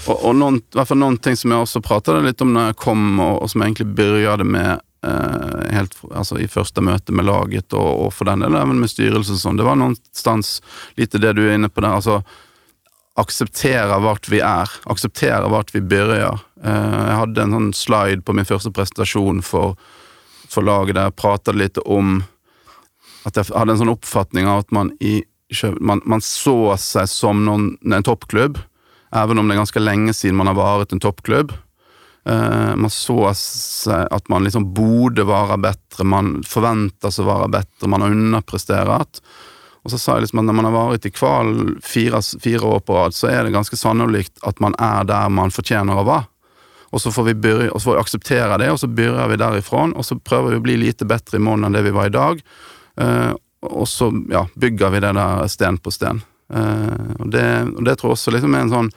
Och, 0.07 0.25
och 0.25 0.37
någon, 0.37 0.61
varför 0.73 0.95
någonting 0.95 1.37
som 1.37 1.51
jag 1.51 1.63
också 1.63 1.81
pratade 1.81 2.21
lite 2.21 2.45
om 2.45 2.55
när 2.55 2.67
jag 2.67 2.77
kom 2.77 3.21
och, 3.21 3.43
och 3.43 3.51
som 3.51 3.61
jag 3.61 3.67
egentligen 3.67 3.95
började 3.95 4.45
med 4.45 4.81
eh, 5.07 5.71
helt, 5.71 5.97
alltså 6.15 6.41
i 6.41 6.49
första 6.49 6.81
mötet 6.81 7.09
med 7.09 7.25
laget 7.25 7.73
och, 7.73 8.07
och 8.07 8.15
för 8.15 8.25
den 8.25 8.39
delen 8.39 8.63
även 8.63 8.81
med 8.81 8.91
styrelsen. 8.91 9.37
Som, 9.37 9.57
det 9.57 9.63
var 9.63 9.75
någonstans 9.75 10.63
lite 10.95 11.19
det 11.19 11.33
du 11.33 11.51
är 11.51 11.55
inne 11.55 11.69
på 11.69 11.81
där. 11.81 11.89
Alltså, 11.89 12.23
acceptera 13.17 13.99
vart 13.99 14.29
vi 14.29 14.41
är, 14.41 14.71
acceptera 14.83 15.49
vart 15.49 15.75
vi 15.75 15.81
börjar. 15.81 16.39
Eh, 16.65 17.07
jag 17.09 17.17
hade 17.17 17.43
en 17.43 17.51
sån 17.51 17.75
slide 17.75 18.23
på 18.23 18.33
min 18.33 18.45
första 18.45 18.71
presentation 18.71 19.43
för, 19.43 19.77
för 20.49 20.63
laget 20.63 20.95
där 20.95 21.03
jag 21.03 21.17
pratade 21.17 21.59
lite 21.59 21.81
om 21.81 22.25
att 23.23 23.37
jag 23.37 23.45
hade 23.45 23.73
en 23.73 23.79
sån 23.79 23.89
uppfattning 23.89 24.47
av 24.47 24.59
att 24.59 24.71
man, 24.71 24.97
i, 25.01 25.25
man, 25.81 26.01
man 26.05 26.21
såg 26.21 26.79
sig 26.79 27.09
som 27.09 27.45
någon, 27.45 27.95
en 27.95 28.03
toppklubb, 28.03 28.59
även 29.13 29.39
om 29.39 29.49
det 29.49 29.55
är 29.55 29.57
ganska 29.57 29.81
länge 29.81 30.15
sedan 30.15 30.37
man 30.37 30.47
har 30.47 30.55
varit 30.55 30.93
en 30.93 31.01
toppklubb. 31.01 31.53
Uh, 32.29 32.77
man 32.77 32.91
såg 32.91 33.37
sig 33.37 34.09
att 34.11 34.29
man 34.29 34.45
liksom 34.45 34.75
borde 34.75 35.25
vara 35.25 35.57
bättre, 35.57 36.05
man 36.05 36.43
förväntar 36.43 37.11
sig 37.11 37.25
vara 37.25 37.49
bättre, 37.49 37.89
man 37.89 38.03
har 38.03 38.11
underpresterat. 38.11 39.23
Och 39.83 39.91
så 39.91 39.99
sa 39.99 40.13
jag 40.13 40.21
liksom 40.21 40.39
att 40.39 40.45
när 40.45 40.53
man 40.53 40.65
har 40.65 40.73
varit 40.73 41.07
i 41.07 41.11
kval 41.11 41.77
fyra, 41.83 42.21
fyra 42.45 42.67
år 42.67 42.81
på 42.81 42.95
rad 42.95 43.15
så 43.15 43.27
är 43.27 43.45
det 43.45 43.51
ganska 43.51 43.77
sannolikt 43.77 44.39
att 44.43 44.59
man 44.59 44.75
är 44.79 45.05
där 45.05 45.29
man 45.29 45.51
förtjänar 45.51 46.01
att 46.01 46.07
vara. 46.07 46.25
Och 46.91 47.03
så 47.03 47.13
får 47.13 47.23
vi, 47.23 47.35
börja, 47.35 47.73
och 47.73 47.83
så 47.83 47.85
får 47.85 47.93
vi 47.93 48.01
acceptera 48.01 48.59
det 48.59 48.71
och 48.71 48.81
så 48.81 48.87
börjar 48.87 49.29
vi 49.29 49.37
därifrån 49.37 49.93
och 49.93 50.07
så 50.07 50.19
prövar 50.19 50.51
vi 50.51 50.57
att 50.57 50.63
bli 50.63 50.77
lite 50.77 51.05
bättre 51.05 51.37
imorgon 51.37 51.65
än 51.65 51.73
det 51.73 51.83
vi 51.83 51.91
var 51.91 52.07
idag. 52.07 52.41
Uh, 53.01 53.35
och 53.67 53.89
så 53.89 54.25
ja, 54.31 54.49
bygger 54.55 54.91
vi 54.91 55.01
det 55.01 55.13
där 55.13 55.47
sten 55.47 55.79
på 55.79 55.91
sten. 55.91 56.23
Eh, 56.55 57.17
och, 57.19 57.29
det, 57.29 57.63
och 57.77 57.83
det 57.83 57.97
tror 57.97 58.09
jag 58.09 58.13
också 58.13 58.31
liksom 58.31 58.55
är 58.55 58.61
en 58.61 58.71
sån, 58.71 58.89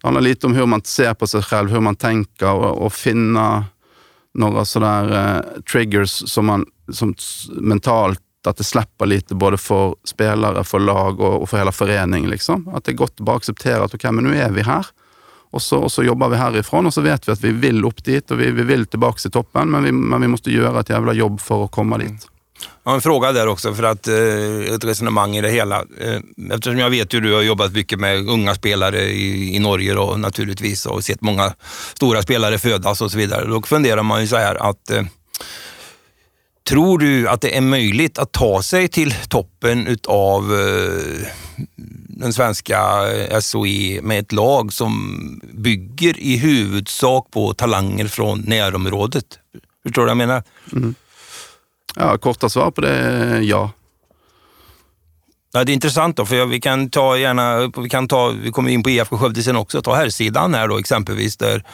det 0.00 0.06
handlar 0.06 0.20
lite 0.20 0.46
om 0.46 0.54
hur 0.54 0.66
man 0.66 0.82
ser 0.84 1.14
på 1.14 1.26
sig 1.26 1.42
själv, 1.42 1.70
hur 1.70 1.80
man 1.80 1.96
tänker 1.96 2.52
och, 2.52 2.86
och 2.86 2.92
finna 2.92 3.64
några 4.34 4.64
sådär 4.64 5.36
eh, 5.36 5.62
triggers 5.62 6.30
som 6.30 6.46
man 6.46 6.66
som 6.92 7.14
mentalt 7.50 8.20
att 8.46 8.56
det 8.56 8.64
släpper 8.64 9.06
lite 9.06 9.34
både 9.34 9.58
för 9.58 9.94
spelare, 10.04 10.64
för 10.64 10.78
lag 10.78 11.20
och, 11.20 11.42
och 11.42 11.50
för 11.50 11.58
hela 11.58 11.72
föreningen. 11.72 12.30
Liksom. 12.30 12.68
Att 12.68 12.84
det 12.84 12.92
är 12.92 12.96
gott 12.96 13.10
att 13.10 13.20
bara 13.20 13.36
acceptera 13.36 13.84
att 13.84 13.94
okay, 13.94 14.12
men 14.12 14.24
nu 14.24 14.36
är 14.36 14.50
vi 14.50 14.62
här. 14.62 14.86
Och 15.50 15.62
så, 15.62 15.78
och 15.78 15.92
så 15.92 16.02
jobbar 16.02 16.28
vi 16.28 16.36
härifrån 16.36 16.86
och 16.86 16.94
så 16.94 17.00
vet 17.00 17.28
vi 17.28 17.32
att 17.32 17.40
vi 17.40 17.52
vill 17.52 17.84
upp 17.84 18.04
dit 18.04 18.30
och 18.30 18.40
vi, 18.40 18.50
vi 18.50 18.62
vill 18.62 18.86
tillbaka 18.86 19.18
till 19.18 19.30
toppen, 19.30 19.70
men 19.70 19.82
vi, 19.82 19.92
men 19.92 20.20
vi 20.20 20.28
måste 20.28 20.50
göra 20.50 20.80
ett 20.80 20.90
jävla 20.90 21.12
jobb 21.12 21.40
för 21.40 21.64
att 21.64 21.70
komma 21.70 21.98
dit. 21.98 22.28
Jag 22.84 22.90
har 22.90 22.94
en 22.94 23.00
fråga 23.00 23.32
där 23.32 23.46
också, 23.46 23.74
för 23.74 23.82
att 23.82 24.08
eh, 24.08 24.74
ett 24.74 24.84
resonemang 24.84 25.36
i 25.36 25.40
det 25.40 25.50
hela. 25.50 25.76
Eh, 26.00 26.20
eftersom 26.52 26.78
jag 26.78 26.90
vet 26.90 27.14
hur 27.14 27.20
du 27.20 27.34
har 27.34 27.42
jobbat 27.42 27.72
mycket 27.72 28.00
med 28.00 28.28
unga 28.28 28.54
spelare 28.54 29.02
i, 29.02 29.56
i 29.56 29.58
Norge 29.58 29.94
då, 29.94 30.16
naturligtvis 30.16 30.86
och 30.86 31.04
sett 31.04 31.20
många 31.20 31.54
stora 31.94 32.22
spelare 32.22 32.58
födas 32.58 33.00
och 33.00 33.10
så 33.10 33.18
vidare. 33.18 33.46
Då 33.46 33.62
funderar 33.62 34.02
man 34.02 34.20
ju 34.20 34.26
så 34.26 34.36
här 34.36 34.54
att 34.54 34.90
eh, 34.90 35.02
Tror 36.68 36.98
du 36.98 37.28
att 37.28 37.40
det 37.40 37.56
är 37.56 37.60
möjligt 37.60 38.18
att 38.18 38.32
ta 38.32 38.62
sig 38.62 38.88
till 38.88 39.14
toppen 39.28 39.86
utav 39.86 40.54
eh, 40.54 41.28
den 42.08 42.32
svenska 42.32 42.80
SOE 43.40 44.02
med 44.02 44.18
ett 44.18 44.32
lag 44.32 44.72
som 44.72 45.20
bygger 45.52 46.18
i 46.18 46.36
huvudsak 46.36 47.30
på 47.30 47.54
talanger 47.54 48.06
från 48.06 48.40
närområdet? 48.40 49.24
Förstår 49.82 50.02
du 50.02 50.06
vad 50.06 50.10
jag 50.10 50.16
menar? 50.16 50.42
Mm. 50.72 50.94
Ja, 51.96 52.18
korta 52.18 52.48
svar 52.48 52.70
på 52.70 52.80
det 52.80 52.94
är 52.94 53.40
ja. 53.40 53.70
Ja, 55.52 55.64
det 55.64 55.72
är 55.72 55.74
intressant 55.74 56.16
då, 56.16 56.26
för 56.26 56.46
vi 56.46 56.60
kan 56.60 56.90
ta 56.90 57.18
gärna, 57.18 57.72
vi 57.82 57.88
kan 57.88 58.08
ta, 58.08 58.28
vi 58.28 58.52
kommer 58.52 58.70
in 58.70 58.82
på 58.82 58.90
IFK 58.90 59.18
Skövde 59.18 59.42
sen 59.42 59.56
också, 59.56 59.82
ta 59.82 59.94
herrsidan 59.94 60.54
här 60.54 60.68
då 60.68 60.78
exempelvis 60.78 61.36
där 61.36 61.64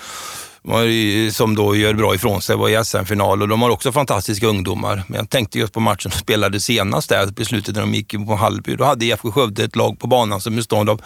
som 1.31 1.55
då 1.55 1.77
gör 1.77 1.94
bra 1.94 2.14
ifrån 2.14 2.42
sig, 2.42 2.57
var 2.57 2.68
i 2.68 2.85
SM-final 2.85 3.42
och 3.42 3.48
de 3.48 3.62
har 3.62 3.70
också 3.70 3.92
fantastiska 3.92 4.46
ungdomar. 4.46 5.03
Men 5.07 5.16
jag 5.16 5.31
tänkte 5.31 5.59
just 5.59 5.72
på 5.72 5.81
matchen 5.81 6.11
de 6.11 6.18
spelade 6.18 6.61
senast 6.61 7.09
där, 7.09 7.27
beslutet 7.27 7.74
när 7.74 7.81
de 7.81 7.94
gick 7.94 8.27
på 8.27 8.37
Hallby. 8.37 8.77
Då 8.77 8.85
hade 8.85 9.05
IFK 9.05 9.33
Skövde 9.33 9.64
ett 9.64 9.77
lag 9.77 9.98
på 9.98 10.07
banan 10.07 10.40
som 10.40 10.57
bestod 10.57 10.90
av 10.90 11.03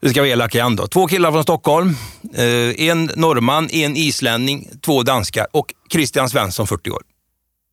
det 0.00 0.10
ska 0.10 0.20
vara 0.20 0.30
elaka 0.30 0.58
igen 0.58 0.76
då. 0.76 0.86
Två 0.86 1.06
killar 1.06 1.32
från 1.32 1.42
Stockholm, 1.42 1.96
eh, 2.34 2.88
en 2.88 3.10
norrman, 3.16 3.68
en 3.70 3.96
islänning, 3.96 4.68
två 4.80 5.02
danskar 5.02 5.46
och 5.50 5.74
Christian 5.92 6.30
Svensson, 6.30 6.66
40 6.66 6.90
år. 6.90 7.02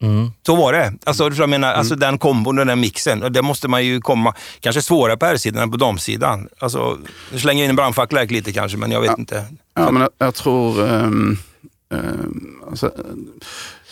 Mm. 0.02 0.32
Så 0.46 0.56
var 0.56 0.74
det. 0.74 0.94
Alltså, 1.04 1.30
jag 1.34 1.50
menar, 1.50 1.74
alltså 1.74 1.94
mm. 1.94 2.00
den 2.00 2.18
kombon, 2.18 2.56
den 2.56 2.80
mixen. 2.80 3.34
Det 3.34 3.42
måste 3.42 3.68
man 3.68 3.86
ju 3.86 4.02
komma... 4.02 4.34
Kanske 4.60 4.82
svårare 4.82 5.18
på 5.18 5.26
herrsidan 5.26 5.64
än 5.64 5.72
på 5.72 5.78
damsidan. 5.78 6.48
Alltså, 6.60 6.98
nu 7.32 7.40
slänger 7.40 7.64
in 7.64 7.70
en 7.70 7.76
brandfackla 7.76 8.24
lite 8.24 8.52
kanske, 8.52 8.78
men 8.78 8.92
jag 8.92 9.02
vet 9.02 9.12
ja. 9.12 9.16
inte. 9.20 9.46
Ja, 9.74 9.92
men 9.92 10.02
jag, 10.02 10.12
jag 10.18 10.36
tror... 10.36 10.82
Um, 10.82 11.38
um, 11.90 12.64
alltså, 12.70 12.92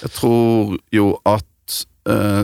jag 0.01 0.11
tror 0.11 0.79
ju 0.91 1.13
att 1.23 1.85
uh, 2.09 2.43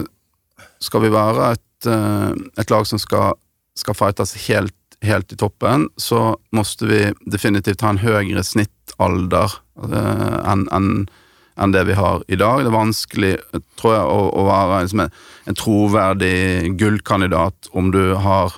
ska 0.80 1.00
vi 1.00 1.10
vara 1.10 1.52
ett, 1.52 1.86
uh, 1.88 2.32
ett 2.58 2.70
lag 2.70 2.88
som 2.88 3.00
ska, 3.00 3.36
ska 3.76 3.94
fightas 3.94 4.48
helt, 4.48 4.76
helt 5.02 5.32
i 5.32 5.38
toppen 5.38 5.90
så 5.98 6.38
måste 6.52 6.86
vi 6.86 7.14
definitivt 7.22 7.82
ha 7.82 7.90
en 7.90 7.98
högre 7.98 8.44
snittålder 8.44 9.52
uh, 9.84 10.50
än, 10.50 10.70
än 10.72 11.08
enn 11.56 11.74
det 11.74 11.84
vi 11.90 11.98
har 11.98 12.24
i 12.28 12.38
dag. 12.40 12.64
Det 12.64 12.72
er 12.72 12.76
vanskelig, 12.78 13.34
tror 13.80 13.96
jeg, 13.96 14.06
å, 14.10 14.22
å 14.42 14.46
være 14.48 14.80
liksom 14.86 15.04
en, 15.06 15.14
en 15.50 15.60
troverdig 15.60 16.38
gullkandidat 16.80 17.70
om 17.78 17.92
du 17.94 18.16
har 18.20 18.56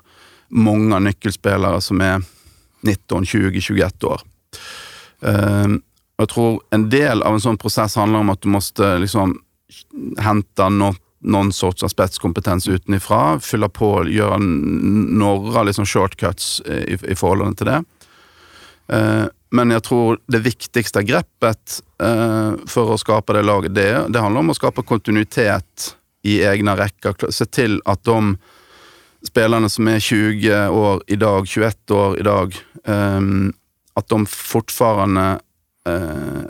mange 0.55 0.99
nøkkelspillere 1.07 1.81
som 1.83 2.03
er 2.03 2.21
19, 2.85 3.25
20, 3.25 3.61
21 3.61 4.07
år. 4.11 4.23
Ehm, 5.25 5.79
uh, 5.79 5.81
jeg 6.15 6.29
tror 6.31 6.61
en 6.71 6.85
del 6.87 7.25
av 7.27 7.35
en 7.35 7.41
sånn 7.43 7.57
prosess 7.59 7.97
handler 7.99 8.21
om 8.23 8.29
at 8.31 8.39
du 8.39 8.47
måste 8.47 8.93
liksom 9.03 9.33
hente 10.23 10.67
noe 10.71 10.95
någon 11.25 11.49
sorts 11.51 11.83
av 11.83 11.89
spetskompetens 11.89 12.67
utenifra, 12.69 13.39
fylla 13.41 13.67
på, 13.69 14.05
gjøre 14.07 14.37
några 14.39 15.63
liksom 15.65 15.87
shortcuts 15.89 16.61
i, 16.61 16.93
i 16.93 17.15
förhållande 17.15 17.57
till 17.57 17.71
det. 17.71 17.79
Uh, 18.93 19.25
men 19.49 19.71
jag 19.71 19.83
tror 19.83 20.19
det 20.25 20.39
viktigaste 20.39 21.03
greppet 21.03 21.83
eh, 22.03 22.53
för 22.67 22.93
att 22.93 22.99
skapa 22.99 23.33
det 23.33 23.41
laget, 23.41 23.75
det, 23.75 24.05
det 24.09 24.19
handlar 24.19 24.39
om 24.39 24.49
att 24.49 24.55
skapa 24.55 24.83
kontinuitet 24.83 25.95
i 26.21 26.43
egna 26.43 26.77
räcker. 26.77 27.31
Se 27.31 27.45
till 27.45 27.81
att 27.85 28.03
de 28.03 28.37
spelarna 29.27 29.69
som 29.69 29.87
är 29.87 29.99
20 29.99 30.67
år 30.67 31.03
idag, 31.07 31.47
21 31.47 31.91
år 31.91 32.19
idag, 32.19 32.55
eh, 32.83 33.21
att 33.93 34.07
de 34.07 34.25
fortfarande 34.25 35.39
eh, 35.87 36.45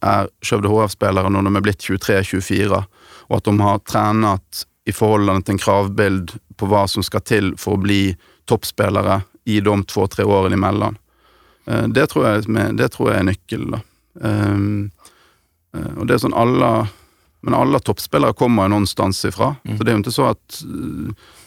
är 0.00 0.28
Skövde 0.42 0.68
HF-spelare 0.68 1.28
när 1.28 1.42
de 1.42 1.56
är 1.56 1.60
blivit 1.60 1.80
23-24, 1.80 2.84
och 3.00 3.36
att 3.36 3.44
de 3.44 3.60
har 3.60 3.78
tränat 3.78 4.66
i 4.84 4.92
förhållande 4.92 5.42
till 5.42 5.52
en 5.52 5.58
kravbild 5.58 6.32
på 6.56 6.66
vad 6.66 6.90
som 6.90 7.02
ska 7.02 7.20
till 7.20 7.56
för 7.56 7.72
att 7.72 7.78
bli 7.78 8.16
toppspelare 8.44 9.22
i 9.44 9.60
de 9.60 9.84
två-tre 9.84 10.24
åren 10.24 10.52
emellan 10.52 10.98
det, 11.64 12.06
tror 12.10 12.26
jeg, 12.28 12.48
det 12.78 12.90
tror 12.92 13.10
jeg 13.10 13.20
er 13.22 13.28
nøkkelen. 13.30 13.80
Um, 14.20 14.90
uh, 15.76 15.94
og 15.98 16.06
det 16.06 16.14
er 16.14 16.20
sånn 16.22 16.36
alle 16.38 16.86
Men 17.44 17.56
alle 17.58 17.76
toppspillere 17.82 18.32
kommer 18.32 18.64
jo 18.64 18.72
någonstans 18.72 19.18
ifra. 19.28 19.50
Mm. 19.68 19.74
Så 19.76 19.84
det 19.84 19.90
er 19.90 19.96
jo 19.98 20.02
ikke 20.04 20.12
så 20.14 20.28
at 20.30 20.62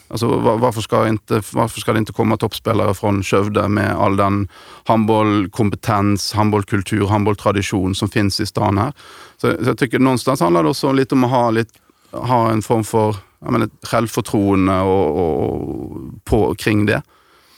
Alltså, 0.09 0.27
varför, 0.37 0.81
ska 0.81 1.07
inte, 1.07 1.41
varför 1.53 1.79
ska 1.79 1.93
det 1.93 1.99
inte 1.99 2.13
komma 2.13 2.37
toppspelare 2.37 2.93
från 2.93 3.23
Skövde 3.23 3.67
med 3.67 3.95
all 3.95 4.17
den 4.17 4.47
handbollkompetens, 4.83 6.33
handbollkultur, 6.33 7.07
handbolltradition 7.07 7.95
som 7.95 8.09
finns 8.09 8.39
i 8.39 8.45
stan 8.45 8.77
här? 8.77 8.93
Så, 9.37 9.51
så 9.51 9.69
jag 9.69 9.77
tycker 9.77 9.99
någonstans 9.99 10.39
handlar 10.39 10.63
det 10.63 10.69
också 10.69 10.91
lite 10.91 11.15
om 11.15 11.23
att 11.23 11.29
ha, 11.29 11.51
lite, 11.51 11.73
ha 12.11 12.51
en 12.51 12.61
form 12.61 12.83
för 12.83 13.15
menar, 13.39 13.69
självförtroende 13.83 14.79
och, 14.79 15.09
och, 15.19 15.97
på, 16.23 16.55
kring 16.55 16.85
det. 16.85 17.01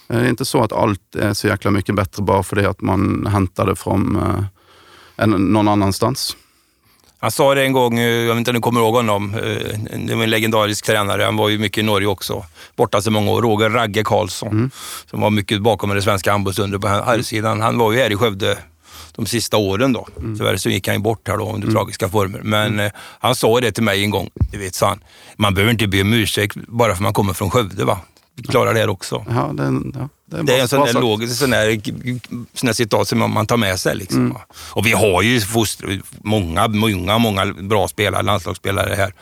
Det 0.10 0.16
är 0.16 0.30
inte 0.30 0.46
så 0.46 0.64
att 0.64 0.74
allt 0.74 1.16
är 1.16 1.34
så 1.34 1.48
jäkla 1.48 1.72
mycket 1.72 1.96
bättre 1.96 2.24
bara 2.24 2.44
för 2.44 2.56
det 2.56 2.70
att 2.70 2.82
man 2.82 3.28
hämtar 3.32 3.66
det 3.66 3.76
från 3.76 4.16
eh, 5.18 5.28
någon 5.28 5.68
annanstans. 5.68 6.38
Han 7.22 7.32
sa 7.32 7.56
det 7.56 7.64
en 7.64 7.74
gång, 7.74 8.00
eh, 8.00 8.06
jag 8.06 8.28
vet 8.28 8.38
inte 8.38 8.52
om 8.52 8.56
du 8.56 8.62
kommer 8.62 8.82
ihåg 8.82 8.96
honom, 8.96 9.34
eh, 9.34 10.00
det 10.08 10.16
var 10.16 10.24
en 10.24 10.30
legendarisk 10.30 10.86
tränare. 10.86 11.24
Han 11.24 11.38
var 11.38 11.50
ju 11.50 11.58
mycket 11.58 11.78
i 11.78 11.84
Norge 11.84 12.08
också, 12.08 12.46
borta 12.76 13.02
så 13.02 13.12
många 13.12 13.32
år. 13.32 13.42
Roger 13.42 13.70
Ragge 13.70 14.04
Karlsson, 14.04 14.52
mm. 14.52 14.72
som 15.10 15.22
var 15.22 15.30
mycket 15.30 15.62
bakom 15.62 15.90
det 15.90 16.02
svenska 16.02 16.32
handbollsundret 16.32 16.82
på 16.82 16.88
herrsidan. 16.88 17.62
Han 17.62 17.78
var 17.78 17.92
ju 17.92 18.00
här 18.00 18.12
i 18.12 18.16
Skövde 18.16 18.58
de 19.16 19.26
sista 19.26 19.58
åren 19.58 19.94
då. 19.94 20.08
Mm. 20.18 20.38
Tyvärr 20.38 20.58
så 20.58 20.70
gick 20.70 20.88
han 20.88 20.96
ju 20.96 21.02
bort 21.02 21.28
här 21.28 21.38
då 21.38 21.46
under 21.46 21.68
mm. 21.68 21.76
tragiska 21.76 22.10
former. 22.10 22.42
Men 22.44 22.68
mm. 22.68 22.86
eh, 22.86 22.92
han 23.20 23.36
sa 23.36 23.60
det 23.60 23.72
till 23.72 23.84
mig 23.84 24.04
en 24.04 24.10
gång, 24.10 24.30
du 24.52 24.58
vet, 24.58 24.76
sa 24.76 24.88
han, 24.88 25.04
man 25.36 25.54
behöver 25.54 25.72
inte 25.72 25.88
be 25.88 26.02
om 26.02 26.14
ursäkt 26.14 26.58
bara 26.68 26.96
för 26.96 27.04
man 27.04 27.14
kommer 27.14 27.34
från 27.34 27.50
Skövde. 27.50 27.86
Va? 27.86 28.00
Klarar 28.48 28.74
det 28.74 28.80
här 28.80 28.90
också. 28.90 29.26
Ja, 29.30 29.52
det, 29.54 29.64
ja, 29.64 30.10
är, 30.38 30.44
det 30.44 30.58
är 30.58 30.62
en 30.62 30.68
sån 30.68 30.86
där 30.86 30.94
logisk 30.94 31.36
sån 31.36 31.50
där, 31.50 31.82
sån 32.54 32.68
där 32.68 32.74
citat 32.74 33.08
som 33.08 33.34
man 33.34 33.46
tar 33.46 33.58
med 33.58 33.80
sig. 33.80 33.96
Liksom. 33.96 34.26
Mm. 34.26 34.38
Och 34.52 34.86
vi 34.86 34.92
har 34.92 35.22
ju 35.22 35.42
foster, 35.42 36.02
många, 36.24 36.68
många, 36.68 37.18
många 37.18 37.46
bra 37.46 37.88
spelare, 37.88 38.24
landslagsspelare 38.24 38.96
här, 38.96 39.14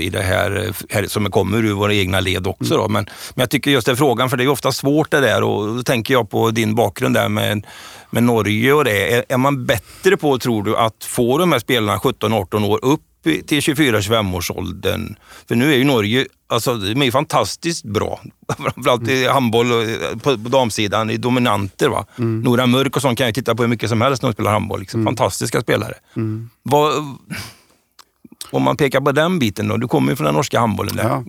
i 0.00 0.10
det 0.10 0.22
här, 0.22 0.74
här 0.88 1.06
som 1.06 1.30
kommer 1.30 1.58
ur 1.58 1.72
våra 1.72 1.94
egna 1.94 2.20
led 2.20 2.46
också. 2.46 2.74
Mm. 2.74 2.92
Men, 2.92 3.04
men 3.34 3.42
jag 3.42 3.50
tycker 3.50 3.70
just 3.70 3.86
den 3.86 3.96
frågan, 3.96 4.30
för 4.30 4.36
det 4.36 4.44
är 4.44 4.48
ofta 4.48 4.72
svårt 4.72 5.10
det 5.10 5.20
där 5.20 5.42
och 5.42 5.76
då 5.76 5.82
tänker 5.82 6.14
jag 6.14 6.30
på 6.30 6.50
din 6.50 6.74
bakgrund 6.74 7.14
där 7.14 7.28
med, 7.28 7.66
med 8.10 8.22
Norge 8.22 8.72
och 8.72 8.84
det. 8.84 9.14
Är, 9.14 9.24
är 9.28 9.36
man 9.36 9.66
bättre 9.66 10.16
på, 10.16 10.38
tror 10.38 10.62
du, 10.62 10.76
att 10.76 11.04
få 11.04 11.38
de 11.38 11.52
här 11.52 11.58
spelarna 11.58 11.98
17-18 11.98 12.66
år 12.66 12.84
upp 12.84 13.00
till 13.22 13.60
24-25 13.60 14.36
års 14.36 14.50
åldern. 14.50 15.16
För 15.48 15.54
nu 15.54 15.72
är 15.72 15.76
ju 15.76 15.84
Norge, 15.84 16.26
alltså 16.48 16.74
de 16.74 17.02
är 17.02 17.10
fantastiskt 17.10 17.84
bra. 17.84 18.20
Framförallt 18.58 19.08
i 19.08 19.22
mm. 19.22 19.32
handboll 19.32 19.72
och 19.72 19.82
eh, 19.82 20.16
på, 20.16 20.38
på 20.38 20.48
damsidan, 20.48 21.10
i 21.10 21.16
dominanter. 21.16 21.88
Va? 21.88 22.06
Mm. 22.18 22.40
Nora 22.40 22.66
Mörk 22.66 22.96
och 22.96 23.02
sånt 23.02 23.18
kan 23.18 23.26
jag 23.26 23.34
titta 23.34 23.54
på 23.54 23.62
hur 23.62 23.68
mycket 23.68 23.88
som 23.88 24.00
helst 24.00 24.22
när 24.22 24.30
de 24.30 24.34
spelar 24.34 24.52
handboll. 24.52 24.80
Liksom. 24.80 25.00
Mm. 25.00 25.10
Fantastiska 25.16 25.60
spelare. 25.60 25.94
Mm. 26.16 26.50
Vad, 26.62 26.92
om 28.50 28.62
man 28.62 28.76
pekar 28.76 29.00
på 29.00 29.12
den 29.12 29.38
biten 29.38 29.68
då, 29.68 29.76
du 29.76 29.88
kommer 29.88 30.12
ju 30.12 30.16
från 30.16 30.24
den 30.24 30.34
norska 30.34 30.60
handbollen 30.60 30.96
där. 30.96 31.08
Ja. 31.08 31.24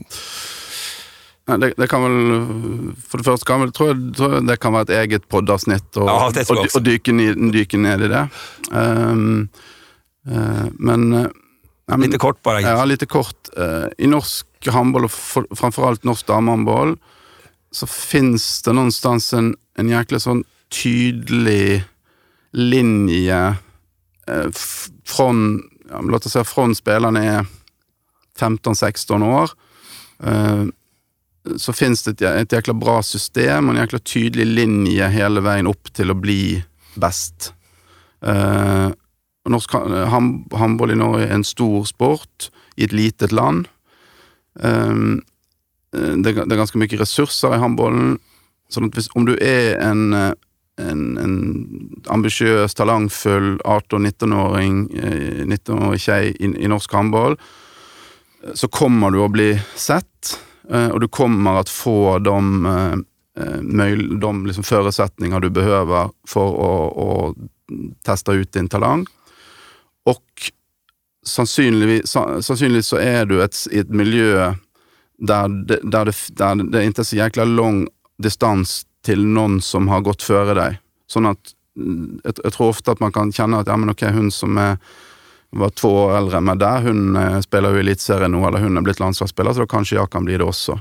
Ja, 1.45 1.58
det, 1.58 1.73
det, 1.77 1.88
kan 1.88 2.03
väl, 2.03 2.47
för 3.08 3.17
det 3.17 3.23
första 3.23 3.45
kan 3.45 3.62
väl, 3.62 3.71
tror 3.71 3.89
jag, 3.89 4.15
tror 4.15 4.34
jag 4.34 4.47
det 4.47 4.58
kan 4.58 4.73
vara 4.73 4.82
ett 4.82 4.89
eget 4.89 5.29
poddavsnitt 5.29 5.97
och, 5.97 6.10
ja, 6.10 6.32
och, 6.49 6.75
och 6.75 6.82
dyka, 6.82 7.12
ner, 7.12 7.51
dyka 7.51 7.77
ner 7.77 8.03
i 8.03 8.08
det. 8.08 8.27
Um, 8.71 9.49
uh, 10.32 10.65
men 10.71 11.29
Ja, 11.85 11.97
lite 11.97 12.17
kort 12.17 12.41
bara. 12.41 12.61
Ja, 12.61 12.85
lite 12.85 13.05
kort. 13.05 13.49
Eh, 13.57 13.85
I 13.97 14.07
norsk 14.07 14.47
handboll 14.67 15.05
och 15.05 15.11
framförallt 15.57 16.03
norsk 16.03 16.27
damhandboll 16.27 16.97
så 17.71 17.87
finns 17.87 18.61
det 18.61 18.73
någonstans 18.73 19.33
en, 19.33 19.55
en 19.77 19.89
jäkla 19.89 20.19
sån 20.19 20.43
tydlig 20.83 21.83
linje 22.51 23.55
eh, 24.27 24.45
från, 25.05 25.61
låt 26.01 26.25
oss 26.25 26.31
säga 26.31 26.43
från 26.43 26.75
spelarna 26.75 27.23
är 27.23 27.45
15-16 28.39 29.41
år. 29.41 29.49
Eh, 30.23 30.65
så 31.57 31.73
finns 31.73 32.03
det 32.03 32.11
ett, 32.11 32.21
ett 32.21 32.51
jäkla 32.51 32.73
bra 32.73 33.03
system 33.03 33.69
och 33.69 33.75
en 33.75 33.81
jäkla 33.81 33.99
tydlig 33.99 34.45
linje 34.45 35.07
hela 35.07 35.41
vägen 35.41 35.67
upp 35.67 35.93
till 35.93 36.11
att 36.11 36.17
bli 36.17 36.63
bäst. 36.95 37.53
Norsk 39.49 39.73
håndball 39.73 40.89
eh, 40.89 40.95
i 40.95 40.99
Norge 40.99 41.27
er 41.27 41.36
en 41.36 41.47
stor 41.47 41.84
sport 41.88 42.49
i 42.77 42.88
et 42.88 42.95
litet 42.95 43.34
land. 43.36 43.67
Um, 44.53 45.21
det, 45.91 46.34
det, 46.34 46.49
er 46.49 46.62
ganske 46.62 46.79
mye 46.79 46.99
ressurser 46.99 47.53
i 47.53 47.62
håndballen. 47.62 48.15
Sånn 48.71 48.88
at 48.88 48.95
hvis, 48.97 49.12
om 49.17 49.27
du 49.27 49.36
er 49.36 49.75
en, 49.84 50.13
eh, 50.17 50.32
en, 50.82 51.03
en 51.21 51.36
ambisiøs, 52.13 52.73
talentfull 52.79 53.58
18-19-åring, 53.60 54.88
19-årig 55.51 55.99
eh, 55.99 56.06
tjej 56.08 56.32
i, 56.39 56.53
i 56.63 56.71
norsk 56.71 56.95
håndball, 56.95 57.38
så 58.56 58.67
kommer 58.67 59.13
du 59.13 59.21
å 59.23 59.32
bli 59.32 59.53
sett, 59.79 60.34
og 60.67 60.97
du 60.99 61.06
kommer 61.08 61.62
å 61.62 61.63
få 61.71 62.17
de, 62.19 62.39
de 64.19 64.32
liksom 64.49 64.65
förutsättningar 64.67 65.39
du 65.39 65.47
behöver 65.49 66.12
for 66.27 66.58
å, 66.60 66.73
å 66.91 67.08
teste 68.03 68.36
ut 68.36 68.51
din 68.51 68.67
talang. 68.67 69.06
Och 70.05 70.51
sannsynligvis, 71.25 72.87
så 72.87 72.97
är 72.97 73.25
du 73.25 73.43
ett, 73.43 73.67
i 73.71 73.79
ett 73.79 73.89
miljö 73.89 74.53
där 75.17 75.47
det, 75.47 75.79
där, 75.83 76.05
det, 76.05 76.15
där 76.29 76.55
det 76.55 76.85
inte 76.85 77.01
är 77.01 77.03
så 77.03 77.15
jäkla 77.15 77.43
lång 77.43 77.87
distans 78.17 78.85
till 79.05 79.25
någon 79.25 79.61
som 79.61 79.87
har 79.87 80.01
gått 80.01 80.23
före 80.23 80.53
dig. 80.53 80.79
Så 81.07 81.27
att, 81.27 81.39
mm, 81.77 82.21
jag, 82.23 82.33
jag, 82.43 82.53
tror 82.53 82.67
ofta 82.67 82.91
att 82.91 82.99
man 82.99 83.11
kan 83.11 83.31
känna 83.31 83.59
att 83.59 83.67
ja, 83.67 83.77
men 83.77 83.89
okej, 83.89 84.13
hon 84.13 84.31
som 84.31 84.57
är, 84.57 84.77
var 85.49 85.69
två 85.69 85.95
år 85.95 86.17
äldre 86.17 86.37
enn 86.37 86.45
meg 86.45 86.59
der, 86.59 86.81
hun 86.81 87.15
eh, 87.15 87.39
spiller 87.41 87.73
jo 87.73 88.47
eller 88.47 88.59
hon 88.59 88.75
har 88.75 88.83
blivit 88.83 88.99
landslagsspelare, 88.99 89.53
så 89.53 89.59
då 89.59 89.67
kanske 89.67 89.95
jag 89.95 90.09
kan 90.11 90.25
bli 90.25 90.37
det 90.37 90.43
också. 90.43 90.79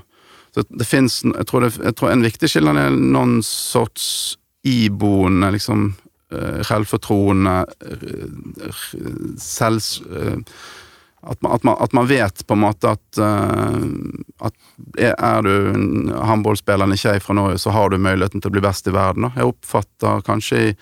Så 0.55 0.65
det 0.69 0.85
finns, 0.85 1.25
jag, 1.25 1.47
tror, 1.47 1.61
det, 1.61 1.73
jag 1.85 1.97
tror 1.97 2.11
En 2.11 2.23
viktig 2.23 2.51
skillnad 2.51 2.77
är 2.77 2.91
någon 2.91 3.43
sorts 3.43 4.39
iboende 4.63 5.51
liksom, 5.51 5.95
Eh, 6.33 6.63
självförtroende, 6.63 7.67
eh, 7.81 8.73
selvs... 9.39 10.01
Eh, 10.01 10.39
at 11.25 11.43
man, 11.43 11.53
at, 11.53 11.63
man, 11.63 11.77
at 11.81 11.93
man, 11.93 12.07
vet 12.07 12.47
på 12.47 12.55
en 12.55 12.59
måte 12.59 12.89
at, 12.91 13.19
at 14.43 14.55
er 14.99 15.43
du 15.47 15.69
en 15.71 16.09
håndballspillende 16.11 16.97
tjej 16.99 17.21
fra 17.23 17.37
Norge, 17.39 17.61
så 17.63 17.71
har 17.71 17.93
du 17.93 17.99
muligheten 18.03 18.43
til 18.43 18.51
å 18.51 18.57
bli 18.57 18.63
best 18.65 18.91
i 18.91 18.95
verden. 18.97 19.29
Jeg 19.37 19.47
oppfatter 19.53 20.25
kanskje 20.27 20.59
i 20.65 20.73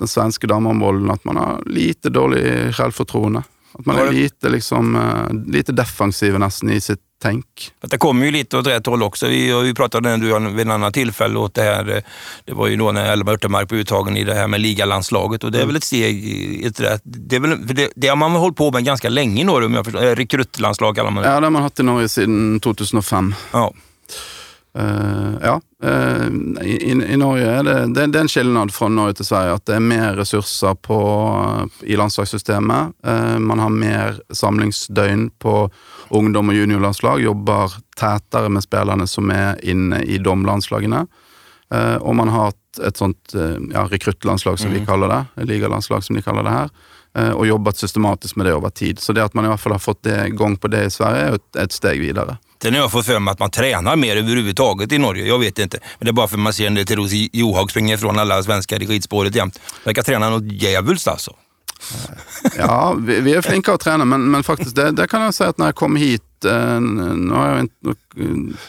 den 0.00 0.10
svenske 0.10 0.50
damhandbollen 0.50 1.12
at 1.14 1.22
man 1.30 1.38
har 1.38 1.62
lite 1.70 2.10
dårlig 2.10 2.74
selvfortroende. 2.74 3.44
At 3.72 3.86
man 3.86 3.98
är 3.98 4.12
lite, 4.12 4.48
liksom, 4.48 4.96
eh, 4.96 5.52
lite 5.52 5.72
defensiv 5.72 6.38
nästan 6.38 6.70
i 6.70 6.80
sitt 6.80 7.00
tänk. 7.22 7.46
Det 7.80 7.98
kommer 7.98 8.26
ju 8.26 8.32
lite 8.32 8.58
åt 8.58 8.66
rätt 8.66 8.86
håll 8.86 9.02
också. 9.02 9.26
Vi, 9.26 9.62
vi 9.62 9.74
pratade 9.74 10.16
du 10.16 10.38
vid 10.48 10.60
en 10.60 10.70
annan 10.70 10.92
tillfälle 10.92 11.38
åt 11.38 11.54
det 11.54 11.62
här, 11.62 11.96
eh, 11.96 12.02
det 12.44 12.52
var 12.52 12.66
ju 12.66 12.76
då 12.76 12.92
när 12.92 13.12
Elma 13.12 13.32
Örtemark 13.32 13.68
blev 13.68 13.80
uttagen 13.80 14.16
i 14.16 14.24
det 14.24 14.34
här 14.34 14.46
med 14.46 14.60
ligalandslaget 14.60 15.44
och 15.44 15.52
det 15.52 15.58
är 15.58 15.62
mm. 15.62 15.68
väl 15.68 15.76
ett 15.76 15.84
steg 15.84 16.24
i 16.24 16.68
rätt... 16.68 17.02
Det, 17.04 17.36
är 17.36 17.40
väl, 17.40 17.66
det, 17.66 17.92
det 17.96 18.08
har 18.08 18.16
man 18.16 18.32
hållit 18.32 18.56
på 18.56 18.72
med 18.72 18.84
ganska 18.84 19.08
länge 19.08 19.40
i 19.40 19.44
Norge 19.44 19.66
om 19.66 19.74
jag 19.74 19.84
förstår. 19.84 20.00
Rekrytlandslag 20.00 20.96
kallar 20.96 21.10
man 21.10 21.22
det. 21.22 21.30
Ja, 21.30 21.40
det 21.40 21.46
har 21.46 21.50
man 21.50 21.62
haft 21.62 21.80
i 21.80 21.82
Norge 21.82 22.08
sedan 22.08 22.60
2005. 22.60 23.34
Ja. 23.52 23.72
Uh, 24.78 25.34
ja. 25.42 25.60
Uh, 25.84 26.26
i, 26.62 26.90
i, 26.90 27.16
Norge 27.16 27.46
er 27.46 27.62
det, 27.62 27.74
det, 27.94 28.06
det, 28.12 28.18
er 28.18 28.26
en 28.26 28.30
skillnad 28.30 28.72
fra 28.74 28.88
Norge 28.92 29.18
til 29.18 29.28
Sverige. 29.30 29.56
At 29.58 29.66
det 29.66 29.78
er 29.78 29.84
mer 29.84 30.18
ressurser 30.18 30.76
på, 30.84 30.98
i 31.82 31.96
landslagssystemet. 31.98 32.98
Uh, 33.06 33.38
man 33.42 33.62
har 33.62 33.72
mer 33.74 34.20
samlingsdøgn 34.34 35.30
på 35.42 35.54
ungdom- 36.14 36.52
og 36.52 36.60
juniorlandslag. 36.60 37.24
Jobber 37.24 37.78
tettere 37.98 38.52
med 38.52 38.66
spillerne 38.66 39.08
som 39.10 39.32
er 39.34 39.58
inne 39.66 40.02
i 40.04 40.20
domlandslagene. 40.22 41.06
og 42.00 42.14
man 42.16 42.28
har 42.28 42.52
et 42.80 42.96
sånt 42.96 43.34
ja, 43.34 43.82
rekruttlandslag, 43.90 44.58
som 44.58 44.70
mm. 44.70 44.78
vi 44.78 44.86
kaller 44.86 45.10
det. 45.12 45.44
Ligalandslag, 45.50 46.04
som 46.04 46.16
de 46.16 46.22
kaller 46.22 46.46
det 46.46 46.54
her. 46.54 46.70
og 47.34 47.46
jobbet 47.46 47.76
systematisk 47.76 48.36
med 48.36 48.46
det 48.46 48.54
over 48.54 48.70
tid. 48.70 49.00
Så 49.00 49.12
det 49.12 49.24
at 49.24 49.34
man 49.34 49.44
i 49.44 49.48
hvert 49.48 49.60
fall 49.60 49.74
har 49.74 49.82
fått 49.82 50.02
det, 50.02 50.30
gang 50.38 50.56
på 50.56 50.68
det 50.68 50.86
i 50.86 50.90
Sverige, 50.94 51.26
er 51.26 51.36
et, 51.36 51.48
et 51.58 51.74
steg 51.74 52.00
videre. 52.00 52.38
Sen 52.62 52.74
har 52.74 52.80
jag 52.80 52.92
fått 52.92 53.06
för 53.06 53.18
mig 53.18 53.32
att 53.32 53.38
man 53.38 53.50
tränar 53.50 53.96
mer 53.96 54.16
överhuvudtaget 54.16 54.92
i 54.92 54.98
Norge. 54.98 55.26
Jag 55.26 55.38
vet 55.38 55.58
inte. 55.58 55.78
Men 55.98 56.06
det 56.06 56.10
är 56.10 56.12
bara 56.12 56.28
för 56.28 56.36
att 56.36 56.40
man 56.40 56.52
ser 56.52 56.66
en 56.66 56.86
Teros 56.86 57.12
Johaug 57.12 57.70
springa 57.70 57.94
ifrån 57.94 58.18
alla 58.18 58.42
svenskar 58.42 58.82
i 58.82 58.86
skidspåret 58.86 59.34
jämt. 59.34 59.60
Verkar 59.84 60.02
träna 60.02 60.30
något 60.30 60.52
djävulskt 60.52 61.08
alltså. 61.08 61.34
Ja, 62.56 62.96
vi, 62.98 63.20
vi, 63.20 63.34
är 63.34 63.42
flinka 63.42 63.74
att 63.74 63.80
träna, 63.80 64.04
men, 64.04 64.30
men 64.30 64.42
faktiskt 64.42 64.76
det, 64.76 64.90
det, 64.90 65.06
kan 65.06 65.22
jag 65.22 65.34
säga 65.34 65.50
att 65.50 65.58
när 65.58 65.66
jag 65.66 65.74
kom 65.74 65.96
hit 65.96 66.22
Eh, 66.44 66.80
har 67.36 67.48
jag, 67.48 67.68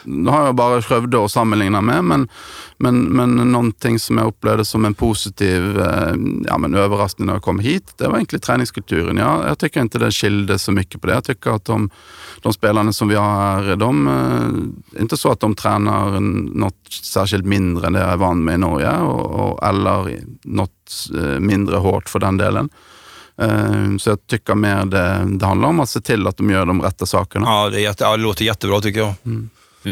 nu 0.04 0.30
har 0.30 0.46
jag 0.46 0.56
bara 0.56 0.82
Skövde 0.82 1.18
å 1.18 1.30
sammanligna 1.30 1.82
med, 1.82 2.04
men, 2.04 2.30
men, 2.78 3.02
men 3.02 3.36
någonting 3.52 4.00
som 4.00 4.18
jag 4.18 4.28
upplevde 4.28 4.66
som 4.66 4.86
en 4.86 4.94
positiv 4.94 5.80
eh, 5.80 6.16
ja, 6.46 6.58
men 6.58 6.76
överraskning 6.76 7.26
när 7.26 7.34
jag 7.34 7.44
kom 7.44 7.60
hit, 7.60 7.94
det 7.98 8.08
var 8.08 8.16
egentligen 8.16 8.42
träningskulturen. 8.42 9.18
Jag, 9.18 9.46
jag 9.46 9.58
tycker 9.58 9.82
inte 9.82 10.00
det 10.00 10.12
skilde 10.12 10.60
så 10.60 10.72
mycket 10.72 11.02
på 11.02 11.08
det. 11.08 11.14
Jag 11.14 11.24
tycker 11.24 11.52
att 11.52 11.66
de, 11.66 11.90
de 12.42 12.54
spelarna 12.54 12.94
som 12.94 13.08
vi 13.08 13.16
har 13.16 13.26
här, 13.26 13.76
de, 13.76 14.08
eh, 14.08 15.02
inte 15.02 15.18
så 15.18 15.32
att 15.32 15.40
de 15.40 15.56
tränar 15.56 16.20
något 16.60 16.94
särskilt 17.04 17.46
mindre 17.46 17.88
än 17.88 17.94
det 17.94 18.00
jag 18.00 18.10
är 18.10 18.18
van 18.18 18.44
med 18.44 18.56
i 18.56 18.58
Norge, 18.58 18.98
och, 18.98 19.52
och, 19.52 19.68
eller 19.68 20.24
något 20.44 21.10
eh, 21.18 21.40
mindre 21.40 21.76
hårt 21.76 22.10
för 22.10 22.20
den 22.20 22.38
delen. 22.38 22.70
Eh, 23.42 23.98
så 24.00 24.10
jag 24.10 24.28
tycker 24.28 24.56
mer 24.56 24.86
det, 24.86 25.38
det 25.40 25.46
handlar 25.46 25.70
om 25.70 25.80
att 25.80 25.90
se 25.90 26.02
till 26.02 26.28
att 26.28 26.38
de 26.38 26.50
gör 26.50 26.66
de 26.66 26.82
rätta 26.82 27.06
sakerna. 27.06 27.48
Ja, 27.48 27.70
det, 27.70 27.80
jätte, 27.80 28.04
ja, 28.04 28.18
det 28.18 28.24
låter 28.24 28.46
jättebra 28.46 28.82
tycker 28.82 29.00
jag. 29.00 29.14
Mm. 29.26 29.50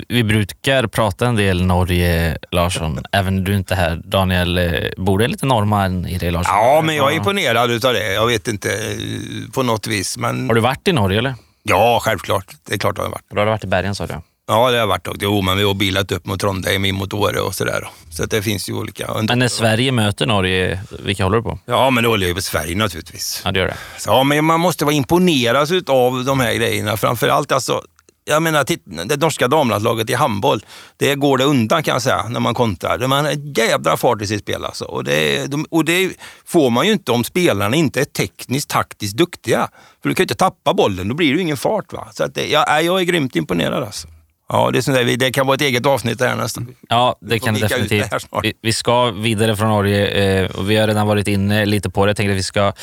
Vi 0.07 0.23
brukar 0.23 0.87
prata 0.87 1.27
en 1.27 1.35
del 1.35 1.63
Norge, 1.63 2.37
Larsson. 2.51 2.99
Även 3.11 3.43
du 3.43 3.55
inte 3.55 3.75
här. 3.75 4.01
Daniel, 4.05 4.57
eh, 4.57 4.63
bor 4.97 5.19
det 5.19 5.27
lite 5.27 5.45
norrman 5.45 6.05
i 6.05 6.17
dig, 6.17 6.31
Larsson? 6.31 6.55
Ja, 6.55 6.81
men 6.85 6.95
jag 6.95 7.11
är 7.11 7.15
imponerad 7.15 7.71
utav 7.71 7.93
det. 7.93 8.13
Jag 8.13 8.27
vet 8.27 8.47
inte, 8.47 8.69
eh, 8.69 9.51
på 9.53 9.63
något 9.63 9.87
vis. 9.87 10.17
Men... 10.17 10.47
Har 10.47 10.55
du 10.55 10.61
varit 10.61 10.87
i 10.87 10.91
Norge 10.91 11.19
eller? 11.19 11.35
Ja, 11.63 11.99
självklart. 12.03 12.45
Det 12.67 12.73
är 12.73 12.77
klart 12.77 12.97
jag 12.97 13.03
har 13.03 13.11
varit. 13.11 13.25
Då 13.29 13.39
har 13.39 13.45
du 13.45 13.51
varit 13.51 13.63
i 13.63 13.67
bergen 13.67 13.95
sa 13.95 14.07
du? 14.07 14.13
Ja, 14.49 14.71
det 14.71 14.79
har 14.79 14.87
varit 14.87 15.07
också. 15.07 15.19
Jo, 15.21 15.41
men 15.41 15.57
vi 15.57 15.63
har 15.63 15.73
bilat 15.73 16.11
upp 16.11 16.25
mot 16.25 16.39
Trondheim, 16.39 16.85
in 16.85 16.95
mot 16.95 17.13
Åre 17.13 17.39
och 17.39 17.55
sådär. 17.55 17.87
Så 18.09 18.23
att 18.23 18.31
det 18.31 18.41
finns 18.41 18.69
ju 18.69 18.73
olika. 18.73 19.13
Men 19.23 19.39
när 19.39 19.47
Sverige 19.47 19.91
möter 19.91 20.25
Norge, 20.25 20.79
vilka 21.03 21.23
håller 21.23 21.37
du 21.37 21.43
på? 21.43 21.59
Ja, 21.65 21.89
men 21.89 22.03
då 22.03 22.09
håller 22.09 22.27
jag 22.27 22.35
på 22.35 22.41
Sverige 22.41 22.75
naturligtvis. 22.75 23.41
Ja, 23.45 23.51
det 23.51 23.59
gör 23.59 23.67
det. 23.67 23.77
Så, 23.97 24.09
ja, 24.09 24.23
men 24.23 24.45
man 24.45 24.59
måste 24.59 24.85
vara 24.85 24.95
imponerad 24.95 25.89
av 25.89 26.25
de 26.25 26.39
här 26.39 26.53
grejerna. 26.53 26.97
Framförallt 26.97 27.51
alltså, 27.51 27.81
jag 28.25 28.43
menar, 28.43 28.65
det 29.05 29.21
norska 29.21 29.47
damlandslaget 29.47 30.09
i 30.09 30.13
handboll, 30.13 30.65
det 30.97 31.15
går 31.15 31.37
det 31.37 31.43
undan 31.43 31.83
kan 31.83 31.93
jag 31.93 32.01
säga 32.01 32.25
när 32.29 32.39
man 32.39 32.53
kontrar. 32.53 33.07
Man 33.07 33.25
har 33.25 33.59
jädra 33.59 33.97
fart 33.97 34.21
i 34.21 34.27
sitt 34.27 34.41
spel 34.41 34.65
alltså. 34.65 34.85
Och 34.85 35.03
det, 35.03 35.49
och 35.69 35.85
det 35.85 36.11
får 36.45 36.69
man 36.69 36.85
ju 36.85 36.91
inte 36.91 37.11
om 37.11 37.23
spelarna 37.23 37.75
inte 37.75 38.01
är 38.01 38.05
tekniskt, 38.05 38.69
taktiskt 38.69 39.17
duktiga. 39.17 39.69
För 40.01 40.09
du 40.09 40.15
kan 40.15 40.23
ju 40.23 40.25
inte 40.25 40.35
tappa 40.35 40.73
bollen, 40.73 41.07
då 41.07 41.15
blir 41.15 41.27
det 41.27 41.35
ju 41.35 41.41
ingen 41.41 41.57
fart. 41.57 41.93
Va? 41.93 42.07
Så 42.13 42.23
att 42.23 42.35
det, 42.35 42.47
jag, 42.47 42.83
jag 42.83 42.99
är 42.99 43.03
grymt 43.03 43.35
imponerad 43.35 43.83
alltså. 43.83 44.07
Ja, 44.49 44.71
det, 44.71 44.87
är 44.87 44.93
där, 44.93 45.17
det 45.17 45.31
kan 45.31 45.47
vara 45.47 45.55
ett 45.55 45.61
eget 45.61 45.85
avsnitt 45.85 46.19
där 46.19 46.35
nästan. 46.35 46.75
Ja, 46.89 47.15
det 47.21 47.39
kan 47.39 47.53
det 47.53 47.59
definitivt. 47.59 48.27
Vi, 48.43 48.53
vi, 48.61 48.73
ska 48.73 49.11
vidare 49.11 49.55
från 49.55 49.67
Norge 49.67 50.07
eh, 50.07 50.51
och 50.51 50.69
vi 50.69 50.75
har 50.75 50.87
redan 50.87 51.07
varit 51.07 51.27
inne 51.27 51.65
lite 51.65 51.89
på 51.89 52.05
det. 52.05 52.09
Jag 52.09 52.17
tänkte 52.17 52.31
att 52.31 52.37
vi 52.37 52.43
ska 52.43 52.73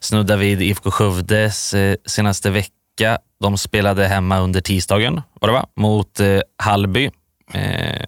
snudda 0.00 0.36
vid 0.36 0.62
IFK 0.62 0.90
Skövdes 0.90 1.74
eh, 1.74 1.96
senaste 2.06 2.50
vecka. 2.50 3.18
De 3.40 3.58
spelade 3.58 4.06
hemma 4.06 4.40
under 4.40 4.60
tisdagen, 4.60 5.22
var 5.40 5.48
det 5.48 5.52
va? 5.52 5.66
mot 5.76 6.20
eh, 6.20 6.40
Hallby. 6.58 7.10
Eh, 7.52 8.04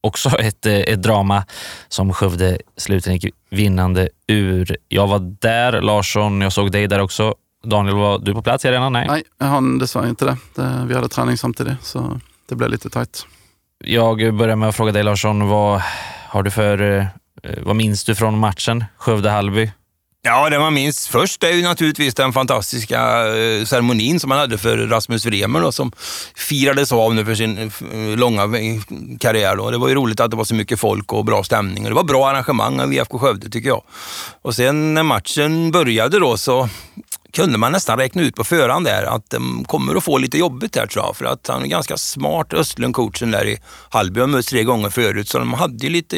också 0.00 0.28
ett, 0.28 0.66
eh, 0.66 0.74
ett 0.74 1.02
drama 1.02 1.44
som 1.88 2.12
Skövde 2.12 2.58
slutligen 2.76 3.18
gick 3.18 3.34
vinnande 3.50 4.08
ur. 4.28 4.76
Jag 4.88 5.06
var 5.06 5.18
där, 5.40 5.80
Larsson, 5.80 6.40
jag 6.40 6.52
såg 6.52 6.72
dig 6.72 6.86
där 6.86 7.00
också. 7.00 7.34
Daniel, 7.64 7.96
var 7.96 8.18
du 8.18 8.34
på 8.34 8.42
plats 8.42 8.64
i 8.64 8.68
arenan? 8.68 8.92
Nej, 8.92 9.06
Nej 9.08 9.22
jag 9.38 9.46
hann 9.46 9.78
dessvärre 9.78 10.08
inte 10.08 10.24
det. 10.24 10.36
det. 10.54 10.84
Vi 10.86 10.94
hade 10.94 11.08
träning 11.08 11.36
samtidigt. 11.36 11.84
Så 11.84 12.20
det 12.48 12.54
blev 12.54 12.70
lite 12.70 12.90
tajt. 12.90 13.26
Jag 13.84 14.34
börjar 14.34 14.56
med 14.56 14.68
att 14.68 14.76
fråga 14.76 14.92
dig 14.92 15.02
Larsson, 15.02 15.48
vad 15.48 15.82
har 16.28 16.42
du 16.42 16.50
för, 16.50 17.00
eh, 17.42 17.52
vad 17.62 17.76
minns 17.76 18.04
du 18.04 18.14
från 18.14 18.38
matchen 18.38 18.84
Skövde-Hallby? 18.98 19.70
Ja, 20.22 20.50
det 20.50 20.58
man 20.58 20.74
minns 20.74 21.08
först 21.08 21.44
är 21.44 21.50
ju 21.50 21.62
naturligtvis 21.62 22.14
den 22.14 22.32
fantastiska 22.32 23.26
eh, 23.36 23.64
ceremonin 23.64 24.20
som 24.20 24.28
man 24.28 24.38
hade 24.38 24.58
för 24.58 24.76
Rasmus 24.76 25.26
Vremer 25.26 25.60
då, 25.60 25.72
som 25.72 25.92
firades 26.34 26.92
av 26.92 27.14
nu 27.14 27.24
för 27.24 27.34
sin 27.34 27.58
eh, 27.58 28.18
långa 28.18 28.42
karriär. 29.20 29.56
Då. 29.56 29.70
Det 29.70 29.78
var 29.78 29.88
ju 29.88 29.94
roligt 29.94 30.20
att 30.20 30.30
det 30.30 30.36
var 30.36 30.44
så 30.44 30.54
mycket 30.54 30.80
folk 30.80 31.12
och 31.12 31.24
bra 31.24 31.44
stämning 31.44 31.84
och 31.84 31.90
det 31.90 31.94
var 31.94 32.04
bra 32.04 32.28
arrangemang 32.28 32.80
av 32.80 32.92
IFK 32.92 33.18
Skövde 33.18 33.50
tycker 33.50 33.68
jag. 33.68 33.82
Och 34.42 34.54
sen 34.54 34.94
när 34.94 35.02
matchen 35.02 35.70
började 35.70 36.18
då 36.18 36.36
så 36.36 36.68
kunde 37.36 37.58
man 37.58 37.72
nästan 37.72 37.98
räkna 37.98 38.22
ut 38.22 38.34
på 38.34 38.44
förhand 38.44 38.86
där 38.86 39.02
att 39.02 39.30
de 39.30 39.64
kommer 39.64 39.94
att 39.94 40.04
få 40.04 40.18
lite 40.18 40.38
jobbigt 40.38 40.72
där 40.72 40.86
tror 40.86 41.04
jag. 41.04 41.16
För 41.16 41.24
att 41.24 41.46
han 41.46 41.62
är 41.62 41.66
ganska 41.66 41.96
smart, 41.96 42.52
Östlund, 42.52 42.94
coachen 42.94 43.30
där 43.30 43.46
i 43.46 43.58
Hallby, 43.90 44.20
har 44.20 44.26
mötts 44.26 44.48
tre 44.48 44.64
gånger 44.64 44.90
förut. 44.90 45.28
Så 45.28 45.38
de 45.38 45.52
hade 45.52 45.88
lite, 45.88 46.16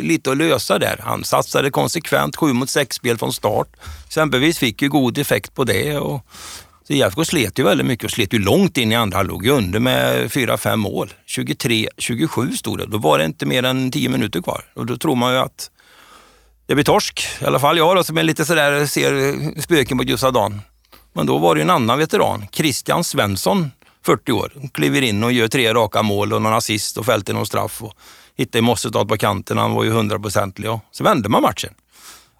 lite 0.00 0.30
att 0.30 0.36
lösa 0.36 0.78
där. 0.78 1.00
Han 1.02 1.24
satsade 1.24 1.70
konsekvent 1.70 2.36
sju 2.36 2.52
mot 2.52 2.70
sex-spel 2.70 3.18
från 3.18 3.32
start. 3.32 3.68
Exempelvis 4.06 4.58
fick 4.58 4.82
ju 4.82 4.88
god 4.88 5.18
effekt 5.18 5.54
på 5.54 5.64
det. 5.64 5.98
Och 5.98 6.26
så 6.86 6.92
IFK 6.92 7.24
slet 7.24 7.58
ju 7.58 7.64
väldigt 7.64 7.86
mycket 7.86 8.04
och 8.04 8.10
slet 8.10 8.32
ju 8.34 8.38
långt 8.38 8.78
in 8.78 8.92
i 8.92 8.94
andra 8.94 9.16
halvlek. 9.16 9.32
Låg 9.32 9.46
under 9.46 9.80
med 9.80 10.30
4-5 10.30 10.76
mål. 10.76 11.12
23-27 11.28 12.52
stod 12.52 12.78
det. 12.78 12.86
Då 12.86 12.98
var 12.98 13.18
det 13.18 13.24
inte 13.24 13.46
mer 13.46 13.62
än 13.62 13.90
10 13.90 14.08
minuter 14.08 14.42
kvar. 14.42 14.64
Och 14.74 14.86
då 14.86 14.96
tror 14.96 15.16
man 15.16 15.32
ju 15.32 15.38
att 15.38 15.70
det 16.66 16.74
blir 16.74 16.84
torsk. 16.84 17.26
I 17.40 17.44
alla 17.44 17.58
fall 17.58 17.78
jag 17.78 17.96
då, 17.96 18.04
som 18.04 18.18
är 18.18 18.22
lite 18.22 18.44
sådär, 18.44 18.86
ser 18.86 19.60
spöken 19.60 19.98
på 19.98 20.04
ljusa 20.04 20.30
dagen. 20.30 20.60
Men 21.12 21.26
då 21.26 21.38
var 21.38 21.54
det 21.54 21.62
en 21.62 21.70
annan 21.70 21.98
veteran, 21.98 22.46
Christian 22.52 23.04
Svensson, 23.04 23.70
40 24.04 24.32
år. 24.32 24.52
Kliver 24.74 25.02
in 25.02 25.24
och 25.24 25.32
gör 25.32 25.48
tre 25.48 25.74
raka 25.74 26.02
mål 26.02 26.32
och 26.32 26.42
någon 26.42 26.54
assist 26.54 26.96
och 26.96 27.06
fälter 27.06 27.34
någon 27.34 27.46
straff. 27.46 27.82
Och 27.82 27.92
hittade 28.36 28.62
Mossetad 28.62 29.08
på 29.08 29.16
kanten, 29.16 29.58
han 29.58 29.72
var 29.72 29.84
ju 29.84 29.90
hundraprocentig. 29.90 30.64
Så 30.90 31.04
vände 31.04 31.28
man 31.28 31.42
matchen. 31.42 31.74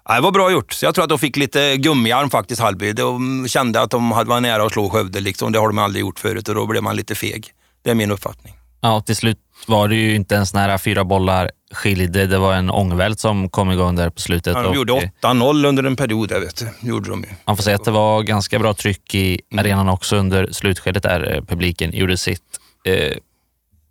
det 0.07 0.21
var 0.21 0.31
bra 0.31 0.51
gjort. 0.51 0.73
Så 0.73 0.85
jag 0.85 0.95
tror 0.95 1.03
att 1.03 1.09
de 1.09 1.19
fick 1.19 1.37
lite 1.37 1.77
gummiarm 1.77 2.29
faktiskt, 2.29 2.61
Hallby. 2.61 2.93
De 2.93 3.47
kände 3.47 3.81
att 3.81 3.91
de 3.91 4.09
var 4.09 4.41
nära 4.41 4.63
att 4.65 4.71
slå 4.71 4.89
Skövde. 4.89 5.19
Liksom. 5.19 5.51
Det 5.51 5.59
har 5.59 5.67
de 5.67 5.77
aldrig 5.77 6.01
gjort 6.01 6.19
förut 6.19 6.49
och 6.49 6.55
då 6.55 6.65
blev 6.65 6.83
man 6.83 6.95
lite 6.95 7.15
feg. 7.15 7.47
Det 7.83 7.91
är 7.91 7.95
min 7.95 8.11
uppfattning. 8.11 8.53
Ja, 8.81 9.01
till 9.01 9.15
slut 9.15 9.37
var 9.67 9.87
det 9.87 9.95
ju 9.95 10.15
inte 10.15 10.35
ens 10.35 10.53
nära 10.53 10.77
fyra 10.77 11.03
bollar 11.03 11.51
skilde. 11.71 12.27
Det 12.27 12.37
var 12.37 12.53
en 12.53 12.69
ångvält 12.69 13.19
som 13.19 13.49
kom 13.49 13.71
igång 13.71 13.95
där 13.95 14.09
på 14.09 14.21
slutet. 14.21 14.53
Ja, 14.55 14.61
de 14.61 14.75
gjorde 14.75 15.11
8-0 15.21 15.67
under 15.67 15.83
en 15.83 15.95
period, 15.95 16.31
jag 16.31 16.39
vet 16.39 16.63
gjorde 16.79 17.09
de 17.09 17.21
ju. 17.21 17.29
Man 17.45 17.55
får 17.55 17.63
säga 17.63 17.75
att 17.75 17.85
det 17.85 17.91
var 17.91 18.23
ganska 18.23 18.59
bra 18.59 18.73
tryck 18.73 19.15
i 19.15 19.41
arenan 19.57 19.89
också 19.89 20.15
under 20.15 20.51
slutskedet 20.51 21.03
där 21.03 21.35
eh, 21.35 21.43
publiken 21.43 21.91
gjorde 21.93 22.17
sitt. 22.17 22.41
Eh, 22.85 23.17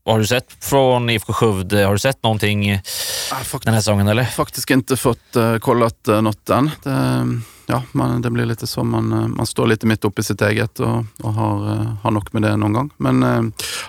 har 0.04 0.18
du 0.18 0.26
sett 0.26 0.64
från 0.64 1.10
IFK 1.10 1.32
Skövde, 1.32 1.84
har 1.84 1.92
du 1.92 1.98
sett 1.98 2.22
någonting 2.22 2.70
ja, 2.70 3.58
den 3.64 3.74
här 3.74 3.80
säsongen 3.80 4.08
eller? 4.08 4.24
Faktiskt 4.24 4.70
inte 4.70 4.96
fått 4.96 5.36
uh, 5.36 5.58
kollat 5.58 6.08
uh, 6.08 6.22
något 6.22 6.50
än. 6.50 6.70
Det, 6.82 7.40
ja, 7.66 7.82
man, 7.92 8.22
det 8.22 8.30
blir 8.30 8.44
lite 8.44 8.66
så. 8.66 8.84
Man, 8.84 9.12
eh, 9.12 9.28
man 9.28 9.46
står 9.46 9.66
lite 9.66 9.86
mitt 9.86 10.04
uppe 10.04 10.20
i 10.20 10.24
sitt 10.24 10.42
eget 10.42 10.80
och, 10.80 11.04
och 11.22 11.32
har, 11.32 11.72
eh, 11.72 11.94
har 12.02 12.10
nog 12.10 12.28
med 12.32 12.42
det 12.42 12.56
någon 12.56 12.72
gång. 12.72 12.90
Men 12.96 13.22
eh, 13.22 13.42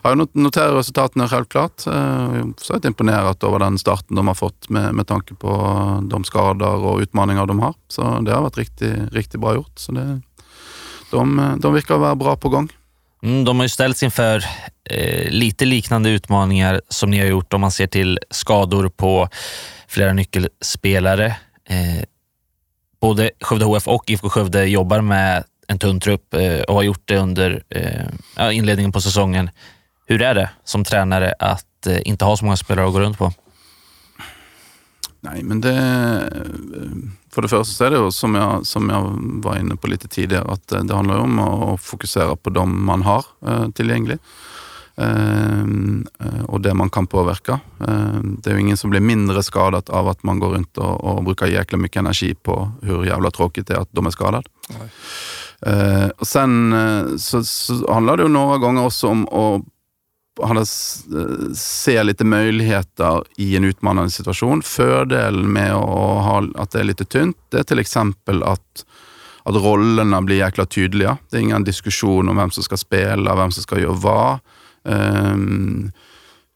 jag 0.03 0.27
noterar 0.33 0.75
resultatene 0.75 1.27
självklart. 1.27 1.87
Eh, 1.87 1.93
jag 1.93 2.53
så 2.57 2.73
är 2.73 2.87
imponerad 2.87 3.43
över 3.43 3.59
den 3.59 3.79
starten 3.79 4.15
de 4.15 4.27
har 4.27 4.35
fått 4.35 4.69
med, 4.69 4.95
med 4.95 5.07
tanke 5.07 5.33
på 5.33 5.49
de 6.03 6.23
skador 6.23 6.75
och 6.75 6.99
utmaningar 6.99 7.45
de 7.45 7.59
har. 7.59 7.73
Så 7.87 8.19
det 8.19 8.33
har 8.33 8.41
varit 8.41 8.57
riktigt, 8.57 9.13
riktigt 9.13 9.39
bra 9.39 9.55
gjort. 9.55 9.79
Så 9.79 9.91
det, 9.91 10.21
de, 11.11 11.57
de 11.59 11.73
verkar 11.73 11.97
vara 11.97 12.15
bra 12.15 12.35
på 12.35 12.49
gång. 12.49 12.69
Mm, 13.23 13.45
de 13.45 13.57
har 13.57 13.65
ju 13.65 13.69
ställts 13.69 14.03
inför 14.03 14.45
eh, 14.89 15.29
lite 15.29 15.65
liknande 15.65 16.09
utmaningar 16.09 16.81
som 16.89 17.09
ni 17.09 17.19
har 17.19 17.25
gjort 17.25 17.53
om 17.53 17.61
man 17.61 17.71
ser 17.71 17.87
till 17.87 18.19
skador 18.29 18.89
på 18.89 19.29
flera 19.87 20.13
nyckelspelare. 20.13 21.25
Eh, 21.69 22.03
både 23.03 23.31
Skövde 23.41 23.65
HF 23.65 23.87
och 23.87 24.09
IFK 24.09 24.29
Skövde 24.29 24.65
jobbar 24.65 25.01
med 25.01 25.43
en 25.67 25.79
tunn 25.79 25.99
trupp 25.99 26.33
eh, 26.33 26.61
och 26.61 26.75
har 26.75 26.83
gjort 26.83 27.01
det 27.05 27.17
under 27.17 27.63
eh, 27.69 28.57
inledningen 28.57 28.91
på 28.91 29.01
säsongen. 29.01 29.49
Hur 30.05 30.21
är 30.21 30.35
det 30.35 30.49
som 30.63 30.83
tränare 30.83 31.33
att 31.39 31.87
eh, 31.87 32.07
inte 32.07 32.25
ha 32.25 32.37
så 32.37 32.45
många 32.45 32.57
spelare 32.57 32.87
att 32.87 32.93
gå 32.93 32.99
runt 32.99 33.17
på? 33.17 33.33
Nej, 35.19 35.43
men 35.43 35.61
det... 35.61 35.79
För 37.31 37.41
det 37.41 37.47
första 37.47 37.65
så 37.65 37.83
är 37.83 37.91
det 37.91 38.11
som 38.11 38.35
jag, 38.35 38.65
som 38.65 38.89
jag 38.89 39.19
var 39.43 39.57
inne 39.57 39.75
på 39.75 39.87
lite 39.87 40.07
tidigare, 40.07 40.51
att 40.51 40.67
det 40.67 40.95
handlar 40.95 41.17
om 41.17 41.39
att 41.39 41.81
fokusera 41.81 42.35
på 42.35 42.49
de 42.49 42.85
man 42.85 43.01
har 43.01 43.25
tillgängliga. 43.71 44.17
Ehm, 44.95 46.07
eh, 46.19 46.43
och 46.45 46.61
det 46.61 46.73
man 46.73 46.89
kan 46.89 47.07
påverka. 47.07 47.59
Ehm, 47.87 48.37
det 48.43 48.49
är 48.49 48.53
ju 48.53 48.61
ingen 48.61 48.77
som 48.77 48.89
blir 48.89 48.99
mindre 48.99 49.43
skadad 49.43 49.89
av 49.89 50.07
att 50.07 50.23
man 50.23 50.39
går 50.39 50.49
runt 50.49 50.77
och, 50.77 51.03
och 51.03 51.23
brukar 51.23 51.47
jäkla 51.47 51.77
mycket 51.77 51.99
energi 51.99 52.35
på 52.35 52.71
hur 52.81 53.05
jävla 53.05 53.31
tråkigt 53.31 53.67
det 53.67 53.73
är 53.73 53.79
att 53.79 53.91
de 53.91 54.05
är 54.05 54.11
skadade. 54.11 54.47
Uh, 55.67 56.07
och 56.17 56.27
sen 56.27 56.73
uh, 56.73 57.17
så, 57.17 57.43
så 57.43 57.93
handlar 57.93 58.17
det 58.17 58.23
ju 58.23 58.29
några 58.29 58.57
gånger 58.57 58.85
också 58.85 59.07
om 59.07 59.27
att 60.41 60.67
se 61.57 62.03
lite 62.03 62.23
möjligheter 62.23 63.23
i 63.37 63.57
en 63.57 63.63
utmanande 63.63 64.11
situation. 64.11 64.61
Fördelen 64.61 65.53
med 65.53 65.73
att, 65.73 66.23
ha, 66.23 66.43
att 66.55 66.71
det 66.71 66.79
är 66.79 66.83
lite 66.83 67.05
tunt, 67.05 67.37
det 67.49 67.59
är 67.59 67.63
till 67.63 67.79
exempel 67.79 68.43
att 68.43 68.85
att 69.45 69.55
rollerna 69.55 70.21
blir 70.21 70.37
jäkla 70.37 70.65
tydliga. 70.65 71.17
Det 71.29 71.37
är 71.37 71.41
ingen 71.41 71.63
diskussion 71.63 72.29
om 72.29 72.37
vem 72.37 72.51
som 72.51 72.63
ska 72.63 72.77
spela, 72.77 73.35
vem 73.35 73.51
som 73.51 73.63
ska 73.63 73.79
göra 73.79 73.91
vad. 73.91 74.39
Ehm, 74.85 75.91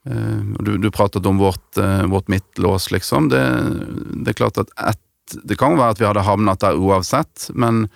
ehm, 0.06 0.58
du, 0.60 0.78
du 0.78 0.92
pratade 0.92 1.30
om 1.30 1.38
vårt, 1.38 1.78
eh, 1.78 2.04
vårt 2.04 2.28
mittlås. 2.28 2.92
Liksom. 2.92 3.30
Det, 3.30 3.64
det 4.14 4.32
är 4.32 4.34
klart 4.34 4.58
att 4.58 4.70
att 4.76 5.02
det 5.44 5.56
kan 5.56 5.78
vara 5.78 5.90
att 5.90 6.02
vi 6.02 6.06
hade 6.06 6.20
hamnat 6.20 6.60
där 6.60 6.76
oavsett, 6.76 7.50
men, 7.54 7.90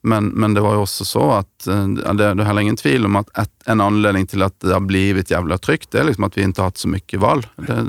men, 0.00 0.26
men 0.26 0.54
det 0.54 0.60
var 0.60 0.72
ju 0.72 0.78
också 0.78 1.04
så 1.04 1.30
att 1.30 1.66
eh, 1.66 1.88
det, 1.88 2.14
det 2.14 2.24
är 2.24 2.44
heller 2.44 2.62
ingen 2.62 2.76
tvivel 2.76 3.06
om 3.06 3.16
att 3.16 3.38
ett, 3.38 3.52
en 3.64 3.80
anledning 3.80 4.26
till 4.26 4.42
att 4.42 4.60
det 4.60 4.72
har 4.72 4.80
blivit 4.80 5.30
jävla 5.30 5.58
tryggt, 5.58 5.90
det 5.90 5.98
är 6.00 6.04
liksom 6.04 6.24
att 6.24 6.38
vi 6.38 6.42
inte 6.42 6.60
har 6.60 6.66
haft 6.66 6.76
så 6.76 6.88
mycket 6.88 7.20
val. 7.20 7.46
Det, 7.56 7.86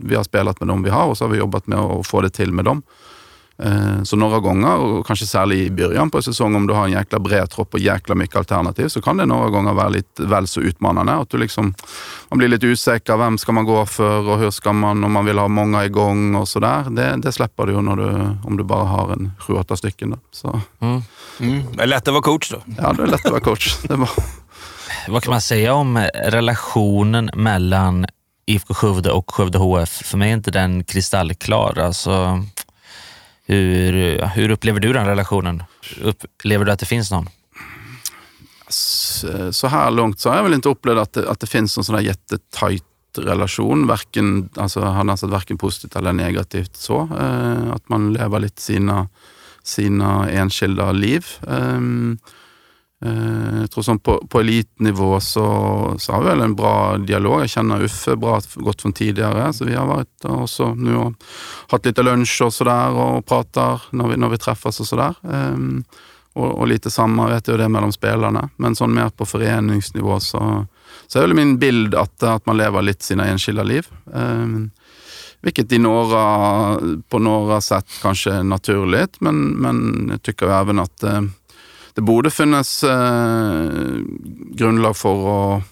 vi 0.00 0.14
har 0.14 0.24
spelat 0.24 0.60
med 0.60 0.68
dem 0.68 0.82
vi 0.82 0.90
har 0.90 1.04
och 1.04 1.18
så 1.18 1.24
har 1.24 1.30
vi 1.30 1.38
jobbat 1.38 1.66
med 1.66 1.78
att 1.78 2.06
få 2.06 2.20
det 2.20 2.30
till 2.30 2.52
med 2.52 2.64
dem. 2.64 2.82
Eh, 3.62 4.02
så 4.02 4.16
några 4.16 4.38
gånger, 4.38 4.76
och 4.76 5.06
kanske 5.06 5.26
särskilt 5.26 5.54
i 5.54 5.70
början 5.70 6.10
på 6.10 6.22
säsongen, 6.22 6.56
om 6.56 6.66
du 6.66 6.74
har 6.74 6.84
en 6.84 6.92
jäkla 6.92 7.18
bred 7.18 7.50
tropp 7.50 7.74
och 7.74 7.80
jäkla 7.80 8.14
mycket 8.14 8.36
alternativ, 8.36 8.88
så 8.88 9.02
kan 9.02 9.16
det 9.16 9.26
några 9.26 9.48
gånger 9.48 9.72
vara 9.72 9.88
lite 9.88 10.22
väl 10.22 10.46
så 10.46 10.60
utmanande. 10.60 11.12
Att 11.12 11.30
du 11.30 11.38
liksom, 11.38 11.74
man 12.28 12.38
blir 12.38 12.48
lite 12.48 12.66
osäker, 12.66 13.16
vem 13.16 13.38
ska 13.38 13.52
man 13.52 13.64
gå 13.64 13.86
för 13.86 14.28
och 14.28 14.38
hur 14.38 14.50
ska 14.50 14.72
man, 14.72 15.04
om 15.04 15.12
man 15.12 15.24
vill 15.24 15.38
ha 15.38 15.48
många 15.48 15.84
igång 15.84 16.34
och 16.34 16.48
sådär. 16.48 16.86
Det, 16.90 17.16
det 17.16 17.32
släpper 17.32 17.66
du 17.66 17.72
ju 17.72 17.82
när 17.82 17.96
du, 17.96 18.36
om 18.44 18.56
du 18.56 18.64
bara 18.64 18.84
har 18.84 19.12
en 19.12 19.32
sju, 19.38 19.52
åtta 19.54 19.76
stycken. 19.76 20.10
Då. 20.10 20.18
Så. 20.30 20.60
Mm. 20.80 21.02
Mm. 21.40 21.62
Det 21.72 21.82
är 21.82 21.86
lätt 21.86 22.08
att 22.08 22.14
vara 22.14 22.22
coach 22.22 22.50
då. 22.50 22.62
Ja, 22.78 22.92
det 22.92 23.02
är 23.02 23.06
lätt 23.06 23.26
att 23.26 23.32
vara 23.32 23.40
coach. 23.40 23.76
Det 23.82 23.96
var... 23.96 24.10
Vad 25.08 25.22
kan 25.22 25.30
man 25.30 25.40
säga 25.40 25.74
om 25.74 26.08
relationen 26.24 27.30
mellan 27.34 28.06
IFK 28.46 28.74
Skövde 28.74 29.10
och 29.10 29.34
Skövde 29.34 29.58
HF? 29.58 29.88
För 29.88 30.18
mig 30.18 30.30
är 30.30 30.34
inte 30.34 30.50
den 30.50 30.84
kristallklar. 30.84 31.78
Alltså, 31.78 32.44
hur, 33.50 34.26
hur 34.26 34.50
upplever 34.50 34.80
du 34.80 34.92
den 34.92 35.06
relationen? 35.06 35.62
Upplever 36.02 36.64
du 36.64 36.72
att 36.72 36.80
det 36.80 36.86
finns 36.86 37.10
någon? 37.10 37.28
Så 39.52 39.66
här 39.66 39.90
långt 39.90 40.20
så 40.20 40.28
har 40.28 40.36
jag 40.36 40.42
väl 40.42 40.54
inte 40.54 40.68
upplevt 40.68 40.98
att 40.98 41.12
det, 41.12 41.30
att 41.30 41.40
det 41.40 41.46
finns 41.46 41.76
någon 41.76 41.84
sån 41.84 41.94
där 41.94 42.02
jättetajt 42.02 42.84
relation. 43.18 43.86
Varken, 43.86 44.48
alltså, 44.56 44.80
han 44.80 45.08
har 45.08 45.16
sett 45.16 45.30
varken 45.30 45.58
positivt 45.58 45.96
eller 45.96 46.12
negativt 46.12 46.76
så. 46.76 47.08
Eh, 47.20 47.72
att 47.72 47.88
man 47.88 48.12
lever 48.12 48.40
lite 48.40 48.62
sina, 48.62 49.08
sina 49.62 50.30
enskilda 50.30 50.92
liv. 50.92 51.26
Eh, 51.48 51.80
Eh, 53.04 53.40
Jeg 53.60 53.70
tror 53.72 53.84
sånn 53.84 54.00
på, 54.02 54.16
på 54.28 54.40
elitnivå 54.42 55.14
så, 55.24 55.46
så 56.00 56.12
har 56.12 56.22
vi 56.22 56.28
vel 56.30 56.42
en 56.44 56.54
bra 56.56 56.98
dialog. 56.98 57.42
Jag 57.42 57.50
känner 57.50 57.84
Uffe 57.84 58.16
bra, 58.16 58.40
godt 58.54 58.82
fra 58.82 58.92
tidigare, 58.92 59.52
så 59.52 59.64
vi 59.64 59.74
har 59.74 59.86
varit 59.86 60.24
och 60.24 60.76
nå 60.76 61.00
og 61.00 61.14
hatt 61.14 61.72
haft 61.72 61.86
lite 61.86 62.02
lunch 62.02 62.42
och 62.42 62.54
sådär 62.54 62.90
och 62.90 63.26
pratar 63.26 63.82
när 63.90 64.08
vi, 64.08 64.16
når 64.16 64.28
vi 64.28 64.38
träffas 64.38 64.80
och 64.80 64.86
sådär. 64.86 65.14
Um, 65.22 65.84
och, 66.32 66.60
og 66.60 66.68
lite 66.68 66.90
samma 66.90 67.28
vet 67.28 67.48
jo 67.48 67.56
det 67.56 67.68
mellan 67.68 67.92
spelarna. 67.92 68.48
Men 68.56 68.76
sånn 68.76 68.94
mer 68.94 69.08
på 69.08 69.26
föreningsnivå 69.26 70.20
så, 70.20 70.66
så 71.06 71.18
är 71.18 71.22
vel 71.22 71.34
min 71.34 71.58
bild 71.58 71.94
att, 71.94 72.22
at, 72.22 72.46
man 72.46 72.56
lever 72.56 72.82
lite 72.82 73.04
sina 73.04 73.26
enskilda 73.26 73.62
liv. 73.62 73.86
Um, 74.04 74.70
vilket 75.40 75.72
i 75.72 75.78
några, 75.78 76.78
på 77.08 77.18
några 77.18 77.60
sätt 77.60 77.86
kanske 78.02 78.32
är 78.32 78.42
naturligt, 78.42 79.20
men, 79.20 79.36
men 79.36 80.08
jag 80.10 80.22
tycker 80.22 80.48
även 80.48 80.78
att 80.78 81.04
uh, 81.04 81.22
det 81.94 82.00
borde 82.00 82.30
finnas 82.30 82.84
eh, 82.84 83.70
grundlag 84.54 84.96
för 84.96 85.56
att 85.56 85.62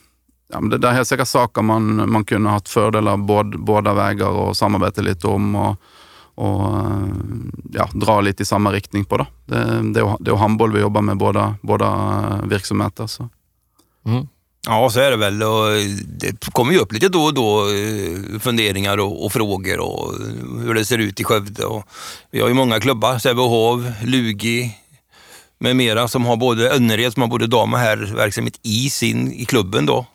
Ja, 0.53 0.61
men 0.61 0.71
det, 0.71 0.79
det 0.79 0.89
är 0.89 0.93
helt 0.93 1.09
säkert 1.09 1.29
saker 1.29 1.63
man, 1.63 2.11
man 2.11 2.25
kunde 2.25 2.51
haft 2.51 2.69
fördelar 2.69 3.17
båda, 3.17 3.59
båda 3.59 3.95
vägar 3.95 4.29
och 4.29 4.57
samarbeta 4.57 5.03
lite 5.03 5.27
om 5.27 5.55
och, 5.55 5.77
och 6.35 6.79
eh, 6.79 7.09
ja, 7.73 7.89
dra 7.93 8.21
lite 8.21 8.43
i 8.43 8.47
samma 8.47 8.73
riktning 8.73 9.05
på. 9.05 9.17
Det, 9.17 9.27
det, 9.47 9.93
det, 9.93 10.01
är, 10.01 10.17
det 10.21 10.31
är 10.31 10.37
handboll 10.37 10.73
vi 10.73 10.81
jobbar 10.81 11.03
med 11.03 11.17
båda, 11.17 11.55
båda 11.63 11.89
verksamheter. 12.45 13.07
Så. 13.07 13.29
Mm. 14.07 14.29
Ja, 14.67 14.91
så 14.91 15.01
är 15.01 15.11
det 15.11 15.17
väl. 15.17 15.43
Och 15.43 15.67
det 16.07 16.53
kommer 16.53 16.73
ju 16.73 16.79
upp 16.79 16.93
lite 16.93 17.09
då 17.09 17.23
och 17.23 17.35
då 17.35 17.61
eh, 17.61 18.39
funderingar 18.41 18.99
och, 18.99 19.25
och 19.25 19.33
frågor 19.33 19.81
och 19.81 20.15
hur 20.63 20.75
det 20.75 20.85
ser 20.85 20.99
ut 20.99 21.21
i 21.21 21.25
Skövde. 21.25 21.65
Och 21.65 21.85
vi 22.31 22.41
har 22.41 22.49
ju 22.49 22.55
många 22.55 22.81
klubbar, 22.81 23.19
Sävehof, 23.19 23.81
Lugi, 24.05 24.75
med 25.59 25.77
mera 25.77 26.09
som 26.09 26.27
har 26.27 26.37
både 26.37 26.71
Önnered, 26.71 27.13
som 27.13 27.23
har 27.23 27.29
både 27.29 27.47
dam 27.47 27.73
och 27.73 27.79
herrverksamhet 27.79 28.61
i 28.63 28.91
sin, 28.91 29.33
i 29.33 29.45
klubben 29.45 29.87
då. 29.87 30.07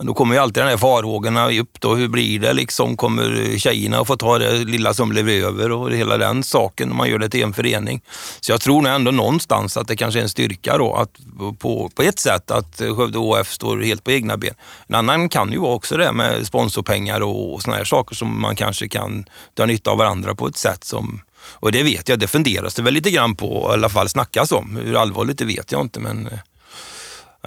Men 0.00 0.06
då 0.06 0.14
kommer 0.14 0.34
ju 0.34 0.40
alltid 0.40 0.62
de 0.62 0.68
här 0.68 0.76
farhågorna 0.76 1.50
upp 1.50 1.80
då. 1.80 1.94
Hur 1.94 2.08
blir 2.08 2.38
det 2.38 2.52
liksom? 2.52 2.96
Kommer 2.96 3.58
tjejerna 3.58 3.98
att 3.98 4.06
få 4.06 4.16
ta 4.16 4.38
det 4.38 4.58
lilla 4.58 4.94
som 4.94 5.08
blev 5.08 5.28
över 5.28 5.72
och 5.72 5.92
hela 5.92 6.18
den 6.18 6.42
saken 6.42 6.90
om 6.90 6.96
man 6.96 7.08
gör 7.08 7.18
det 7.18 7.28
till 7.28 7.42
en 7.42 7.52
förening? 7.52 8.02
Så 8.40 8.52
jag 8.52 8.60
tror 8.60 8.88
ändå 8.88 9.10
någonstans 9.10 9.76
att 9.76 9.88
det 9.88 9.96
kanske 9.96 10.20
är 10.20 10.22
en 10.22 10.28
styrka 10.28 10.78
då 10.78 10.94
att 10.94 11.10
på, 11.58 11.90
på 11.94 12.02
ett 12.02 12.18
sätt 12.18 12.50
att 12.50 12.76
Skövde 12.76 13.18
HF 13.18 13.52
står 13.52 13.80
helt 13.80 14.04
på 14.04 14.10
egna 14.10 14.36
ben. 14.36 14.54
En 14.86 14.94
annan 14.94 15.28
kan 15.28 15.52
ju 15.52 15.58
vara 15.58 15.74
också 15.74 15.96
det 15.96 16.12
med 16.12 16.46
sponsorpengar 16.46 17.20
och, 17.20 17.54
och 17.54 17.62
såna 17.62 17.76
här 17.76 17.84
saker 17.84 18.14
som 18.14 18.40
man 18.40 18.56
kanske 18.56 18.88
kan 18.88 19.24
dra 19.56 19.66
nytta 19.66 19.90
av 19.90 19.98
varandra 19.98 20.34
på 20.34 20.46
ett 20.46 20.56
sätt 20.56 20.84
som 20.84 21.20
och 21.42 21.72
det 21.72 21.82
vet 21.82 22.08
jag, 22.08 22.18
det 22.18 22.26
funderas 22.26 22.74
det 22.74 22.82
väl 22.82 22.94
lite 22.94 23.10
grann 23.10 23.36
på, 23.36 23.68
i 23.70 23.72
alla 23.72 23.88
fall 23.88 24.08
snackas 24.08 24.52
om. 24.52 24.76
Hur 24.76 24.96
allvarligt 24.96 25.38
det 25.38 25.44
vet 25.44 25.72
jag 25.72 25.80
inte 25.80 26.00
men 26.00 26.26
eh, 26.26 26.38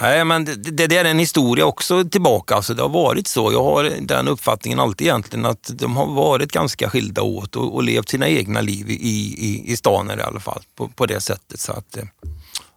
Nej, 0.02 0.26
men 0.26 0.46
det, 0.46 0.56
det, 0.56 0.88
det 0.88 0.98
är 0.98 1.06
en 1.06 1.20
historia 1.20 1.66
också 1.66 2.04
tillbaka. 2.04 2.56
Alltså, 2.56 2.74
det 2.74 2.82
har 2.82 2.90
varit 2.90 3.28
så. 3.28 3.52
Jag 3.52 3.64
har 3.64 3.92
den 4.02 4.28
uppfattningen 4.28 4.80
alltid 4.80 5.08
egentligen 5.08 5.46
att 5.46 5.72
de 5.74 5.98
har 5.98 6.06
varit 6.06 6.52
ganska 6.52 6.90
skilda 6.90 7.22
åt 7.22 7.56
och, 7.56 7.76
och 7.76 7.84
levt 7.84 8.10
sina 8.10 8.28
egna 8.28 8.62
liv 8.62 8.90
i, 8.90 8.94
i, 8.94 9.64
i 9.66 9.78
stan 9.78 10.12
i 10.20 10.22
alla 10.22 10.40
fall 10.40 10.62
på, 10.76 10.88
på 10.88 11.06
det 11.06 11.20
sättet. 11.20 11.60
Så 11.60 11.72
att, 11.72 11.98
eh, 11.98 12.04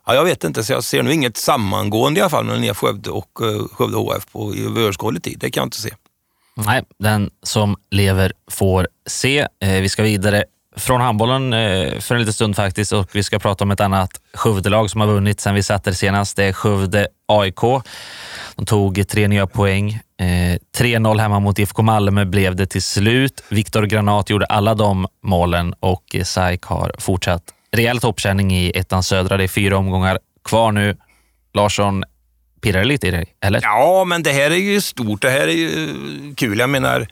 ja, 0.06 0.14
jag 0.14 0.24
vet 0.24 0.44
inte, 0.44 0.64
så 0.64 0.72
jag 0.72 0.84
ser 0.84 1.02
nog 1.02 1.12
inget 1.12 1.36
sammangående 1.36 2.20
i 2.20 2.22
alla 2.22 2.30
fall 2.30 2.44
mellan 2.44 2.60
Nya 2.60 2.74
Skövde 2.74 3.10
och 3.10 3.40
uh, 3.42 3.68
Skövde 3.68 3.96
HF 3.96 4.26
på 4.32 4.54
överskådlig 4.54 5.22
tid. 5.22 5.38
Det 5.38 5.50
kan 5.50 5.60
jag 5.60 5.66
inte 5.66 5.80
se. 5.80 5.90
Nej, 6.54 6.84
den 6.98 7.30
som 7.42 7.76
lever 7.90 8.32
får 8.50 8.88
se. 9.06 9.38
Eh, 9.60 9.80
vi 9.80 9.88
ska 9.88 10.02
vidare 10.02 10.44
från 10.76 11.00
handbollen 11.00 11.52
eh, 11.52 11.98
för 12.00 12.14
en 12.14 12.20
liten 12.20 12.34
stund 12.34 12.56
faktiskt 12.56 12.92
och 12.92 13.08
vi 13.12 13.22
ska 13.22 13.38
prata 13.38 13.64
om 13.64 13.70
ett 13.70 13.80
annat 13.80 14.10
Skövdelag 14.34 14.90
som 14.90 15.00
har 15.00 15.08
vunnit 15.08 15.40
sen 15.40 15.54
vi 15.54 15.62
satt 15.62 15.84
det 15.84 15.94
senast. 15.94 16.36
Det 16.36 16.44
är 16.44 16.52
Skövde 16.52 17.08
AIK. 17.28 17.60
De 18.56 18.66
tog 18.66 19.08
tre 19.08 19.28
nya 19.28 19.46
poäng. 19.46 20.00
Eh, 20.20 20.58
3-0 20.78 21.18
hemma 21.18 21.40
mot 21.40 21.58
IFK 21.58 21.82
Malmö 21.82 22.24
blev 22.24 22.56
det 22.56 22.66
till 22.66 22.82
slut. 22.82 23.42
Viktor 23.48 23.82
Granat 23.82 24.30
gjorde 24.30 24.46
alla 24.46 24.74
de 24.74 25.06
målen 25.22 25.74
och 25.80 26.04
eh, 26.14 26.24
SAIK 26.24 26.62
har 26.62 26.92
fortsatt 26.98 27.42
rejäl 27.72 28.00
toppkänning 28.00 28.52
i 28.52 28.72
ettan 28.74 29.02
södra. 29.02 29.36
Det 29.36 29.44
är 29.44 29.48
fyra 29.48 29.76
omgångar 29.76 30.18
kvar 30.44 30.72
nu. 30.72 30.96
Larsson, 31.54 32.04
pirrar 32.60 32.78
det 32.78 32.84
lite 32.84 33.06
i 33.06 33.10
dig, 33.10 33.34
eller? 33.40 33.60
Ja, 33.62 34.04
men 34.04 34.22
det 34.22 34.32
här 34.32 34.50
är 34.50 34.56
ju 34.56 34.80
stort. 34.80 35.22
Det 35.22 35.30
här 35.30 35.48
är 35.48 35.52
ju 35.52 35.94
kul. 36.36 36.58
Jag 36.58 36.70
menar, 36.70 37.06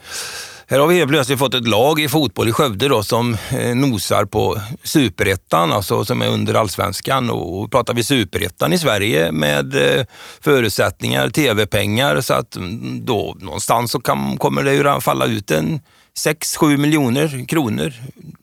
här 0.66 0.78
har 0.78 0.86
vi 0.86 0.98
helt 0.98 1.10
plötsligt 1.10 1.38
fått 1.38 1.54
ett 1.54 1.68
lag 1.68 2.00
i 2.00 2.08
fotboll 2.08 2.48
i 2.48 2.52
Skövde 2.52 2.88
då, 2.88 3.02
som 3.02 3.36
eh, 3.50 3.74
nosar 3.74 4.24
på 4.24 4.60
superettan, 4.82 5.72
alltså 5.72 6.04
som 6.04 6.22
är 6.22 6.28
under 6.28 6.54
allsvenskan. 6.54 7.30
Och 7.30 7.70
pratar 7.70 7.94
vi 7.94 8.02
superettan 8.02 8.72
i 8.72 8.78
Sverige 8.78 9.32
med 9.32 9.98
eh, 9.98 10.06
förutsättningar, 10.40 11.28
tv-pengar, 11.28 12.20
så 12.20 12.34
att 12.34 12.56
mm, 12.56 13.04
då 13.04 13.36
någonstans 13.40 13.90
så 13.90 14.00
kan, 14.00 14.36
kommer 14.36 14.62
det 14.62 14.74
ju 14.74 15.00
falla 15.00 15.26
ut 15.26 15.50
en 15.50 15.80
6-7 16.18 16.76
miljoner 16.76 17.46
kronor 17.48 17.92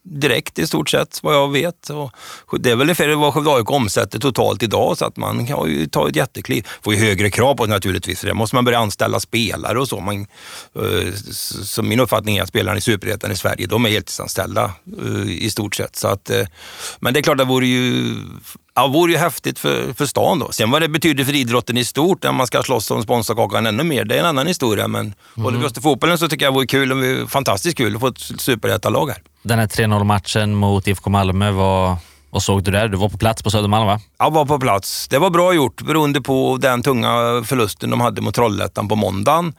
direkt 0.04 0.60
i 0.60 0.68
stort 0.68 0.90
sett 0.90 1.20
vad 1.24 1.36
jag 1.36 1.52
vet. 1.52 1.90
Och 1.90 2.60
det 2.60 2.72
är 2.72 2.76
väl 2.76 2.82
ungefär 2.82 3.16
vad 3.16 3.34
Skövde 3.34 3.52
AIK 3.52 3.72
omsätter 3.72 4.20
totalt 4.20 4.64
idag 4.64 4.98
så 4.98 5.06
att 5.06 5.18
man 5.18 5.48
kan 5.48 5.70
ju 5.70 5.88
ta 5.88 6.10
ett 6.10 6.16
jättekliv. 6.16 6.68
Får 6.82 6.94
ju 6.94 7.00
högre 7.00 7.30
krav 7.30 7.56
på 7.56 7.66
det 7.66 7.74
naturligtvis, 7.74 8.20
för 8.20 8.28
det 8.28 8.34
måste 8.34 8.56
man 8.56 8.66
börja 8.66 8.80
anställa 8.80 9.20
spelare 9.20 9.80
och 9.80 9.88
så. 9.88 10.00
Man, 10.00 10.28
eh, 10.76 11.14
så 11.64 11.84
min 11.84 12.00
uppfattning 12.00 12.38
är 12.38 12.42
att 12.42 12.50
spelarna 12.50 12.78
i 12.78 12.82
Superettan 12.82 13.32
i 13.32 13.36
Sverige, 13.36 13.68
de 13.68 13.86
är 13.86 13.90
heltidsanställda 13.90 14.72
eh, 15.06 15.32
i 15.32 15.50
stort 15.50 15.76
sett. 15.76 15.96
Så 15.96 16.08
att, 16.08 16.30
eh, 16.30 16.48
men 17.00 17.14
det 17.14 17.20
är 17.20 17.24
klart, 17.24 17.38
det 17.38 17.46
vore 17.46 17.68
ju 17.68 18.16
Ja, 18.82 18.88
det 18.88 18.94
vore 18.94 19.12
ju 19.12 19.18
häftigt 19.18 19.60
för, 19.60 19.94
för 19.94 20.06
stan 20.06 20.40
då. 20.40 20.52
Sen 20.52 20.72
vad 20.72 20.82
det 20.82 20.90
betyder 20.90 21.24
för 21.24 21.36
idrotten 21.36 21.78
i 21.78 21.86
stort, 21.86 22.24
när 22.24 22.32
man 22.32 22.48
ska 22.48 22.64
slåss 22.64 22.92
om 22.92 23.04
sponsorkakan 23.04 23.68
ännu 23.68 23.84
mer, 23.84 24.06
det 24.06 24.16
är 24.16 24.20
en 24.20 24.26
annan 24.26 24.48
historia. 24.48 24.88
Men 24.88 25.02
mm. 25.02 25.46
håller 25.46 25.58
vi 25.58 25.66
oss 25.66 25.74
till 25.74 25.82
fotbollen 25.82 26.18
så 26.18 26.28
tycker 26.28 26.46
jag 26.46 26.54
det 26.54 26.56
vore 26.56 26.68
kul, 26.68 27.28
fantastiskt 27.28 27.78
kul 27.78 27.96
att 27.96 28.02
få 28.02 28.08
ett 28.08 28.20
superettalag 28.20 29.08
här. 29.08 29.18
Den 29.44 29.60
här 29.60 29.68
3-0 29.68 30.04
matchen 30.04 30.56
mot 30.56 30.88
IFK 30.88 31.10
Malmö, 31.10 31.52
vad, 31.52 31.98
Vad 32.30 32.44
såg 32.44 32.64
du 32.64 32.72
där? 32.72 32.88
Du 32.88 32.98
var 32.98 33.10
på 33.10 33.18
plats 33.18 33.44
på 33.44 33.52
Södermalm 33.52 33.86
va? 33.86 34.00
Jag 34.20 34.32
var 34.32 34.46
på 34.46 34.60
plats. 34.60 35.08
Det 35.08 35.18
var 35.18 35.30
bra 35.30 35.54
gjort 35.54 35.82
beroende 35.82 36.22
på 36.22 36.58
den 36.62 36.84
tunga 36.84 37.44
förlusten 37.46 37.90
de 37.90 38.02
hade 38.02 38.22
mot 38.22 38.36
Trollhättan 38.36 38.88
på 38.88 38.96
måndagen. 38.96 39.54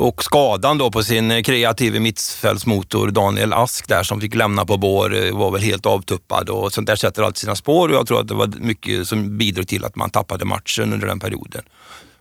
Och 0.00 0.24
skadan 0.24 0.78
då 0.78 0.90
på 0.90 1.02
sin 1.02 1.44
kreativa 1.44 2.00
mittfältsmotor 2.00 3.10
Daniel 3.10 3.52
Ask 3.52 3.88
där 3.88 4.02
som 4.02 4.20
fick 4.20 4.34
lämna 4.34 4.64
på 4.64 4.76
bår 4.76 5.24
eh, 5.24 5.36
var 5.36 5.50
väl 5.50 5.62
helt 5.62 5.86
avtuppad 5.86 6.48
och 6.48 6.72
sånt 6.72 6.86
där 6.86 6.96
sätter 6.96 7.22
alltid 7.22 7.38
sina 7.38 7.54
spår 7.54 7.88
och 7.88 7.94
jag 7.94 8.06
tror 8.06 8.20
att 8.20 8.28
det 8.28 8.34
var 8.34 8.52
mycket 8.60 9.08
som 9.08 9.38
bidrog 9.38 9.68
till 9.68 9.84
att 9.84 9.96
man 9.96 10.10
tappade 10.10 10.44
matchen 10.44 10.92
under 10.92 11.06
den 11.06 11.20
perioden. 11.20 11.62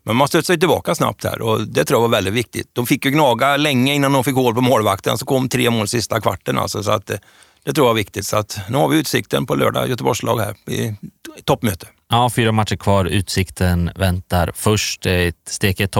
Men 0.03 0.15
man 0.15 0.27
stötte 0.27 0.45
sig 0.45 0.59
tillbaka 0.59 0.95
snabbt 0.95 1.23
här 1.23 1.41
och 1.41 1.67
det 1.67 1.85
tror 1.85 1.97
jag 1.97 2.01
var 2.01 2.17
väldigt 2.17 2.33
viktigt. 2.33 2.69
De 2.73 2.85
fick 2.85 3.05
ju 3.05 3.11
gnaga 3.11 3.57
länge 3.57 3.93
innan 3.93 4.13
de 4.13 4.23
fick 4.23 4.35
hål 4.35 4.55
på 4.55 4.61
målvakten, 4.61 5.17
så 5.17 5.25
kom 5.25 5.49
tre 5.49 5.69
mål 5.69 5.87
sista 5.87 6.21
kvarten. 6.21 6.57
Alltså, 6.57 6.83
så 6.83 6.91
att, 6.91 7.09
eh, 7.09 7.17
det 7.63 7.73
tror 7.73 7.87
jag 7.87 7.93
var 7.93 7.97
viktigt. 7.97 8.25
Så 8.25 8.37
att, 8.37 8.59
nu 8.69 8.77
har 8.77 8.87
vi 8.87 8.99
utsikten 8.99 9.45
på 9.45 9.55
lördag, 9.55 9.89
Göteborgslag 9.89 10.39
här, 10.39 10.55
i 10.73 10.95
toppmöte. 11.43 11.87
Ja, 12.09 12.29
fyra 12.29 12.51
matcher 12.51 12.75
kvar. 12.75 13.05
Utsikten 13.05 13.91
väntar 13.95 14.51
först. 14.55 15.05
Ett 15.05 15.35
stekigt 15.45 15.91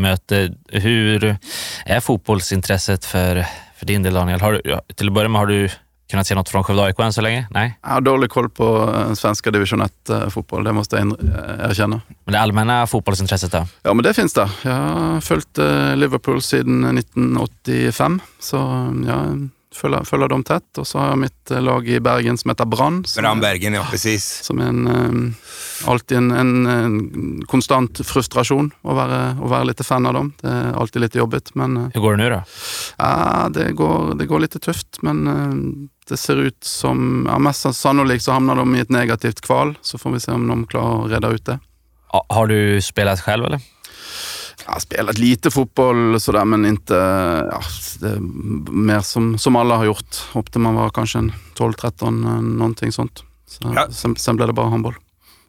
toppmöte. 0.00 0.54
Hur 0.68 1.36
är 1.84 2.00
fotbollsintresset 2.00 3.04
för, 3.04 3.46
för 3.78 3.86
din 3.86 4.02
del, 4.02 4.14
Daniel? 4.14 4.40
Har 4.40 4.52
du, 4.52 4.78
till 4.94 5.06
att 5.06 5.12
börja 5.14 5.28
med, 5.28 5.38
har 5.38 5.46
du 5.46 5.68
kunnat 6.10 6.26
se 6.26 6.34
något 6.34 6.48
från 6.48 6.64
Skövde 6.64 6.82
AIK 6.82 6.98
än 7.00 7.12
så 7.12 7.20
länge? 7.20 7.46
Nej? 7.50 7.78
Jag 7.82 7.88
har 7.90 8.00
dålig 8.00 8.30
koll 8.30 8.50
på 8.50 8.94
eh, 8.94 9.14
svenska 9.14 9.50
division 9.50 9.82
1-fotboll, 9.82 10.64
det 10.64 10.72
måste 10.72 10.96
jag 10.96 11.06
eh, 11.06 11.70
erkänna. 11.70 12.00
Men 12.24 12.32
det 12.32 12.40
allmänna 12.40 12.86
fotbollsintresset 12.86 13.52
då? 13.52 13.66
Ja, 13.82 13.94
men 13.94 14.02
det 14.02 14.14
finns 14.14 14.34
det. 14.34 14.50
Jag 14.62 14.72
har 14.72 15.20
följt 15.20 15.58
eh, 15.58 15.96
Liverpool 15.96 16.42
sedan 16.42 16.98
1985, 16.98 18.20
så 18.40 18.56
jag 19.06 19.48
följa, 19.74 20.04
följa 20.04 20.28
dem 20.28 20.44
tätt. 20.44 20.78
Och 20.78 20.86
så 20.86 20.98
har 20.98 21.08
jag 21.08 21.18
mitt 21.18 21.50
lag 21.50 21.88
i 21.88 22.00
Bergen 22.00 22.38
som 22.38 22.48
heter 22.48 22.64
Brann. 22.64 23.04
Brandbergen, 23.16 23.74
ja 23.74 23.86
precis. 23.90 24.40
Som 24.42 24.58
är 24.58 24.66
en, 24.66 24.88
um, 24.88 25.34
alltid 25.84 26.18
en, 26.18 26.30
en, 26.30 26.66
en, 26.66 27.42
konstant 27.46 28.06
frustration 28.06 28.70
att 28.82 28.94
vara, 28.94 29.26
att 29.26 29.50
vara 29.50 29.64
lite 29.64 29.84
fan 29.84 30.06
av 30.06 30.14
dem. 30.14 30.32
Det 30.40 30.48
är 30.48 30.72
alltid 30.72 31.02
lite 31.02 31.18
jobbigt. 31.18 31.54
Men, 31.54 31.90
Hur 31.94 32.00
går 32.00 32.16
det 32.16 32.24
nu 32.24 32.30
då? 32.30 32.42
Ja, 32.96 33.48
det 33.50 33.72
går, 33.72 34.14
det 34.14 34.26
går 34.26 34.40
lite 34.40 34.58
tufft, 34.58 35.02
men 35.02 35.90
det 36.08 36.16
ser 36.16 36.36
ut 36.36 36.64
som, 36.64 37.26
ja, 37.30 37.38
mest 37.38 37.74
sannolikt 37.74 38.24
så 38.24 38.32
hamnar 38.32 38.56
de 38.56 38.76
i 38.76 38.80
ett 38.80 38.90
negativt 38.90 39.40
kval. 39.40 39.78
Så 39.80 39.98
får 39.98 40.10
vi 40.10 40.20
se 40.20 40.32
om 40.32 40.48
de 40.48 40.66
klarar 40.66 41.04
att 41.04 41.10
reda 41.10 41.28
ut 41.28 41.46
det. 41.46 41.58
Har 42.28 42.46
du 42.46 42.82
spelat 42.82 43.20
själv 43.20 43.44
eller? 43.44 43.60
Har 44.72 44.80
spelat 44.80 45.18
lite 45.18 45.50
fotboll 45.50 46.20
sådär, 46.20 46.44
men 46.44 46.66
inte... 46.66 46.94
Ja, 47.50 47.60
mer 48.70 49.00
som, 49.00 49.38
som 49.38 49.56
alla 49.56 49.76
har 49.76 49.84
gjort. 49.84 50.16
Upp 50.34 50.52
till 50.52 50.60
man 50.60 50.74
var 50.74 50.90
kanske 50.90 51.18
12-13, 51.18 52.40
någonting 52.40 52.92
sånt. 52.92 53.22
Så, 53.46 53.72
ja. 53.74 53.90
sen, 53.90 54.16
sen 54.16 54.36
blev 54.36 54.48
det 54.48 54.52
bara 54.52 54.68
handboll. 54.68 54.94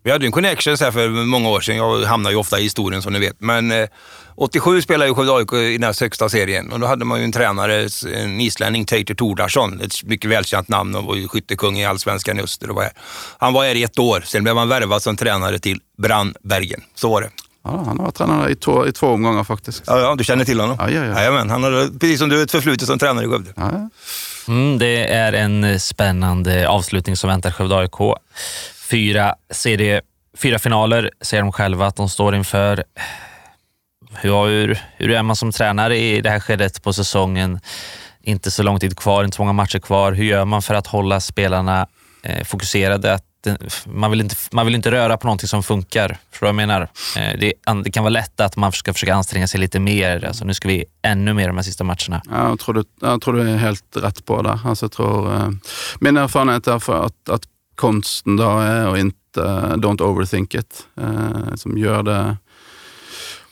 Vi 0.04 0.12
hade 0.12 0.26
en 0.26 0.32
connection 0.32 0.78
så 0.78 0.92
för 0.92 1.10
många 1.10 1.50
år 1.50 1.62
sedan. 1.62 1.76
Jag 1.76 2.06
hamnar 2.06 2.32
ju 2.32 2.38
ofta 2.38 2.60
i 2.60 2.64
historien 2.64 3.02
som 3.02 3.14
ni 3.14 3.20
vet. 3.20 3.36
Men 3.40 3.72
eh, 3.72 3.88
87 4.36 4.82
spelade 4.82 5.10
ju 5.10 5.16
Skövde 5.16 5.34
AIK 5.34 5.54
i 5.54 5.78
den 5.78 5.94
högsta 6.02 6.30
serien 6.30 6.72
och 6.72 6.80
då 6.80 6.88
hade 6.88 7.06
man 7.06 7.20
ju 7.20 7.26
en 7.26 7.32
tränare, 7.32 7.88
en 8.16 8.42
islänning, 8.42 8.86
Teitur 8.86 9.16
Tordarsson. 9.16 9.82
Ett 9.82 10.04
mycket 10.04 10.30
välkänt 10.30 10.70
namn 10.70 10.96
och 10.96 11.04
var 11.04 11.16
ju 11.16 11.28
skyttekung 11.28 11.78
i 11.78 11.86
allsvenskan 11.86 12.40
i 12.40 12.42
öster. 12.42 12.70
Och 12.70 12.76
var 12.76 12.84
här. 12.84 12.94
Han 13.38 13.54
var 13.54 13.66
här 13.66 13.76
i 13.76 13.84
ett 13.84 14.00
år, 14.00 14.24
sen 14.26 14.44
blev 14.44 14.58
han 14.58 14.70
värvad 14.70 15.02
som 15.02 15.16
tränare 15.16 15.60
till 15.60 15.80
Brandbergen. 15.98 16.82
Så 16.96 17.10
var 17.10 17.22
det. 17.22 17.30
Ja, 17.64 17.84
han 17.86 17.98
har 17.98 18.06
varit 18.06 18.16
tränare 18.16 18.52
i 18.52 18.56
två, 18.56 18.88
i 18.88 18.92
två 18.92 19.08
omgångar 19.08 19.44
faktiskt. 19.44 19.84
Ja, 19.88 20.00
ja, 20.00 20.16
du 20.16 20.24
känner 20.24 20.46
till 20.46 20.60
honom? 20.60 20.78
Ja, 20.80 20.90
ja, 20.90 21.06
ja. 21.06 21.20
Jajamän, 21.20 21.50
han 21.50 21.64
har, 21.64 22.00
precis 22.00 22.20
som 22.20 22.30
du, 22.30 22.44
ett 22.44 22.52
förflutet 22.52 22.88
som 22.88 23.00
tränare 23.00 23.26
i 23.26 23.28
Skövde. 23.28 23.54
Ja, 23.56 23.70
ja. 23.72 23.90
Mm, 24.48 24.78
det 24.78 25.14
är 25.14 25.34
en 25.34 25.80
spännande 25.80 26.70
avslutning 26.70 27.16
som 27.16 27.30
väntar 27.30 27.52
Skövde 27.52 27.78
AIK. 27.78 28.18
Fyra, 28.90 29.36
serie, 29.52 30.02
fyra 30.38 30.60
finaler 30.60 31.12
säger 31.22 31.44
de 31.44 31.52
själva 31.52 31.86
att 31.86 31.96
de 31.96 32.10
står 32.10 32.36
inför. 32.36 32.84
Hur, 34.14 34.80
hur 34.98 35.12
är 35.12 35.24
man 35.24 35.36
som 35.36 35.52
tränare 35.52 35.98
i 35.98 36.22
det 36.22 36.30
här 36.30 36.40
skedet 36.40 36.84
på 36.84 36.94
säsongen? 36.94 37.60
Inte 38.24 38.52
så 38.52 38.64
lång 38.64 38.80
tid 38.80 38.98
kvar, 38.98 39.24
inte 39.24 39.36
så 39.36 39.42
många 39.42 39.54
matcher 39.54 39.80
kvar. 39.80 40.12
Hur 40.12 40.24
gör 40.24 40.46
man 40.46 40.62
för 40.62 40.74
att 40.74 40.88
hålla 40.88 41.20
spelarna 41.20 41.88
eh, 42.24 42.44
fokuserade? 42.44 43.14
Att 43.14 43.24
man, 43.86 44.12
vill 44.12 44.22
inte, 44.22 44.36
man 44.52 44.66
vill 44.66 44.76
inte 44.76 44.92
röra 44.92 45.18
på 45.18 45.28
någonting 45.28 45.48
som 45.48 45.64
funkar. 45.64 46.18
Förstår 46.32 46.48
du 46.48 46.54
vad 46.54 46.62
jag 46.62 46.68
menar? 46.68 46.82
Eh, 47.18 47.40
det, 47.40 47.54
det, 47.84 47.92
kan 47.92 48.04
vara 48.04 48.10
lätt 48.10 48.40
att 48.40 48.56
man 48.56 48.72
ska 48.72 48.94
försöka 48.94 49.16
anstränga 49.16 49.48
sig 49.48 49.60
lite 49.60 49.80
mer. 49.80 50.26
Alltså, 50.26 50.46
nu 50.46 50.54
ska 50.54 50.68
vi 50.68 50.86
ännu 51.02 51.34
mer 51.34 51.48
de 51.48 51.58
här 51.58 51.64
sista 51.64 51.84
matcherna. 51.84 52.22
Ja, 52.30 52.50
jag, 52.50 52.60
tror 52.60 52.74
du, 52.74 52.84
jag 53.02 53.22
tror 53.22 53.34
du 53.34 53.50
är 53.50 53.58
helt 53.58 53.98
rätt 53.98 54.26
på 54.26 54.42
det. 54.42 54.60
Alltså, 54.66 54.86
jag 54.86 54.92
tror, 54.92 55.34
eh, 55.34 55.50
min 56.00 56.18
erfarenhet 56.18 56.68
är 56.68 56.80
för 56.80 57.06
att, 57.06 57.30
att 57.30 57.44
konsten 57.76 58.38
då 58.38 58.60
är 58.60 58.88
att 58.88 58.98
inte 58.98 59.42
don't 59.76 60.02
overthink 60.02 60.56
it. 60.56 60.88
Eh, 61.02 61.56
som 61.56 61.78
gör 61.78 62.04
det 62.04 62.38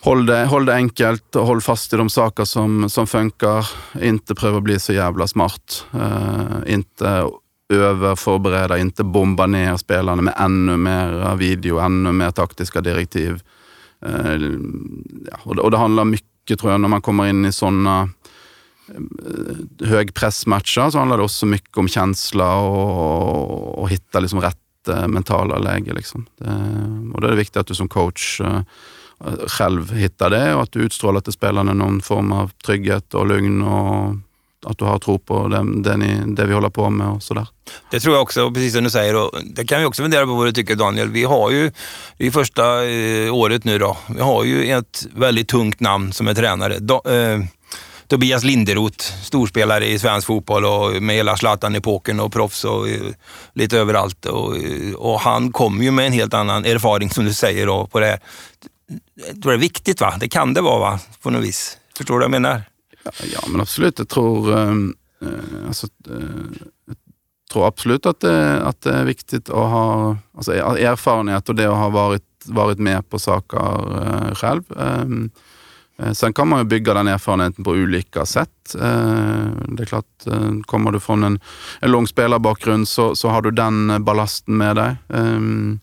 Håll 0.01 0.25
det, 0.25 0.45
håll 0.45 0.65
det 0.65 0.73
enkelt 0.73 1.35
och 1.35 1.47
håll 1.47 1.61
fast 1.61 1.93
i 1.93 1.97
de 1.97 2.09
saker 2.09 2.45
som, 2.45 2.89
som 2.89 3.07
funkar. 3.07 3.69
Inte 4.01 4.35
pröva 4.35 4.61
bli 4.61 4.79
så 4.79 4.93
jävla 4.93 5.27
smart. 5.27 5.85
Uh, 5.95 6.73
inte 6.73 7.25
Öva, 7.73 8.15
förbereda, 8.15 8.77
inte 8.77 9.03
bomba 9.03 9.47
ner 9.47 9.77
spelarna 9.77 10.21
med 10.21 10.33
ännu 10.37 10.77
mer 10.77 11.35
video, 11.35 11.79
ännu 11.79 12.11
mer 12.11 12.31
taktiska 12.31 12.81
direktiv. 12.81 13.43
Eh, 14.05 14.33
ja, 15.31 15.37
och, 15.43 15.71
det, 15.71 15.77
handlar 15.77 16.05
mycket, 16.05 16.59
tror 16.59 16.71
jag, 16.71 16.81
när 16.81 16.87
man 16.87 17.01
kommer 17.01 17.27
in 17.27 17.45
i 17.45 17.51
sådana 17.51 18.09
eh, 18.87 19.87
högpressmatcher 19.87 20.89
så 20.89 20.97
handlar 20.97 21.17
det 21.17 21.23
också 21.23 21.45
mycket 21.45 21.77
om 21.77 21.87
känsla 21.87 22.55
och, 22.55 23.79
och 23.79 23.89
hitta 23.89 24.19
liksom 24.19 24.41
rätt 24.41 24.87
eh, 24.87 25.07
mentala 25.07 25.57
läge. 25.57 25.93
Liksom. 25.93 26.25
Det, 26.37 26.45
och 27.13 27.21
då 27.21 27.27
är 27.27 27.31
det 27.31 27.37
viktigt 27.37 27.57
att 27.57 27.67
du 27.67 27.75
som 27.75 27.89
coach 27.89 28.41
själv 29.47 29.93
hittar 29.93 30.29
det 30.29 30.55
och 30.55 30.63
att 30.63 30.71
du 30.71 30.79
utstrålar 30.79 31.21
till 31.21 31.33
spelarna 31.33 31.73
någon 31.73 32.01
form 32.01 32.31
av 32.31 32.51
trygghet 32.65 33.13
och 33.13 33.27
lugn 33.27 33.61
och 33.61 34.15
att 34.65 34.77
du 34.77 34.85
har 34.85 34.99
tro 34.99 35.19
på 35.19 35.47
det, 35.47 35.57
den 35.57 35.99
ni, 35.99 36.35
det 36.35 36.45
vi 36.45 36.53
håller 36.53 36.69
på 36.69 36.89
med 36.89 37.07
och 37.07 37.23
sådär. 37.23 37.47
Det 37.91 37.99
tror 37.99 38.15
jag 38.15 38.21
också, 38.21 38.51
precis 38.51 38.73
som 38.73 38.83
du 38.83 38.89
säger. 38.89 39.15
Och 39.15 39.31
det 39.43 39.65
kan 39.65 39.79
vi 39.79 39.85
också 39.85 40.03
fundera 40.03 40.25
på 40.25 40.33
vad 40.33 40.45
du 40.45 40.51
tycker 40.51 40.75
Daniel. 40.75 41.09
Vi 41.09 41.23
har 41.23 41.51
ju, 41.51 41.71
det 42.17 42.27
är 42.27 42.31
första 42.31 42.85
eh, 42.85 43.35
året 43.35 43.63
nu 43.63 43.79
då, 43.79 43.97
vi 44.15 44.21
har 44.21 44.43
ju 44.43 44.71
ett 44.71 45.07
väldigt 45.15 45.47
tungt 45.47 45.79
namn 45.79 46.13
som 46.13 46.27
är 46.27 46.33
tränare. 46.33 46.79
Do, 46.79 47.01
eh, 47.09 47.39
Tobias 48.07 48.43
Linderoth, 48.43 49.05
storspelare 49.23 49.87
i 49.87 49.99
svensk 49.99 50.27
fotboll 50.27 50.65
och 50.65 51.01
med 51.01 51.15
hela 51.15 51.37
Zlatan-epoken 51.37 52.19
och 52.19 52.33
proffs 52.33 52.63
och 52.63 52.89
eh, 52.89 53.01
lite 53.53 53.77
överallt. 53.77 54.25
Och, 54.25 54.57
eh, 54.57 54.93
och 54.93 55.19
han 55.19 55.51
kommer 55.51 55.83
ju 55.83 55.91
med 55.91 56.05
en 56.05 56.13
helt 56.13 56.33
annan 56.33 56.65
erfarenhet 56.65 57.13
som 57.13 57.25
du 57.25 57.33
säger 57.33 57.65
då, 57.65 57.87
på 57.87 57.99
det 57.99 58.05
här 58.05 58.19
jag 59.15 59.41
tror 59.41 59.51
det 59.51 59.57
är 59.57 59.59
viktigt, 59.59 60.01
va? 60.01 60.17
Det 60.19 60.29
kan 60.29 60.53
det 60.53 60.61
vara, 60.61 60.79
va? 60.79 60.99
På 61.21 61.29
något 61.29 61.43
vis. 61.43 61.77
Förstår 61.97 62.13
du 62.13 62.17
vad 62.17 62.23
jag 62.23 62.41
menar? 62.41 62.61
Ja, 63.03 63.39
men 63.51 63.61
absolut. 63.61 63.99
Jag 63.99 64.09
tror, 64.09 64.57
ehm, 64.57 64.95
eh, 65.21 65.67
alltså, 65.67 65.87
eh, 66.09 66.13
jag 66.87 67.53
tror 67.53 67.67
absolut 67.67 68.05
att 68.05 68.19
det, 68.19 68.61
att 68.63 68.81
det 68.81 68.93
är 68.93 69.05
viktigt 69.05 69.49
att 69.49 69.55
ha 69.55 70.17
alltså, 70.35 70.53
erfarenhet 70.53 71.49
och 71.49 71.55
det 71.55 71.65
att 71.65 71.77
ha 71.77 71.89
varit, 71.89 72.23
varit 72.45 72.79
med 72.79 73.09
på 73.09 73.19
saker 73.19 73.57
eh, 74.03 74.35
själv. 74.35 74.63
Ehm, 74.79 75.29
eh, 75.97 76.11
Sen 76.11 76.33
kan 76.33 76.47
man 76.47 76.59
ju 76.59 76.65
bygga 76.65 76.93
den 76.93 77.07
erfarenheten 77.07 77.63
på 77.63 77.71
olika 77.71 78.25
sätt. 78.25 78.75
Eh, 78.75 79.47
det 79.67 79.83
är 79.83 79.85
klart, 79.85 80.27
eh, 80.27 80.51
kommer 80.61 80.91
du 80.91 80.99
från 80.99 81.23
en, 81.23 81.39
en 81.79 81.91
lång 81.91 82.07
spelarbakgrund 82.07 82.87
så, 82.87 83.15
så 83.15 83.29
har 83.29 83.41
du 83.41 83.51
den 83.51 84.03
ballasten 84.03 84.57
med 84.57 84.75
dig. 84.75 84.95
Ehm, 85.09 85.79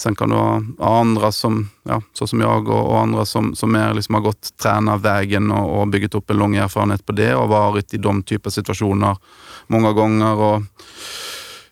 Sen 0.00 0.14
kan 0.14 0.28
du 0.28 0.36
ha 0.36 1.00
andra 1.00 1.32
som, 1.32 1.68
ja, 1.82 2.02
så 2.12 2.26
som 2.26 2.40
jag 2.40 2.68
och, 2.68 2.90
och 2.90 3.00
andra 3.00 3.24
som, 3.24 3.54
som 3.54 3.72
mer 3.72 3.94
liksom 3.94 4.14
har 4.14 4.22
gått 4.22 4.56
tränarvägen 4.56 5.50
och, 5.50 5.80
och 5.80 5.88
byggt 5.88 6.14
upp 6.14 6.30
en 6.30 6.36
lång 6.36 6.56
erfarenhet 6.56 7.06
på 7.06 7.12
det 7.12 7.34
och 7.34 7.48
varit 7.48 7.94
i 7.94 7.96
de 7.96 8.22
typer 8.22 8.48
av 8.48 8.50
situationer 8.50 9.16
många 9.66 9.92
gånger. 9.92 10.34
Och, 10.34 10.62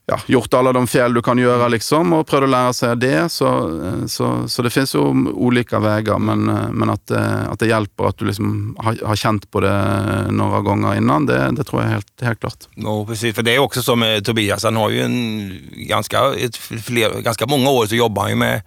ja, 0.09 0.21
gjort 0.27 0.55
alla 0.55 0.73
de 0.73 0.87
fel 0.87 1.15
du 1.15 1.23
kan 1.23 1.39
göra 1.39 1.69
liksom 1.69 2.13
och 2.13 2.27
prövat 2.27 2.51
lära 2.51 2.73
sig 2.73 2.97
det. 2.97 3.29
Så, 3.29 3.47
eh, 3.85 4.07
så, 4.07 4.49
så 4.49 4.63
det 4.63 4.71
finns 4.71 4.95
ju 4.95 4.99
olika 4.99 5.79
vägar, 5.79 6.19
men, 6.19 6.49
eh, 6.49 6.71
men 6.73 6.91
att, 6.91 7.11
eh, 7.11 7.49
att 7.49 7.59
det 7.59 7.67
hjälper 7.67 8.05
att 8.05 8.19
du 8.19 8.25
liksom 8.25 8.77
har, 8.79 9.07
har 9.07 9.17
känt 9.17 9.51
på 9.51 9.61
det 9.61 10.27
några 10.31 10.61
gånger 10.61 10.95
innan, 10.95 11.27
det, 11.27 11.51
det 11.53 11.65
tror 11.65 11.83
jag 11.83 11.89
är 11.89 11.93
helt, 11.93 12.23
helt 12.23 12.41
klart. 12.41 12.69
No, 12.75 13.07
precis. 13.07 13.35
För 13.35 13.43
det 13.43 13.55
är 13.55 13.59
också 13.59 13.83
som 13.83 14.01
med 14.01 14.25
Tobias, 14.25 14.65
han 14.65 14.77
har 14.77 14.91
ju 14.91 15.03
en 15.03 15.53
ganska, 15.73 16.35
ett, 16.35 16.57
fler, 16.57 17.21
ganska 17.21 17.47
många 17.47 17.71
år 17.71 17.87
så 17.87 17.95
jobbar 17.95 18.23
han 18.23 18.31
ju 18.31 18.37
med 18.37 18.63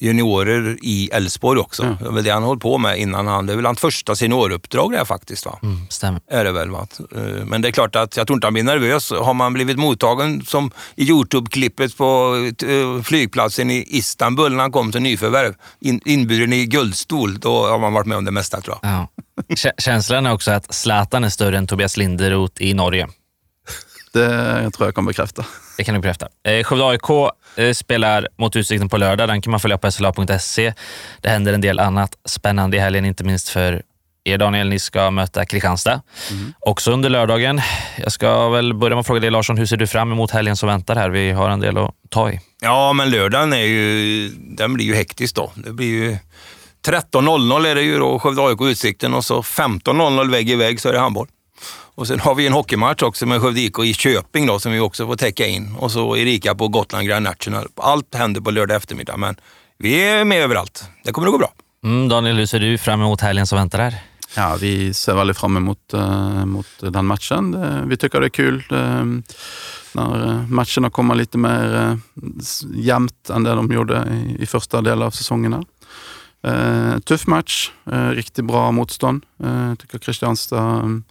juniorer 0.00 0.78
i 0.82 1.10
Elfsborg 1.12 1.60
också. 1.60 1.82
Ja. 1.82 1.96
Det 2.00 2.06
är 2.06 2.12
väl 2.12 2.24
det 2.24 2.30
han 2.30 2.42
håller 2.42 2.60
på 2.60 2.78
med 2.78 2.98
innan 2.98 3.26
han, 3.26 3.46
det 3.46 3.52
är 3.52 3.56
väl 3.56 3.66
hans 3.66 3.80
första 3.80 4.16
senioruppdrag 4.16 4.92
det 4.92 5.04
faktiskt. 5.04 5.46
Va? 5.46 5.58
Mm, 5.62 5.80
stämmer. 5.88 6.20
Är 6.30 6.44
det 6.44 6.52
väl. 6.52 6.70
Va? 6.70 6.86
Eh, 7.16 7.22
men 7.44 7.62
det 7.62 7.68
är 7.68 7.72
klart 7.72 7.96
att 7.96 8.16
jag 8.16 8.26
tror 8.26 8.36
inte 8.36 8.46
han 8.46 8.54
blir 8.54 8.64
nervös. 8.64 9.10
Har 9.10 9.34
man 9.34 9.52
blivit 9.52 9.78
mottagen 9.78 10.44
som 10.44 10.70
i 10.96 11.04
Youtube-klippet 11.04 11.96
på 11.96 12.36
eh, 12.68 13.02
flygplatsen 13.02 13.70
i 13.70 13.84
Istanbul 13.88 14.52
när 14.52 14.60
han 14.60 14.72
kom 14.72 14.92
till 14.92 15.02
nyförvärv, 15.02 15.54
in, 15.80 16.00
inburen 16.04 16.52
i 16.52 16.66
guldstol, 16.66 17.40
då 17.40 17.66
har 17.66 17.78
man 17.78 17.92
varit 17.92 18.06
med 18.06 18.18
om 18.18 18.24
det 18.24 18.30
mesta 18.30 18.60
tror 18.60 18.76
jag. 18.82 18.90
Ja. 18.92 19.08
Känslan 19.78 20.26
är 20.26 20.32
också 20.32 20.50
att 20.50 20.74
Zlatan 20.74 21.24
är 21.24 21.28
större 21.28 21.58
än 21.58 21.66
Tobias 21.66 21.96
Linderoth 21.96 22.62
i 22.62 22.74
Norge. 22.74 23.08
Det 24.12 24.70
tror 24.70 24.86
jag 24.86 24.94
kan 24.94 25.06
bekräfta. 25.06 25.44
Det 25.76 25.84
kan 25.84 25.94
du 25.94 26.00
bekräfta. 26.00 26.28
Eh, 26.44 26.64
Skövde 26.64 26.84
AIK 26.84 27.32
eh, 27.56 27.72
spelar 27.72 28.28
mot 28.38 28.56
Utsikten 28.56 28.88
på 28.88 28.96
lördag. 28.96 29.28
Den 29.28 29.42
kan 29.42 29.50
man 29.50 29.60
följa 29.60 29.78
på 29.78 29.92
sla.se. 29.92 30.74
Det 31.20 31.28
händer 31.28 31.52
en 31.52 31.60
del 31.60 31.78
annat 31.78 32.16
spännande 32.24 32.76
i 32.76 32.80
helgen, 32.80 33.04
inte 33.04 33.24
minst 33.24 33.48
för 33.48 33.82
er 34.24 34.38
Daniel. 34.38 34.68
Ni 34.68 34.78
ska 34.78 35.10
möta 35.10 35.44
Kristianstad 35.44 36.02
mm. 36.30 36.52
också 36.60 36.92
under 36.92 37.10
lördagen. 37.10 37.60
Jag 37.98 38.12
ska 38.12 38.48
väl 38.48 38.74
börja 38.74 38.94
med 38.94 39.00
att 39.00 39.06
fråga 39.06 39.20
dig 39.20 39.30
Larsson, 39.30 39.58
hur 39.58 39.66
ser 39.66 39.76
du 39.76 39.86
fram 39.86 40.12
emot 40.12 40.30
helgen 40.30 40.56
som 40.56 40.68
väntar 40.68 40.96
här? 40.96 41.10
Vi 41.10 41.30
har 41.30 41.50
en 41.50 41.60
del 41.60 41.78
att 41.78 41.94
ta 42.08 42.30
i. 42.30 42.40
Ja, 42.60 42.92
men 42.92 43.10
lördagen 43.10 43.52
är 43.52 43.64
ju, 43.64 44.28
den 44.28 44.74
blir 44.74 44.86
ju 44.86 44.94
hektisk 44.94 45.34
då. 45.34 45.52
Det 45.54 45.72
blir 45.72 45.86
ju 45.86 46.16
13.00 46.86 47.66
är 47.66 47.74
det 47.74 47.82
ju 47.82 47.98
då 47.98 48.18
Skövde 48.18 48.42
AIK 48.42 48.60
Utsikten 48.60 49.14
och 49.14 49.24
så 49.24 49.42
15.00 49.42 50.30
vägg 50.30 50.50
i 50.50 50.54
vägg 50.54 50.80
så 50.80 50.88
är 50.88 50.92
det 50.92 50.98
handboll. 50.98 51.28
Och 52.00 52.06
sen 52.06 52.20
har 52.20 52.34
vi 52.34 52.46
en 52.46 52.52
hockeymatch 52.52 53.02
också 53.02 53.26
med 53.26 53.40
Skövde 53.40 53.60
IK 53.60 53.78
i 53.78 53.94
Köping 53.94 54.46
då, 54.46 54.58
som 54.58 54.72
vi 54.72 54.80
också 54.80 55.06
får 55.06 55.16
täcka 55.16 55.46
in. 55.46 55.74
Och 55.78 55.92
så 55.92 56.16
Erika 56.16 56.54
på 56.54 56.68
Gotland 56.68 57.06
Grand 57.06 57.24
National. 57.24 57.66
Allt 57.76 58.14
händer 58.14 58.40
på 58.40 58.50
lördag 58.50 58.76
eftermiddag, 58.76 59.16
men 59.16 59.36
vi 59.78 60.08
är 60.08 60.24
med 60.24 60.42
överallt. 60.42 60.84
Det 61.04 61.12
kommer 61.12 61.28
att 61.28 61.32
gå 61.32 61.38
bra. 61.38 61.52
Mm, 61.84 62.08
Daniel, 62.08 62.36
hur 62.36 62.46
ser 62.46 62.60
du 62.60 62.78
fram 62.78 63.00
emot 63.00 63.20
helgen 63.20 63.46
som 63.46 63.58
väntar 63.58 63.78
här? 63.78 63.94
Ja, 64.36 64.56
vi 64.60 64.94
ser 64.94 65.14
väldigt 65.14 65.38
fram 65.38 65.56
emot 65.56 65.94
uh, 65.94 66.44
mot 66.44 66.66
den 66.80 67.06
matchen. 67.06 67.56
Vi 67.88 67.96
tycker 67.96 68.20
det 68.20 68.26
är 68.26 68.30
kul 68.30 68.64
uh, 68.72 69.04
när 69.92 70.46
matcherna 70.48 70.90
kommer 70.90 71.14
lite 71.14 71.38
mer 71.38 71.74
uh, 71.74 71.96
jämnt 72.74 73.30
än 73.30 73.42
det 73.42 73.54
de 73.54 73.72
gjorde 73.72 74.24
i, 74.38 74.42
i 74.42 74.46
första 74.46 74.80
delen 74.80 75.02
av 75.02 75.10
säsongerna. 75.10 75.64
Eh, 76.42 76.98
tuff 76.98 77.26
match, 77.26 77.70
eh, 77.92 78.08
riktigt 78.08 78.44
bra 78.44 78.70
motstånd. 78.72 79.26
Eh, 79.44 79.74
tycker 79.74 79.98
Kristianstad 79.98 80.80
mm, 80.80 81.04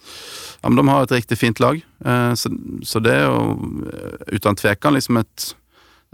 ja, 0.61 0.69
de 0.69 0.87
har 0.87 1.03
ett 1.03 1.11
riktigt 1.11 1.39
fint 1.39 1.59
lag. 1.59 1.85
Eh, 2.05 2.33
så, 2.33 2.49
så 2.83 2.99
det 2.99 3.15
är 3.15 3.29
eh, 3.29 3.55
utan 4.27 4.55
tvekan 4.55 4.93
liksom 4.93 5.17
ett... 5.17 5.55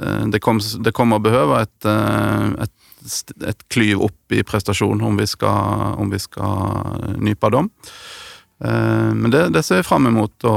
Eh, 0.02 0.28
det, 0.28 0.40
kom, 0.40 0.60
det 0.80 0.92
kommer 0.92 1.16
att 1.16 1.22
behöva 1.22 1.62
ett, 1.62 1.86
ett, 2.62 3.44
ett 3.48 3.70
kliv 3.70 4.02
upp 4.02 4.32
i 4.32 4.44
prestation 4.44 5.02
om 5.02 5.18
vi 5.18 5.28
ska, 5.28 5.52
om 5.98 6.10
vi 6.10 6.20
ska 6.20 6.74
nypa 7.18 7.50
dem. 7.50 7.70
Eh, 8.64 9.14
men 9.14 9.32
det, 9.32 9.50
det 9.50 9.64
ser 9.64 9.76
jag 9.76 9.86
fram 9.86 10.08
emot 10.08 10.44
och 10.44 10.52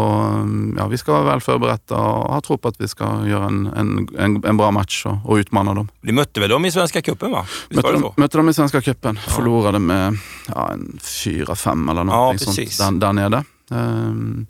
ja, 0.76 0.86
vi 0.90 0.98
ska 0.98 1.12
vara 1.12 1.24
väl 1.24 1.40
förberedda 1.40 1.96
och 1.96 2.32
ha 2.32 2.40
tro 2.40 2.58
på 2.58 2.68
att 2.68 2.80
vi 2.80 2.88
ska 2.88 3.26
göra 3.26 3.44
en, 3.44 3.66
en, 3.66 4.08
en, 4.18 4.44
en 4.44 4.56
bra 4.56 4.70
match 4.70 5.06
och, 5.06 5.16
och, 5.24 5.34
utmana 5.34 5.74
dem. 5.74 5.88
Vi 6.00 6.12
mötte 6.12 6.40
väl 6.40 6.50
dem 6.50 6.64
i 6.64 6.72
Svenska 6.72 7.02
cupen 7.02 7.30
va? 7.30 7.46
mötte, 7.70 7.92
de, 7.92 8.12
mötte 8.16 8.36
dem 8.36 8.48
i 8.48 8.54
Svenska 8.54 8.80
cupen. 8.82 9.18
Ja. 9.26 9.32
Förlorade 9.32 9.78
med 9.78 10.18
ja, 10.48 10.74
4-5 11.00 11.90
eller 11.90 12.04
något 12.04 12.40
ja, 12.40 12.52
sånt 12.52 12.78
där, 12.78 13.06
där 13.06 13.12
nere. 13.12 13.44
Um, 13.70 14.46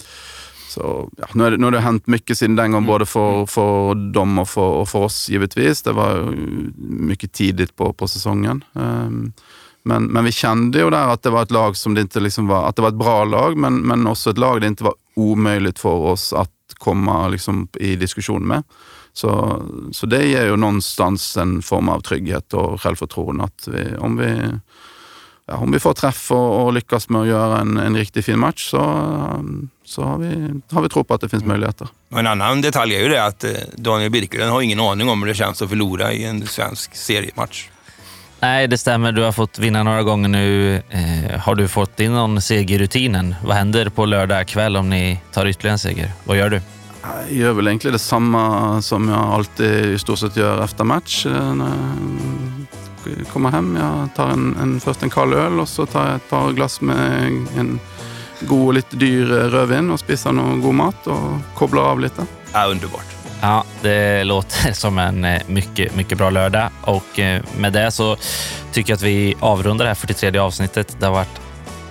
så, 0.69 1.11
ja, 1.17 1.27
nu, 1.33 1.47
är 1.47 1.51
det, 1.51 1.57
nu 1.57 1.65
har 1.65 1.71
det 1.71 1.81
hänt 1.81 2.07
mycket 2.07 2.39
sedan 2.39 2.57
den 2.57 2.73
gången, 2.73 2.85
mm. 2.85 2.95
både 2.95 3.07
för, 3.07 3.35
mm. 3.35 3.47
för 3.47 4.13
dem 4.13 4.39
och 4.39 4.49
för, 4.49 4.71
och 4.71 4.89
för 4.89 4.99
oss 4.99 5.29
givetvis. 5.29 5.83
Det 5.83 5.93
var 5.93 6.35
mycket 6.79 7.33
tidigt 7.33 7.77
på, 7.77 7.93
på 7.93 8.09
säsongen. 8.09 8.65
Um, 8.73 9.33
men, 9.89 10.05
men 10.05 10.25
vi 10.25 10.33
kände 10.33 10.79
ju 10.79 10.91
där 10.91 11.09
att 11.09 11.23
det 11.23 11.31
var 11.31 11.43
ett 11.43 11.51
lag 11.51 11.77
som 11.77 11.95
det 11.95 12.01
inte 12.01 12.21
liksom 12.21 12.47
var, 12.47 12.69
att 12.69 12.77
det 12.77 12.83
var 12.83 12.89
ett 12.89 12.95
bra 12.95 13.25
lag, 13.25 13.57
men, 13.57 13.75
men 13.81 14.07
också 14.07 14.31
ett 14.31 14.39
lag 14.39 14.61
det 14.61 14.67
inte 14.67 14.85
var 14.85 14.95
omöjligt 15.15 15.79
för 15.79 15.89
oss 15.89 16.33
att 16.33 16.51
komma 16.79 17.29
liksom 17.29 17.69
i 17.75 17.97
diskussion 17.97 18.47
med. 18.47 18.63
Så, 19.13 19.63
så 19.93 20.07
det 20.07 20.27
ger 20.27 20.45
ju 20.45 20.57
någonstans 20.57 21.37
en 21.37 21.63
form 21.63 21.89
av 21.89 22.01
trygghet 22.01 22.55
och 22.55 22.83
självförtroende. 22.83 23.45
Att 23.45 23.69
vi, 23.69 23.97
om, 23.97 24.17
vi, 24.17 24.41
ja, 25.47 25.57
om 25.57 25.73
vi 25.73 25.79
får 25.79 25.95
träff 25.95 26.33
och, 26.33 26.65
och 26.65 26.73
lyckas 26.73 27.09
med 27.09 27.21
att 27.21 27.29
göra 27.29 27.59
en, 27.59 27.77
en 27.77 27.97
riktigt 27.97 28.25
fin 28.25 28.39
match 28.39 28.71
så, 28.71 28.81
så 29.85 30.03
har, 30.03 30.19
vi, 30.19 30.61
har 30.71 30.83
vi 30.83 30.89
tro 30.89 31.05
på 31.05 31.15
att 31.15 31.21
det 31.21 31.29
finns 31.29 31.43
mm. 31.43 31.49
möjligheter. 31.49 31.89
En 32.09 32.27
annan 32.27 32.61
detalj 32.61 32.95
är 32.95 33.03
ju 33.03 33.09
det 33.09 33.25
att 33.25 33.45
eh, 33.45 33.51
Daniel 33.77 34.11
Birkelund 34.11 34.51
har 34.51 34.63
ingen 34.63 34.81
aning 34.81 35.09
om 35.09 35.23
hur 35.23 35.29
det 35.29 35.35
känns 35.35 35.63
att 35.63 35.69
förlora 35.69 36.13
i 36.13 36.25
en 36.25 36.47
svensk 36.47 36.97
seriematch. 36.97 37.69
Nej, 38.41 38.69
det 38.69 38.79
stämmer. 38.79 39.13
Du 39.13 39.23
har 39.23 39.33
fått 39.33 39.59
vinna 39.59 39.83
några 39.83 40.03
gånger 40.03 40.29
nu. 40.29 40.75
Eh, 40.91 41.41
har 41.41 41.55
du 41.55 41.69
fått 41.69 42.01
in 42.01 42.13
någon 42.13 42.41
seger 42.41 42.75
i 42.75 42.79
rutinen? 42.79 43.35
Vad 43.45 43.57
händer 43.57 43.89
på 43.89 44.07
lördag 44.07 44.49
kväll 44.49 44.77
om 44.77 44.91
ni 44.91 45.21
tar 45.33 45.47
ytterligare 45.47 45.73
en 45.73 45.79
seger? 45.79 46.13
Vad 46.25 46.37
gör 46.37 46.51
du? 46.51 46.61
Jag 47.03 47.33
gör 47.33 47.53
väl 47.53 47.67
egentligen 47.69 47.93
detsamma 47.93 48.83
som 48.83 49.09
jag 49.09 49.19
alltid 49.19 49.85
i 49.85 49.99
stort 49.99 50.19
sett 50.19 50.37
gör 50.37 50.65
efter 50.65 50.85
match. 50.85 51.27
Eh, 51.27 51.55
när 51.55 51.73
jag 53.05 53.27
kommer 53.33 53.51
hem, 53.51 53.79
jag 53.81 54.09
tar 54.17 54.29
en, 54.29 54.57
en, 54.63 54.81
först 54.81 55.03
en 55.03 55.11
kall 55.11 55.33
öl 55.33 55.61
och 55.61 55.69
så 55.69 55.87
tar 55.87 56.07
jag 56.07 56.17
ett 56.17 56.31
par 56.31 56.53
glas 56.53 56.81
med 56.81 57.23
en 57.59 57.81
god 58.41 58.67
och 58.67 58.75
lite 58.75 58.97
dyr 58.97 59.27
rödvin 59.27 59.91
och 59.91 60.01
spisar 60.01 60.33
någon 60.33 60.61
god 60.61 60.75
mat 60.75 61.07
och 61.07 61.31
kopplar 61.55 61.83
av 61.83 62.01
lite. 62.01 62.27
Ja, 62.53 62.67
underbart. 62.67 63.18
Ja, 63.41 63.65
det 63.83 64.25
låter 64.25 64.73
som 64.73 64.99
en 64.99 65.25
eh, 65.25 65.43
mycket, 65.47 65.97
mycket 65.97 66.19
bra 66.19 66.31
lördag 66.31 66.71
och 66.81 67.19
eh, 67.19 67.43
med 67.59 67.73
det 67.73 67.91
så 67.91 68.17
tycker 68.73 68.93
jag 68.93 68.97
att 68.97 69.03
vi 69.03 69.37
avrundar 69.41 69.85
det 69.85 69.89
här 69.89 69.95
43 69.95 70.39
avsnittet. 70.39 70.97
Det 71.01 71.07
har 71.07 71.13
varit 71.13 71.41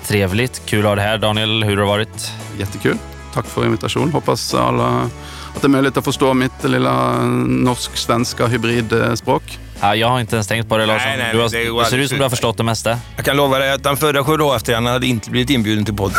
trevligt. 0.05 0.61
Kul 0.65 0.79
att 0.79 0.85
ha 0.85 0.95
det 0.95 1.01
här. 1.01 1.17
Daniel, 1.17 1.63
hur 1.63 1.77
har 1.77 1.83
det 1.83 1.89
varit? 1.89 2.31
Jättekul. 2.59 2.97
Tack 3.33 3.45
för 3.45 3.65
invitation. 3.65 4.11
Hoppas 4.11 4.53
alla 4.53 5.09
att 5.55 5.61
det 5.61 5.67
är 5.67 5.69
möjligt 5.69 5.97
att 5.97 6.05
förstå 6.05 6.33
mitt 6.33 6.63
lilla 6.63 7.21
norsk-svenska 7.45 8.47
hybridspråk. 8.47 9.59
Ja, 9.81 9.95
jag 9.95 10.07
har 10.07 10.19
inte 10.19 10.35
ens 10.35 10.47
tänkt 10.47 10.69
på 10.69 10.77
det 10.77 10.85
Larsson. 10.85 11.07
Nej, 11.07 11.17
nej, 11.17 11.29
du, 11.33 11.39
har, 11.41 11.49
det, 11.49 11.83
det 11.83 11.89
ser 11.89 11.97
ut 11.97 12.09
som 12.09 12.17
du 12.17 12.23
har 12.23 12.29
förstått 12.29 12.57
det 12.57 12.63
mesta. 12.63 12.99
Jag 13.15 13.25
kan 13.25 13.37
lova 13.37 13.59
dig 13.59 13.71
att 13.71 13.83
den 13.83 13.97
förra 13.97 14.23
sju 14.23 14.33
efter 14.55 14.81
hade 14.81 15.07
inte 15.07 15.29
blivit 15.29 15.49
inbjuden 15.49 15.85
till 15.85 15.95
podden. 15.95 16.17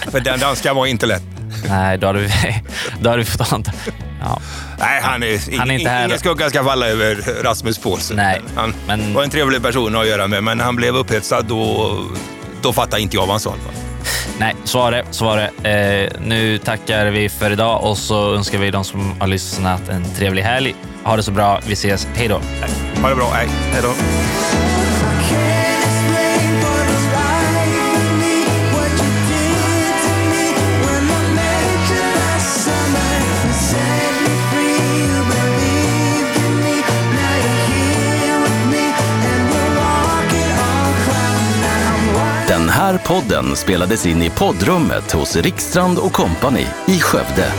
för 0.10 0.20
den 0.20 0.40
danska 0.40 0.74
var 0.74 0.86
inte 0.86 1.06
lätt. 1.06 1.35
Nej, 1.68 1.98
då 1.98 2.06
hade 2.06 2.18
vi, 2.18 2.30
då 3.00 3.10
hade 3.10 3.22
vi 3.22 3.24
fått 3.24 3.52
anta. 3.52 3.72
Ja. 4.20 4.40
Nej, 4.78 5.00
han 5.02 5.22
är, 5.22 5.58
han 5.58 5.70
är 5.70 5.78
inte 5.78 5.90
här. 5.90 6.06
ingen 6.06 6.18
skugga 6.18 6.50
ska 6.50 6.64
falla 6.64 6.86
över 6.88 7.42
Rasmus 7.42 7.78
Paulsen. 7.78 8.16
Nej, 8.16 8.40
han 8.56 8.74
men... 8.86 9.14
var 9.14 9.22
en 9.22 9.30
trevlig 9.30 9.62
person 9.62 9.96
att 9.96 10.06
göra 10.06 10.26
med, 10.26 10.44
men 10.44 10.60
han 10.60 10.76
blev 10.76 10.96
upphetsad 10.96 11.46
då, 11.46 11.98
då 12.62 12.72
fattade 12.72 13.02
inte 13.02 13.16
jag 13.16 13.22
vad 13.22 13.30
han 13.30 13.40
sa. 13.40 13.54
Nej, 14.38 14.54
så 14.64 14.78
var 14.78 14.92
det. 14.92 15.04
Så 15.10 15.24
var 15.24 15.36
det. 15.36 15.70
Eh, 15.70 16.20
nu 16.20 16.58
tackar 16.58 17.06
vi 17.06 17.28
för 17.28 17.50
idag 17.50 17.84
och 17.84 17.98
så 17.98 18.34
önskar 18.34 18.58
vi 18.58 18.70
de 18.70 18.84
som 18.84 19.20
har 19.20 19.26
lyssnat 19.26 19.88
en 19.88 20.04
trevlig 20.14 20.42
helg. 20.42 20.74
Ha 21.04 21.16
det 21.16 21.22
så 21.22 21.30
bra. 21.30 21.60
Vi 21.66 21.72
ses. 21.72 22.08
Hej 22.14 22.28
då. 22.28 22.40
Ha 23.02 23.08
det 23.08 23.14
bra. 23.14 23.30
Hej. 23.30 23.48
Hej 23.72 23.82
då. 23.82 23.92
Här 42.86 42.98
podden 42.98 43.56
spelades 43.56 44.06
in 44.06 44.22
i 44.22 44.30
poddrummet 44.30 45.12
hos 45.12 45.36
Rikstrand 45.36 45.98
och 45.98 46.12
Company 46.12 46.66
i 46.88 47.00
Skövde. 47.00 47.52